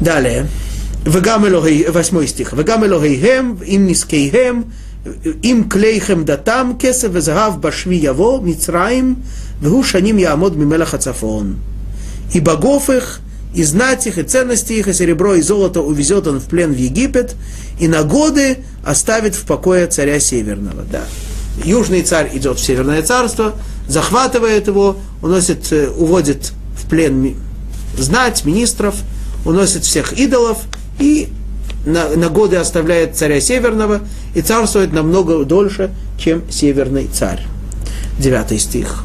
Далее. 0.00 0.46
Восьмой 1.04 2.26
стих. 2.26 2.52
Вегам 2.52 2.84
им 3.64 4.72
им 5.42 5.68
клейхем 5.68 6.24
датам 6.24 6.78
кесев 6.78 7.12
везагав 7.12 7.58
башми 7.58 7.96
яво 7.96 8.40
Мицраим 8.40 9.22
вгу 9.60 9.82
шаним 9.82 10.16
ямод 10.16 10.56
мимелах 10.56 10.94
ацафон. 10.94 11.56
И 12.32 12.40
богов 12.40 12.88
их, 12.88 13.20
и 13.54 13.64
знать 13.64 14.06
их, 14.06 14.18
и 14.18 14.22
ценности 14.22 14.72
их, 14.72 14.88
и 14.88 14.92
серебро, 14.92 15.34
и 15.34 15.42
золото 15.42 15.82
увезет 15.82 16.26
он 16.26 16.40
в 16.40 16.44
плен 16.44 16.72
в 16.72 16.78
Египет, 16.78 17.34
и 17.78 17.88
на 17.88 18.02
годы 18.02 18.58
оставит 18.84 19.34
в 19.34 19.44
покое 19.44 19.86
царя 19.86 20.18
Северного. 20.18 20.82
Да. 20.90 21.04
Южный 21.64 22.02
царь 22.02 22.30
идет 22.34 22.58
в 22.58 22.64
Северное 22.64 23.02
царство, 23.02 23.54
захватывает 23.88 24.68
его, 24.68 24.96
уносит, 25.20 25.70
уводит 25.96 26.52
в 26.76 26.88
плен 26.88 27.36
знать, 27.98 28.44
министров, 28.44 28.94
уносит 29.44 29.84
всех 29.84 30.14
идолов 30.14 30.58
и 30.98 31.28
на, 31.84 32.08
на 32.10 32.28
годы 32.28 32.56
оставляет 32.56 33.16
царя 33.16 33.40
Северного 33.40 34.00
и 34.34 34.40
царствует 34.40 34.92
намного 34.92 35.44
дольше, 35.44 35.90
чем 36.18 36.42
Северный 36.50 37.08
царь. 37.12 37.40
Девятый 38.18 38.58
стих. 38.58 39.04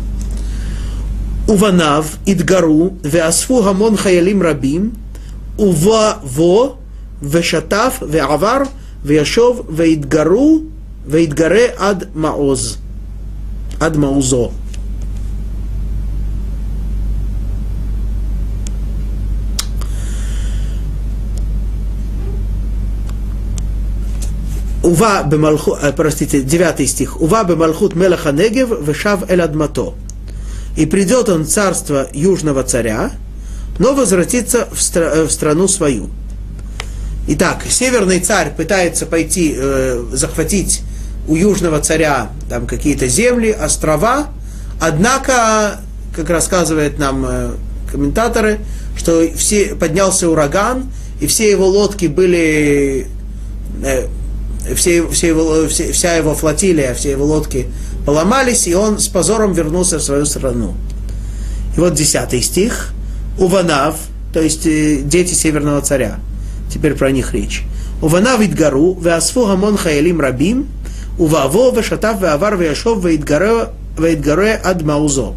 Уванав 1.48 2.18
идгару 2.26 2.94
веасфу 3.04 3.64
гамон 3.64 3.96
хаялим 3.96 4.42
рабим 4.42 4.94
ува 5.58 6.20
во 6.22 6.78
вешатав 7.22 8.02
веавар 8.02 8.68
вешов 9.04 9.62
веидгару 9.70 10.64
веидгаре 11.06 11.74
ад 11.80 12.14
маоз. 12.16 12.78
Ад 13.80 13.96
маузо. 13.96 14.52
Ува 24.84 25.24
бемалхут, 25.24 25.80
eh, 25.82 25.94
простите, 25.94 26.42
девятый 26.42 26.88
стих. 26.88 27.20
Ува 27.22 27.44
бемалхут 27.44 27.96
мелаха 27.96 28.32
негев 28.32 28.70
вешав 28.82 29.30
эль 29.30 29.42
адмато. 29.42 29.94
И 30.76 30.86
придет 30.86 31.30
он 31.30 31.44
в 31.44 31.48
царство 31.48 32.08
южного 32.14 32.64
царя, 32.64 33.12
но 33.80 33.94
возвратится 33.94 34.68
в, 34.72 34.78
стра- 34.78 35.12
э, 35.16 35.24
в 35.24 35.32
страну 35.32 35.68
свою. 35.68 36.10
Итак, 37.28 37.64
северный 37.70 38.20
царь 38.20 38.54
пытается 38.56 39.06
пойти 39.06 39.54
э, 39.58 40.06
захватить 40.14 40.82
у 41.28 41.36
южного 41.36 41.82
царя 41.82 42.30
там 42.50 42.68
какие-то 42.68 43.08
земли, 43.08 43.52
острова, 43.52 44.28
однако, 44.80 45.82
как 46.16 46.30
рассказывают 46.30 47.00
нам 47.00 47.26
э, 47.28 47.50
комментаторы, 47.92 48.60
что 48.96 49.28
все, 49.36 49.76
поднялся 49.76 50.30
ураган, 50.30 50.86
и 51.20 51.28
все 51.28 51.52
его 51.52 51.68
лодки 51.68 52.06
были 52.06 53.08
э, 53.84 54.08
все, 54.76 55.08
все 55.08 55.28
его, 55.28 55.68
все, 55.68 55.92
вся 55.92 56.16
его 56.16 56.36
флотилия, 56.36 56.94
все 56.94 57.12
его 57.12 57.26
лодки 57.26 57.68
поломались, 58.06 58.68
и 58.68 58.76
он 58.76 59.00
с 59.00 59.08
позором 59.08 59.54
вернулся 59.54 59.98
в 59.98 60.04
свою 60.04 60.26
страну. 60.26 60.76
И 61.76 61.80
вот 61.80 61.94
десятый 61.94 62.42
стих. 62.42 62.94
Уванав, 63.38 63.98
то 64.34 64.42
есть 64.42 64.66
э, 64.66 65.02
дети 65.04 65.34
северного 65.34 65.82
царя. 65.82 66.20
Теперь 66.74 66.96
про 66.96 67.12
них 67.12 67.34
речь. 67.34 67.64
Уванав 68.02 68.42
идгару, 68.42 68.96
веасфу 68.96 69.46
гамон 69.46 69.78
хаялим 69.78 70.20
рабим, 70.20 70.68
уваво 71.20 71.72
вешатав 71.76 72.22
веавар 72.22 72.58
веяшов 72.58 73.04
веидгаре 73.04 74.62
ад 74.64 74.82
маузо. 74.82 75.34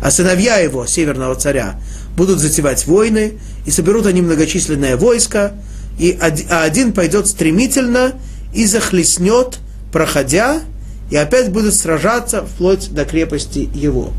А 0.00 0.10
сыновья 0.10 0.58
его, 0.58 0.86
северного 0.86 1.34
царя, 1.34 1.80
будут 2.16 2.38
затевать 2.38 2.86
войны, 2.86 3.34
и 3.66 3.70
соберут 3.70 4.06
они 4.06 4.22
многочисленное 4.22 4.96
войско, 4.96 5.54
и, 5.98 6.18
а 6.20 6.62
один 6.62 6.92
пойдет 6.92 7.26
стремительно 7.26 8.12
и 8.53 8.65
захлестнет, 8.65 9.59
проходя, 9.91 10.61
и 11.09 11.15
опять 11.15 11.51
будут 11.51 11.73
сражаться 11.73 12.45
вплоть 12.45 12.91
до 12.91 13.05
крепости 13.05 13.69
его. 13.73 14.11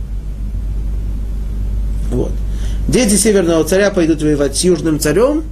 Вот. 2.11 2.33
Дети 2.89 3.15
северного 3.15 3.65
царя 3.65 3.91
пойдут 3.91 4.23
воевать 4.23 4.57
с 4.57 4.65
южным 4.65 4.99
царем 4.99 5.45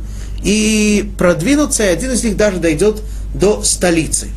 и 0.42 1.12
продвинутся, 1.16 1.84
и 1.84 1.92
один 1.92 2.12
из 2.12 2.24
них 2.24 2.36
даже 2.36 2.58
дойдет 2.58 3.02
до 3.34 3.62
столицы, 3.62 4.28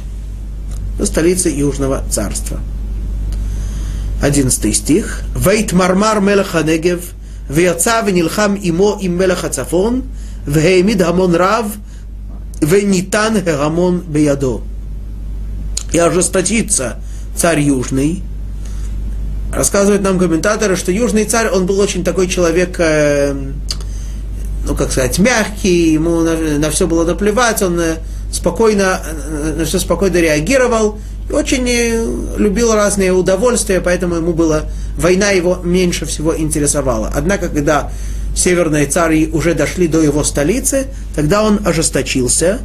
до 0.99 1.05
столицы 1.05 1.49
южного 1.49 2.03
царства. 2.09 2.59
Одиннадцатый 4.21 4.73
стих. 4.73 5.23
Вейт 5.35 5.73
мармар 5.73 6.19
мелеха 6.19 6.61
негев, 6.61 7.13
ויצא 7.49 8.01
ונלחם 8.05 8.55
עמו 8.61 8.97
עם 8.99 9.17
מלך 9.17 9.45
הצפון, 9.45 10.01
והעמיד 10.47 11.01
המון 11.01 11.35
רב, 11.35 11.77
Венитан 12.60 13.40
Герамон 13.40 14.00
Беядо. 14.00 14.62
И 15.92 15.98
ожесточится 15.98 16.96
царь 17.36 17.60
Южный. 17.60 18.22
Рассказывают 19.52 20.02
нам 20.02 20.18
комментаторы, 20.18 20.76
что 20.76 20.92
Южный 20.92 21.24
царь, 21.24 21.48
он 21.48 21.66
был 21.66 21.78
очень 21.78 22.04
такой 22.04 22.28
человек, 22.28 22.76
э, 22.78 23.34
ну, 24.66 24.74
как 24.74 24.90
сказать, 24.90 25.18
мягкий, 25.18 25.92
ему 25.92 26.20
на, 26.20 26.36
на 26.58 26.70
все 26.70 26.86
было 26.86 27.04
наплевать, 27.04 27.62
он 27.62 27.78
э, 27.80 27.96
спокойно, 28.32 29.00
э, 29.04 29.54
на 29.58 29.64
все 29.64 29.78
спокойно 29.78 30.16
реагировал, 30.16 30.98
очень 31.30 31.66
любил 32.36 32.74
разные 32.74 33.12
удовольствия, 33.12 33.80
поэтому 33.80 34.16
ему 34.16 34.32
было, 34.32 34.64
война 34.96 35.30
его 35.30 35.60
меньше 35.62 36.06
всего 36.06 36.36
интересовала. 36.36 37.10
Однако, 37.14 37.48
когда 37.48 37.90
северные 38.36 38.86
цари 38.86 39.28
уже 39.32 39.54
дошли 39.54 39.88
до 39.88 40.00
его 40.00 40.22
столицы, 40.22 40.86
тогда 41.16 41.42
он 41.42 41.66
ожесточился 41.66 42.60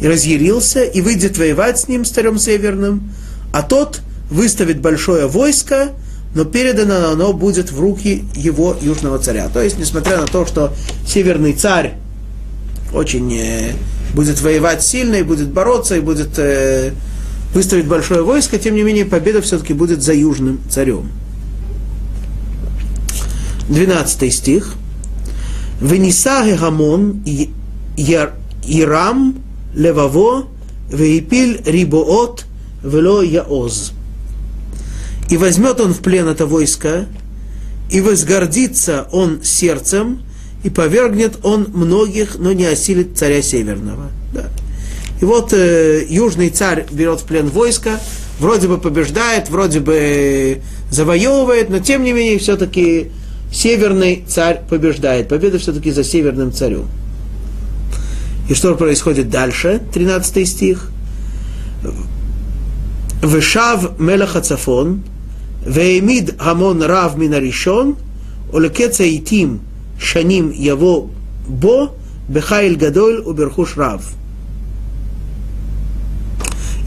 и 0.00 0.06
разъярился, 0.06 0.84
и 0.84 1.00
выйдет 1.00 1.38
воевать 1.38 1.80
с 1.80 1.88
ним, 1.88 2.04
с 2.04 2.10
царем 2.10 2.38
северным, 2.38 3.10
а 3.52 3.62
тот 3.62 4.00
выставит 4.30 4.80
большое 4.80 5.26
войско, 5.26 5.88
но 6.34 6.44
передано 6.44 7.10
оно 7.10 7.32
будет 7.32 7.72
в 7.72 7.80
руки 7.80 8.24
его 8.36 8.76
южного 8.80 9.18
царя. 9.18 9.48
То 9.48 9.62
есть, 9.62 9.78
несмотря 9.78 10.18
на 10.18 10.26
то, 10.26 10.46
что 10.46 10.72
северный 11.06 11.54
царь 11.54 11.94
очень 12.92 13.32
э, 13.34 13.72
будет 14.14 14.40
воевать 14.40 14.82
сильно 14.82 15.16
и 15.16 15.22
будет 15.22 15.48
бороться, 15.48 15.96
и 15.96 16.00
будет 16.00 16.38
э, 16.38 16.92
выставить 17.54 17.86
большое 17.86 18.22
войско, 18.22 18.58
тем 18.58 18.74
не 18.74 18.82
менее 18.82 19.06
победа 19.06 19.40
все-таки 19.42 19.72
будет 19.72 20.02
за 20.02 20.14
южным 20.14 20.60
царем. 20.70 21.10
12 23.68 24.32
стих. 24.32 24.74
Вениса 25.80 26.44
Гамон 26.58 27.24
Ирам 27.96 29.42
Леваво 29.74 30.46
Веипиль 30.90 31.62
Рибоот 31.64 32.44
Вело 32.82 33.22
Яоз. 33.22 33.92
И 35.30 35.36
возьмет 35.36 35.80
он 35.80 35.94
в 35.94 36.00
плен 36.00 36.26
это 36.28 36.46
войско, 36.46 37.06
и 37.90 38.00
возгордится 38.00 39.06
он 39.12 39.42
сердцем, 39.42 40.22
и 40.64 40.70
повергнет 40.70 41.44
он 41.44 41.68
многих, 41.72 42.36
но 42.38 42.52
не 42.52 42.64
осилит 42.64 43.16
царя 43.16 43.40
Северного. 43.42 44.10
Да. 44.34 44.48
И 45.20 45.24
вот 45.24 45.52
э, 45.52 46.04
южный 46.08 46.50
царь 46.50 46.86
берет 46.90 47.20
в 47.20 47.24
плен 47.24 47.48
войско, 47.48 48.00
вроде 48.38 48.68
бы 48.68 48.78
побеждает, 48.78 49.50
вроде 49.50 49.80
бы 49.80 50.60
завоевывает, 50.90 51.70
но 51.70 51.78
тем 51.78 52.02
не 52.02 52.12
менее 52.12 52.38
все-таки 52.38 53.10
Северный 53.52 54.24
царь 54.28 54.62
побеждает. 54.68 55.28
Победа 55.28 55.58
все-таки 55.58 55.90
за 55.90 56.04
северным 56.04 56.52
царем. 56.52 56.86
И 58.48 58.54
что 58.54 58.74
происходит 58.74 59.30
дальше? 59.30 59.80
13 59.92 60.48
стих. 60.48 60.90
Вышав 63.22 63.98
мелаха 63.98 64.40
цафон, 64.40 65.02
веймид 65.64 66.40
хамон 66.40 66.82
рав 66.82 67.16
минаришон, 67.16 67.96
олекеца 68.52 69.04
итим 69.04 69.60
шаним 70.00 70.50
яво 70.50 71.10
бо, 71.46 71.94
бехаил 72.28 72.76
гадоль 72.76 73.20
уберхуш 73.20 73.76
рав. 73.76 74.02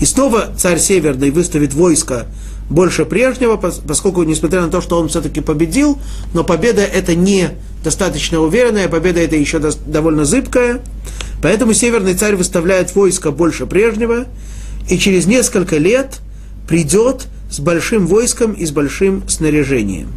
И 0.01 0.05
снова 0.05 0.49
царь 0.57 0.80
Северный 0.80 1.30
выставит 1.30 1.74
войско 1.74 2.26
больше 2.74 3.05
прежнего, 3.05 3.55
поскольку, 3.55 4.24
несмотря 4.24 4.61
на 4.61 4.69
то, 4.69 4.82
что 4.82 4.99
он 4.99 5.07
все-таки 5.07 5.41
победил, 5.41 5.99
но 6.34 6.43
победа 6.43 6.82
это 6.82 7.15
не 7.15 7.51
достаточно 7.84 8.39
уверенная, 8.39 8.89
победа 8.89 9.19
это 9.19 9.36
еще 9.36 9.59
довольно 9.59 10.26
зыбкая. 10.26 10.82
Поэтому 11.41 11.74
Северный 11.74 12.15
царь 12.15 12.36
выставляет 12.36 12.95
войско 12.95 13.32
больше 13.32 13.65
прежнего, 13.65 14.26
и 14.89 14.97
через 14.97 15.26
несколько 15.26 15.78
лет 15.78 16.19
придет 16.67 17.28
с 17.49 17.59
большим 17.59 18.07
войском 18.07 18.53
и 18.53 18.65
с 18.65 18.71
большим 18.71 19.28
снаряжением. 19.30 20.07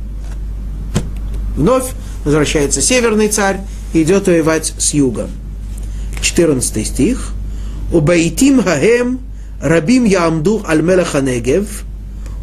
Вновь 1.57 1.85
возвращается 2.25 2.81
северный 2.81 3.29
царь 3.29 3.61
и 3.93 4.03
идет 4.03 4.27
воевать 4.27 4.73
с 4.79 4.95
юга. 4.95 5.29
14 6.23 6.87
стих. 6.87 7.33
Убайтим 7.93 8.63
хагем 8.63 9.21
рабим 9.61 10.05
ямду 10.05 10.65
аль 10.67 10.83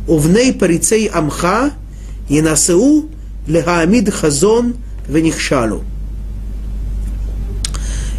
увней 0.08 0.54
парицей 0.54 1.08
амха 1.08 1.72
янасеу 2.30 3.10
легаамид 3.47 4.14
хазон 4.14 4.76
венихшалу. 5.08 5.84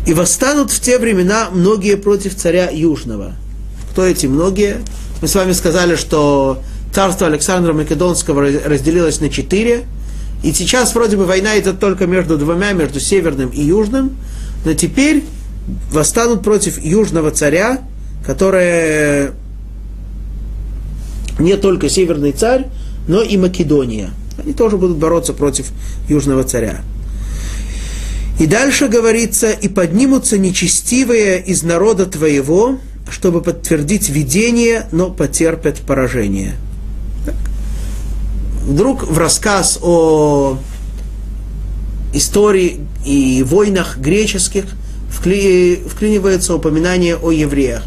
И 0.07 0.13
восстанут 0.13 0.71
в 0.71 0.81
те 0.81 0.99
времена 0.99 1.49
многие 1.51 1.97
против 1.97 2.35
царя 2.35 2.69
Южного. 2.71 3.33
Кто 3.91 4.05
эти 4.05 4.27
многие? 4.27 4.79
Мы 5.23 5.29
с 5.29 5.35
вами 5.35 5.53
сказали, 5.53 5.97
что 5.97 6.63
царство 6.93 7.27
Александра 7.27 7.73
Македонского 7.73 8.43
разделилось 8.43 9.21
на 9.21 9.31
четыре. 9.31 9.85
И 10.43 10.53
сейчас 10.53 10.95
вроде 10.95 11.17
бы 11.17 11.25
война 11.25 11.59
идет 11.59 11.81
только 11.81 12.07
между 12.07 12.37
двумя, 12.37 12.73
между 12.73 13.01
северным 13.01 13.49
и 13.49 13.63
южным. 13.63 14.17
Но 14.67 14.75
теперь 14.75 15.25
восстанут 15.91 16.43
против 16.43 16.79
южного 16.79 17.31
царя, 17.31 17.81
который 18.27 19.31
не 21.39 21.57
только 21.57 21.89
северный 21.89 22.33
царь, 22.33 22.67
но 23.09 23.23
и 23.23 23.37
Македония. 23.37 24.11
Они 24.43 24.53
тоже 24.53 24.77
будут 24.77 24.99
бороться 24.99 25.33
против 25.33 25.71
южного 26.09 26.45
царя. 26.45 26.81
И 28.39 28.47
дальше 28.47 28.89
говорится, 28.89 29.51
и 29.51 29.69
поднимутся 29.69 30.39
нечестивые 30.39 31.43
из 31.43 31.63
народа 31.63 32.07
твоего, 32.07 32.79
чтобы 33.11 33.43
подтвердить 33.43 34.09
видение, 34.09 34.89
но 34.91 35.11
потерпят 35.11 35.79
поражение. 35.79 36.57
Вдруг 38.63 39.05
в 39.05 39.19
рассказ 39.19 39.79
о 39.83 40.59
истории 42.13 42.81
и 43.05 43.45
войнах 43.47 43.99
греческих 43.99 44.65
вкли... 45.11 45.83
вклинивается 45.87 46.55
упоминание 46.55 47.17
о 47.17 47.31
евреях. 47.31 47.85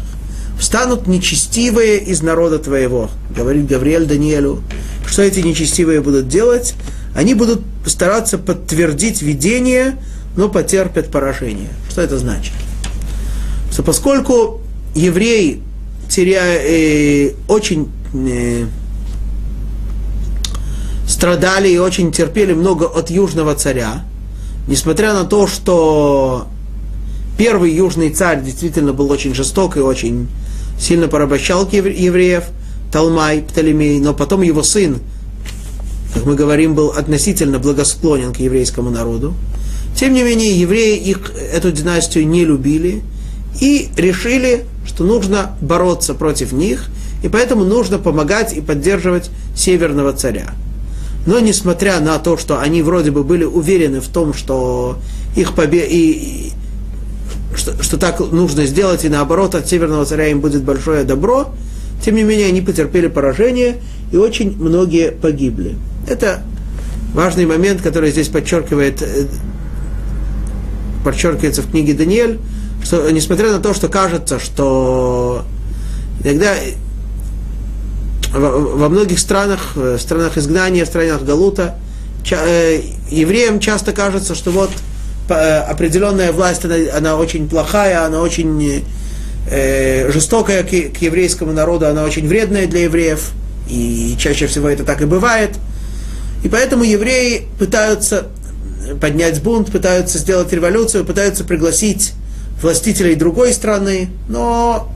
«Встанут 0.58 1.06
нечестивые 1.06 1.98
из 1.98 2.22
народа 2.22 2.58
твоего», 2.58 3.10
говорит 3.34 3.66
Гавриэль 3.66 4.06
Даниэлю. 4.06 4.62
Что 5.06 5.22
эти 5.22 5.40
нечестивые 5.40 6.00
будут 6.00 6.28
делать? 6.28 6.74
Они 7.14 7.34
будут 7.34 7.62
стараться 7.86 8.38
подтвердить 8.38 9.22
видение, 9.22 9.96
но 10.36 10.48
потерпят 10.48 11.10
поражение. 11.10 11.70
Что 11.88 12.02
это 12.02 12.18
значит? 12.18 12.52
Что 13.72 13.82
поскольку 13.82 14.60
евреи 14.94 15.62
теряя, 16.08 16.58
э, 16.58 17.34
очень 17.46 17.88
э, 18.12 18.66
страдали 21.06 21.68
и 21.68 21.78
очень 21.78 22.12
терпели 22.12 22.52
много 22.52 22.84
от 22.84 23.10
южного 23.10 23.54
царя, 23.54 24.04
несмотря 24.66 25.14
на 25.14 25.24
то, 25.24 25.46
что 25.46 26.46
первый 27.36 27.72
южный 27.72 28.10
царь 28.10 28.42
действительно 28.42 28.92
был 28.92 29.10
очень 29.10 29.34
жесток 29.34 29.76
и 29.76 29.80
очень 29.80 30.28
сильно 30.78 31.08
порабощал 31.08 31.68
евреев, 31.70 32.44
Талмай, 32.92 33.42
Птолемей, 33.42 34.00
но 34.00 34.14
потом 34.14 34.42
его 34.42 34.62
сын, 34.62 34.98
как 36.14 36.24
мы 36.24 36.34
говорим, 36.34 36.74
был 36.74 36.90
относительно 36.90 37.58
благосклонен 37.58 38.32
к 38.32 38.38
еврейскому 38.38 38.90
народу. 38.90 39.34
Тем 39.94 40.14
не 40.14 40.22
менее, 40.22 40.58
евреи 40.58 40.96
их, 40.96 41.32
эту 41.52 41.72
династию 41.72 42.26
не 42.26 42.44
любили 42.44 43.02
и 43.60 43.88
решили 43.96 44.64
что 44.88 45.04
нужно 45.04 45.56
бороться 45.60 46.14
против 46.14 46.52
них, 46.52 46.86
и 47.22 47.28
поэтому 47.28 47.64
нужно 47.64 47.98
помогать 47.98 48.54
и 48.54 48.60
поддерживать 48.60 49.30
северного 49.54 50.12
царя. 50.12 50.54
Но 51.26 51.38
несмотря 51.40 52.00
на 52.00 52.18
то, 52.18 52.38
что 52.38 52.58
они 52.58 52.82
вроде 52.82 53.10
бы 53.10 53.22
были 53.22 53.44
уверены 53.44 54.00
в 54.00 54.08
том, 54.08 54.32
что 54.32 54.98
их 55.36 55.54
побе... 55.54 55.86
и, 55.86 56.10
и 56.10 56.47
что, 57.54 57.82
что 57.82 57.96
так 57.96 58.20
нужно 58.20 58.66
сделать, 58.66 59.04
и 59.04 59.08
наоборот, 59.08 59.54
от 59.54 59.68
северного 59.68 60.04
царя 60.04 60.28
им 60.28 60.40
будет 60.40 60.62
большое 60.62 61.04
добро, 61.04 61.52
тем 62.04 62.14
не 62.14 62.22
менее 62.22 62.48
они 62.48 62.60
потерпели 62.60 63.08
поражение, 63.08 63.76
и 64.12 64.16
очень 64.16 64.56
многие 64.56 65.10
погибли. 65.10 65.76
Это 66.06 66.42
важный 67.14 67.46
момент, 67.46 67.82
который 67.82 68.10
здесь 68.10 68.28
подчеркивает, 68.28 69.02
э, 69.02 69.26
подчеркивается 71.04 71.62
в 71.62 71.70
книге 71.70 71.94
Даниэль, 71.94 72.38
что 72.82 73.10
несмотря 73.10 73.52
на 73.52 73.60
то, 73.60 73.74
что 73.74 73.88
кажется, 73.88 74.38
что 74.38 75.44
иногда 76.22 76.54
во 78.32 78.88
многих 78.88 79.18
странах, 79.18 79.74
в 79.74 79.80
э, 79.80 79.98
странах 79.98 80.36
изгнания, 80.36 80.84
в 80.84 80.88
странах 80.88 81.24
Галута, 81.24 81.76
э, 82.30 82.80
евреям 83.10 83.58
часто 83.58 83.92
кажется, 83.92 84.34
что 84.34 84.50
вот 84.50 84.70
определенная 85.30 86.32
власть, 86.32 86.64
она, 86.64 86.76
она 86.94 87.16
очень 87.16 87.48
плохая, 87.48 88.04
она 88.04 88.20
очень 88.20 88.84
э, 89.50 90.10
жестокая 90.12 90.62
к, 90.62 90.68
к 90.68 91.02
еврейскому 91.02 91.52
народу, 91.52 91.86
она 91.86 92.04
очень 92.04 92.26
вредная 92.28 92.66
для 92.66 92.84
евреев, 92.84 93.32
и 93.68 94.16
чаще 94.18 94.46
всего 94.46 94.68
это 94.68 94.84
так 94.84 95.02
и 95.02 95.04
бывает. 95.04 95.50
И 96.44 96.48
поэтому 96.48 96.84
евреи 96.84 97.46
пытаются 97.58 98.28
поднять 99.00 99.42
бунт, 99.42 99.70
пытаются 99.70 100.18
сделать 100.18 100.52
революцию, 100.52 101.04
пытаются 101.04 101.44
пригласить 101.44 102.12
властителей 102.62 103.14
другой 103.14 103.52
страны, 103.52 104.08
но 104.28 104.90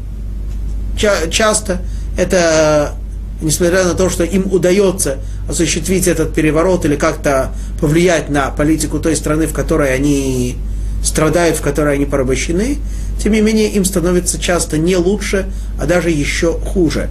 ча- 0.97 1.29
часто 1.31 1.81
это, 2.19 2.95
несмотря 3.43 3.85
на 3.85 3.95
то, 3.95 4.09
что 4.09 4.25
им 4.25 4.47
удается 4.53 5.19
осуществить 5.49 6.07
этот 6.09 6.35
переворот 6.35 6.85
или 6.85 6.97
как-то 6.97 7.53
повлиять 7.81 8.31
на 8.31 8.51
политику 8.51 8.99
той 8.99 9.17
страны, 9.17 9.47
в 9.47 9.53
которой 9.53 9.95
они 9.95 10.57
страдают, 11.05 11.57
в 11.57 11.61
которой 11.63 11.95
они 11.95 12.07
порабощены, 12.07 12.79
тем 13.21 13.33
не 13.33 13.41
менее 13.41 13.71
им 13.71 13.85
становится 13.85 14.39
часто 14.41 14.79
не 14.79 14.97
лучше, 14.97 15.47
а 15.79 15.87
даже 15.87 16.11
еще 16.11 16.53
хуже. 16.53 17.09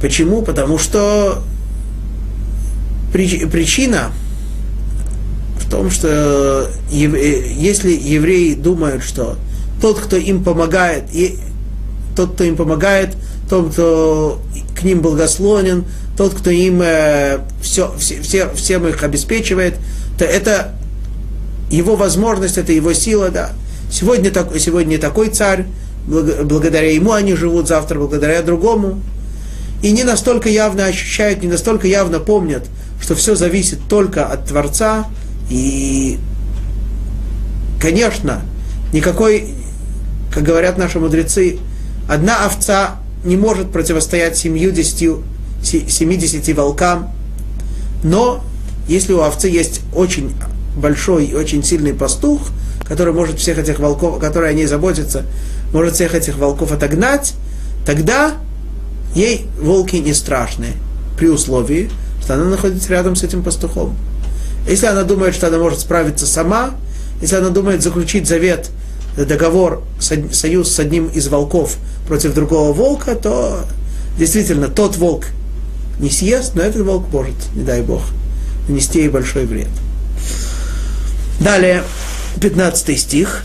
Почему? 0.00 0.42
Потому 0.42 0.78
что 0.78 1.42
причина 3.12 4.10
в 5.58 5.70
том, 5.70 5.90
что 5.90 6.70
если 6.90 7.90
евреи 7.90 8.54
думают, 8.54 9.02
что 9.02 9.36
тот, 9.80 9.98
кто 9.98 10.16
им 10.16 10.44
помогает, 10.44 11.04
тот, 12.18 12.34
кто 12.34 12.42
им 12.42 12.56
помогает, 12.56 13.16
тот, 13.48 13.70
кто 13.70 14.42
к 14.76 14.82
ним 14.82 15.02
благословен, 15.02 15.84
тот, 16.16 16.34
кто 16.34 16.50
им 16.50 16.82
э, 16.82 17.38
все, 17.62 17.94
все, 17.96 18.20
все, 18.22 18.50
всем 18.54 18.88
их 18.88 19.04
обеспечивает, 19.04 19.76
то 20.18 20.24
это 20.24 20.74
его 21.70 21.94
возможность, 21.94 22.58
это 22.58 22.72
его 22.72 22.92
сила, 22.92 23.28
да. 23.28 23.52
Сегодня, 23.88 24.32
так, 24.32 24.48
сегодня 24.58 24.98
такой 24.98 25.28
царь, 25.28 25.66
благодаря 26.06 26.92
ему 26.92 27.12
они 27.12 27.34
живут, 27.34 27.68
завтра 27.68 28.00
благодаря 28.00 28.42
другому. 28.42 29.00
И 29.80 29.92
не 29.92 30.02
настолько 30.02 30.48
явно 30.48 30.86
ощущают, 30.86 31.40
не 31.40 31.48
настолько 31.48 31.86
явно 31.86 32.18
помнят, 32.18 32.64
что 33.00 33.14
все 33.14 33.36
зависит 33.36 33.78
только 33.88 34.26
от 34.26 34.46
Творца. 34.46 35.06
И, 35.50 36.18
конечно, 37.80 38.42
никакой, 38.92 39.54
как 40.34 40.42
говорят 40.42 40.78
наши 40.78 40.98
мудрецы, 40.98 41.60
одна 42.08 42.44
овца 42.44 42.96
не 43.24 43.36
может 43.36 43.70
противостоять 43.70 44.36
70, 44.36 45.20
70 45.62 46.56
волкам, 46.56 47.12
но 48.02 48.42
если 48.88 49.12
у 49.12 49.20
овцы 49.20 49.48
есть 49.48 49.82
очень 49.94 50.34
большой 50.76 51.26
и 51.26 51.34
очень 51.34 51.62
сильный 51.62 51.92
пастух, 51.92 52.40
который 52.86 53.12
может 53.12 53.38
всех 53.38 53.58
этих 53.58 53.78
волков, 53.78 54.18
который 54.18 54.50
о 54.50 54.52
ней 54.52 54.66
заботится, 54.66 55.24
может 55.72 55.94
всех 55.94 56.14
этих 56.14 56.38
волков 56.38 56.72
отогнать, 56.72 57.34
тогда 57.84 58.34
ей 59.14 59.46
волки 59.60 59.96
не 59.96 60.14
страшны, 60.14 60.68
при 61.18 61.28
условии, 61.28 61.90
что 62.22 62.34
она 62.34 62.44
находится 62.44 62.90
рядом 62.90 63.16
с 63.16 63.22
этим 63.22 63.42
пастухом. 63.42 63.96
Если 64.68 64.86
она 64.86 65.02
думает, 65.02 65.34
что 65.34 65.48
она 65.48 65.58
может 65.58 65.80
справиться 65.80 66.26
сама, 66.26 66.70
если 67.20 67.36
она 67.36 67.50
думает 67.50 67.82
заключить 67.82 68.26
завет, 68.26 68.70
договор, 69.24 69.82
союз 70.00 70.70
с 70.70 70.78
одним 70.78 71.06
из 71.06 71.28
волков 71.28 71.76
против 72.06 72.34
другого 72.34 72.72
волка, 72.72 73.14
то 73.14 73.64
действительно 74.18 74.68
тот 74.68 74.96
волк 74.96 75.26
не 76.00 76.10
съест, 76.10 76.54
но 76.54 76.62
этот 76.62 76.82
волк 76.82 77.06
может, 77.12 77.34
не 77.54 77.62
дай 77.62 77.82
бог, 77.82 78.02
нанести 78.68 79.00
ей 79.00 79.08
большой 79.08 79.46
вред. 79.46 79.68
Далее, 81.40 81.82
15 82.40 82.98
стих. 82.98 83.44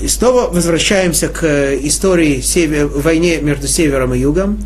И 0.00 0.08
снова 0.08 0.48
возвращаемся 0.48 1.28
к 1.28 1.44
э, 1.44 1.78
истории 1.82 2.40
север, 2.40 2.88
войне 2.88 3.40
между 3.40 3.68
севером 3.68 4.14
и 4.14 4.18
югом. 4.18 4.64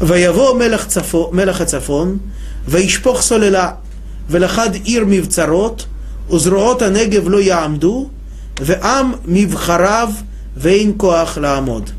«Ваяво 0.00 0.54
мелах 0.54 0.86
цафон, 0.88 2.20
ваишпох 2.66 3.22
солела, 3.22 3.80
велахад 4.28 4.76
ир 4.86 5.04
мивцарот, 5.04 5.86
узруот 6.30 6.82
анегев 6.82 7.26
ло 7.26 7.38
яамду, 7.38 8.10
Веам 8.58 9.20
мивхарав 9.24 10.10
вейн 10.56 10.98
коах 10.98 11.36
лаамод. 11.36 11.92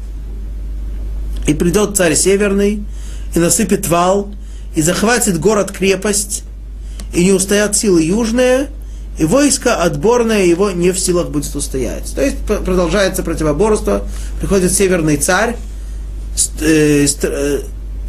И 1.47 1.53
придет 1.53 1.95
царь 1.95 2.15
северный, 2.15 2.83
и 3.35 3.39
насыпет 3.39 3.87
вал, 3.87 4.33
и 4.75 4.81
захватит 4.81 5.39
город-крепость, 5.39 6.43
и 7.13 7.23
не 7.23 7.31
устоят 7.31 7.75
силы 7.77 8.03
южные, 8.03 8.67
и 9.17 9.25
войско 9.25 9.75
отборное 9.75 10.45
его 10.45 10.71
не 10.71 10.91
в 10.91 10.99
силах 10.99 11.29
будет 11.29 11.55
устоять. 11.55 12.13
То 12.13 12.23
есть 12.23 12.37
продолжается 12.45 13.23
противоборство, 13.23 14.03
приходит 14.39 14.71
северный 14.71 15.17
царь, 15.17 15.55
э, 16.61 17.05
э, 17.23 17.59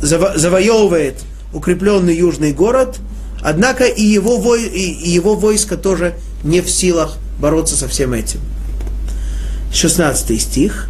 завоевывает 0.02 1.16
укрепленный 1.52 2.16
южный 2.16 2.52
город, 2.52 2.98
однако 3.42 3.84
и 3.84 4.02
его, 4.02 4.36
вой, 4.36 4.64
и 4.64 5.08
его 5.08 5.34
войско 5.34 5.76
тоже 5.76 6.14
не 6.42 6.60
в 6.60 6.68
силах 6.68 7.18
бороться 7.39 7.75
со 7.75 7.87
всем 7.87 8.13
этим. 8.13 8.39
16 9.71 10.41
стих. 10.41 10.89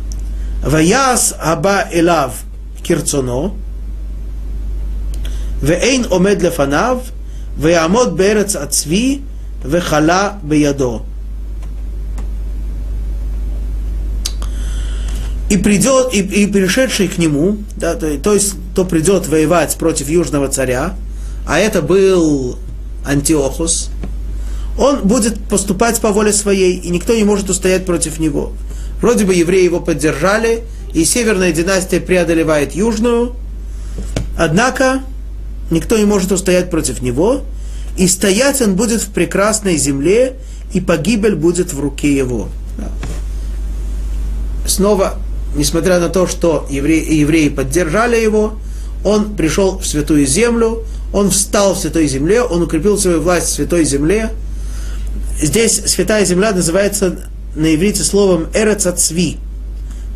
Ваяс 0.64 1.34
аба 1.40 1.84
элав 1.92 2.44
кирцоно, 2.84 3.54
ואין 5.62 6.04
עומד 6.10 6.42
לפניו, 6.42 6.98
ויעמוד 7.60 8.18
בארץ 8.18 8.56
הצבי, 8.56 9.20
וחלה 9.66 10.32
בידו. 10.44 11.02
И 15.50 15.58
придет, 15.58 16.12
и, 16.14 16.20
и 16.20 16.48
пришедший 16.48 17.08
к 17.08 17.20
нему, 17.20 17.58
да, 17.76 17.94
то, 17.94 18.18
то 18.18 18.34
есть, 18.34 18.56
кто 18.72 18.86
придет 18.86 19.28
воевать 19.28 19.76
против 19.78 20.10
южного 20.10 20.48
царя, 20.48 20.96
а 21.46 21.60
это 21.60 21.84
был 21.84 22.58
Антиохус, 23.06 23.92
он 24.79 25.01
будет 25.01 25.39
поступать 25.49 26.01
по 26.01 26.13
воле 26.13 26.33
своей, 26.33 26.79
и 26.79 26.91
никто 26.91 27.15
не 27.15 27.25
может 27.25 27.51
устоять 27.51 27.85
против 27.85 28.19
него. 28.19 28.53
Вроде 29.01 29.25
бы 29.25 29.35
евреи 29.35 29.65
его 29.65 29.81
поддержали, 29.81 30.63
и 30.95 31.05
северная 31.05 31.53
династия 31.53 32.01
преодолевает 32.01 32.75
южную, 32.75 33.35
однако 34.39 35.03
никто 35.71 35.99
не 35.99 36.05
может 36.05 36.33
устоять 36.33 36.71
против 36.71 37.03
него, 37.03 37.43
и 37.97 38.07
стоять 38.07 38.63
он 38.63 38.77
будет 38.77 39.03
в 39.03 39.11
прекрасной 39.11 39.77
земле, 39.77 40.37
и 40.73 40.81
погибель 40.81 41.35
будет 41.35 41.73
в 41.73 41.81
руке 41.81 42.17
его. 42.17 42.49
Снова, 44.67 45.15
несмотря 45.57 45.99
на 45.99 46.09
то, 46.09 46.27
что 46.27 46.67
евреи, 46.71 47.15
евреи 47.15 47.49
поддержали 47.49 48.17
его, 48.17 48.55
он 49.05 49.35
пришел 49.35 49.79
в 49.79 49.87
святую 49.87 50.27
землю, 50.27 50.85
он 51.13 51.31
встал 51.31 51.75
в 51.75 51.79
святой 51.79 52.07
земле, 52.07 52.43
он 52.43 52.63
укрепил 52.63 52.99
свою 52.99 53.21
власть 53.21 53.49
в 53.49 53.53
святой 53.55 53.85
земле. 53.85 54.31
Здесь 55.41 55.83
святая 55.87 56.25
земля 56.25 56.53
называется 56.53 57.29
на 57.55 57.75
иврите 57.75 58.03
словом 58.03 58.49
эрецацви. 58.55 59.39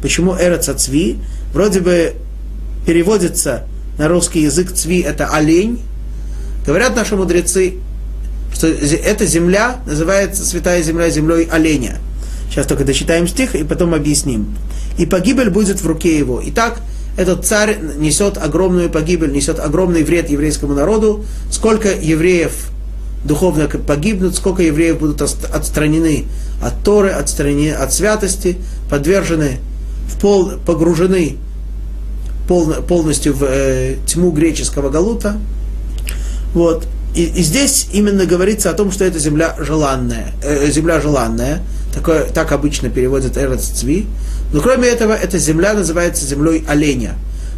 Почему 0.01 0.37
эрецацви? 0.37 1.19
Вроде 1.53 1.81
бы 1.81 2.15
переводится 2.87 3.65
на 3.99 4.09
русский 4.09 4.41
язык 4.41 4.73
цви 4.73 5.01
это 5.01 5.29
олень, 5.29 5.81
Говорят 6.67 6.95
наши 6.95 7.17
мудрецы, 7.17 7.75
что 8.55 8.69
эта 8.69 9.27
земля 9.27 9.81
называется 9.85 10.45
святая 10.45 10.83
земля 10.83 11.11
землей 11.11 11.49
оленя. 11.51 11.99
Сейчас 12.51 12.67
только 12.67 12.85
дочитаем 12.85 13.27
стих 13.27 13.55
и 13.55 13.65
потом 13.65 13.95
объясним. 13.95 14.55
И 14.99 15.07
погибель 15.07 15.51
будет 15.51 15.81
в 15.81 15.87
руке 15.87 16.17
его. 16.17 16.41
Итак, 16.45 16.81
этот 17.17 17.45
царь 17.47 17.79
несет 17.97 18.39
огромную 18.39 18.91
погибель, 18.91 19.33
несет 19.33 19.59
огромный 19.59 20.05
вред 20.05 20.31
еврейскому 20.31 20.75
народу. 20.75 21.25
Сколько 21.51 21.93
евреев 21.93 22.71
духовно 23.25 23.69
погибнут, 23.69 24.35
сколько 24.35 24.63
евреев 24.63 24.99
будут 24.99 25.23
отстранены 25.23 26.27
от 26.63 26.83
Торы, 26.83 27.11
отстранены 27.11 27.73
от 27.73 27.93
святости, 27.93 28.59
подвержены, 28.91 29.59
в 30.09 30.19
пол, 30.21 30.53
погружены 30.65 31.37
пол, 32.49 32.73
полностью 32.87 33.35
в 33.35 33.45
э, 33.45 33.97
тьму 34.07 34.31
греческого 34.31 34.91
галута. 34.91 35.39
Вот. 36.55 36.87
И, 37.15 37.25
и 37.25 37.43
здесь 37.43 37.89
именно 37.93 38.27
говорится 38.27 38.71
о 38.71 38.75
том, 38.75 38.91
что 38.91 39.05
это 39.05 39.19
земля 39.19 39.55
желанная. 39.59 40.33
Э, 40.43 40.71
земля 40.71 41.01
желанная. 41.01 41.63
Такое, 41.95 42.25
так 42.25 42.53
обычно 42.53 42.89
переводят 42.89 43.37
Эрец 43.37 43.65
Цви. 43.65 44.07
Но 44.53 44.61
кроме 44.61 44.89
этого, 44.89 45.13
эта 45.13 45.39
земля 45.39 45.75
называется 45.75 46.25
землей 46.25 46.65
оленя. 46.67 47.15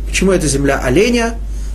Почему 0.06 0.32
это 0.32 0.46
земля 0.46 0.80
оленя? 0.80 1.34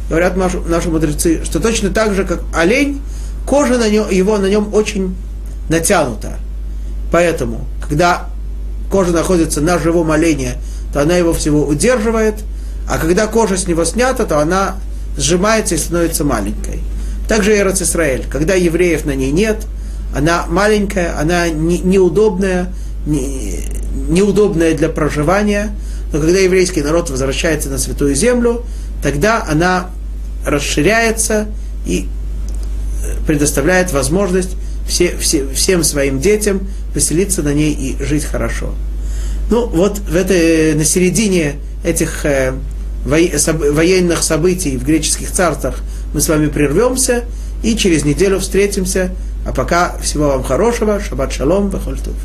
Говорят 0.09 0.35
наши, 0.35 0.59
наши 0.59 0.89
мудрецы, 0.89 1.41
что 1.43 1.59
точно 1.59 1.89
так 1.89 2.15
же, 2.15 2.25
как 2.25 2.41
олень, 2.53 3.01
кожа 3.49 3.79
на 3.79 3.89
нем, 3.89 4.07
его 4.11 4.37
на 4.37 4.45
нем 4.45 4.71
очень 4.75 5.15
натянута. 5.69 6.37
Поэтому, 7.11 7.65
когда 7.81 8.27
кожа 8.91 9.11
находится 9.11 9.59
на 9.59 9.79
живом 9.79 10.11
олене, 10.11 10.57
то 10.93 11.01
она 11.01 11.17
его 11.17 11.33
всего 11.33 11.65
удерживает, 11.65 12.35
а 12.87 12.99
когда 12.99 13.25
кожа 13.25 13.57
с 13.57 13.65
него 13.65 13.85
снята, 13.85 14.25
то 14.25 14.37
она 14.37 14.75
сжимается 15.17 15.73
и 15.73 15.79
становится 15.79 16.23
маленькой. 16.23 16.81
Также 17.27 17.57
Эрец 17.57 17.81
Исраэль, 17.81 18.25
когда 18.29 18.53
евреев 18.53 19.05
на 19.05 19.15
ней 19.15 19.31
нет, 19.31 19.65
она 20.15 20.45
маленькая, 20.47 21.19
она 21.19 21.49
не, 21.49 21.79
неудобная, 21.79 22.71
не, 23.07 23.61
неудобная 24.09 24.75
для 24.77 24.89
проживания, 24.89 25.75
но 26.13 26.19
когда 26.19 26.37
еврейский 26.37 26.83
народ 26.83 27.09
возвращается 27.09 27.69
на 27.69 27.79
Святую 27.79 28.13
Землю, 28.13 28.63
тогда 29.01 29.43
она 29.49 29.89
расширяется 30.45 31.47
и 31.87 32.07
предоставляет 33.25 33.91
возможность 33.91 34.55
все, 34.87 35.15
все, 35.17 35.47
всем 35.47 35.83
своим 35.83 36.19
детям 36.19 36.67
поселиться 36.93 37.43
на 37.43 37.53
ней 37.53 37.73
и 37.73 38.03
жить 38.03 38.25
хорошо. 38.25 38.73
Ну, 39.49 39.67
вот 39.67 39.99
в 39.99 40.15
этой, 40.15 40.73
на 40.75 40.83
середине 40.83 41.55
этих 41.83 42.25
э, 42.25 42.53
военных 43.05 44.23
событий 44.23 44.77
в 44.77 44.83
греческих 44.83 45.31
царствах 45.31 45.79
мы 46.13 46.21
с 46.21 46.29
вами 46.29 46.47
прервемся 46.47 47.23
и 47.63 47.75
через 47.75 48.05
неделю 48.05 48.39
встретимся. 48.39 49.11
А 49.45 49.53
пока 49.53 49.97
всего 49.99 50.27
вам 50.27 50.43
хорошего. 50.43 50.99
Шаббат 50.99 51.31
шалом. 51.33 51.69
Бахольтув. 51.69 52.15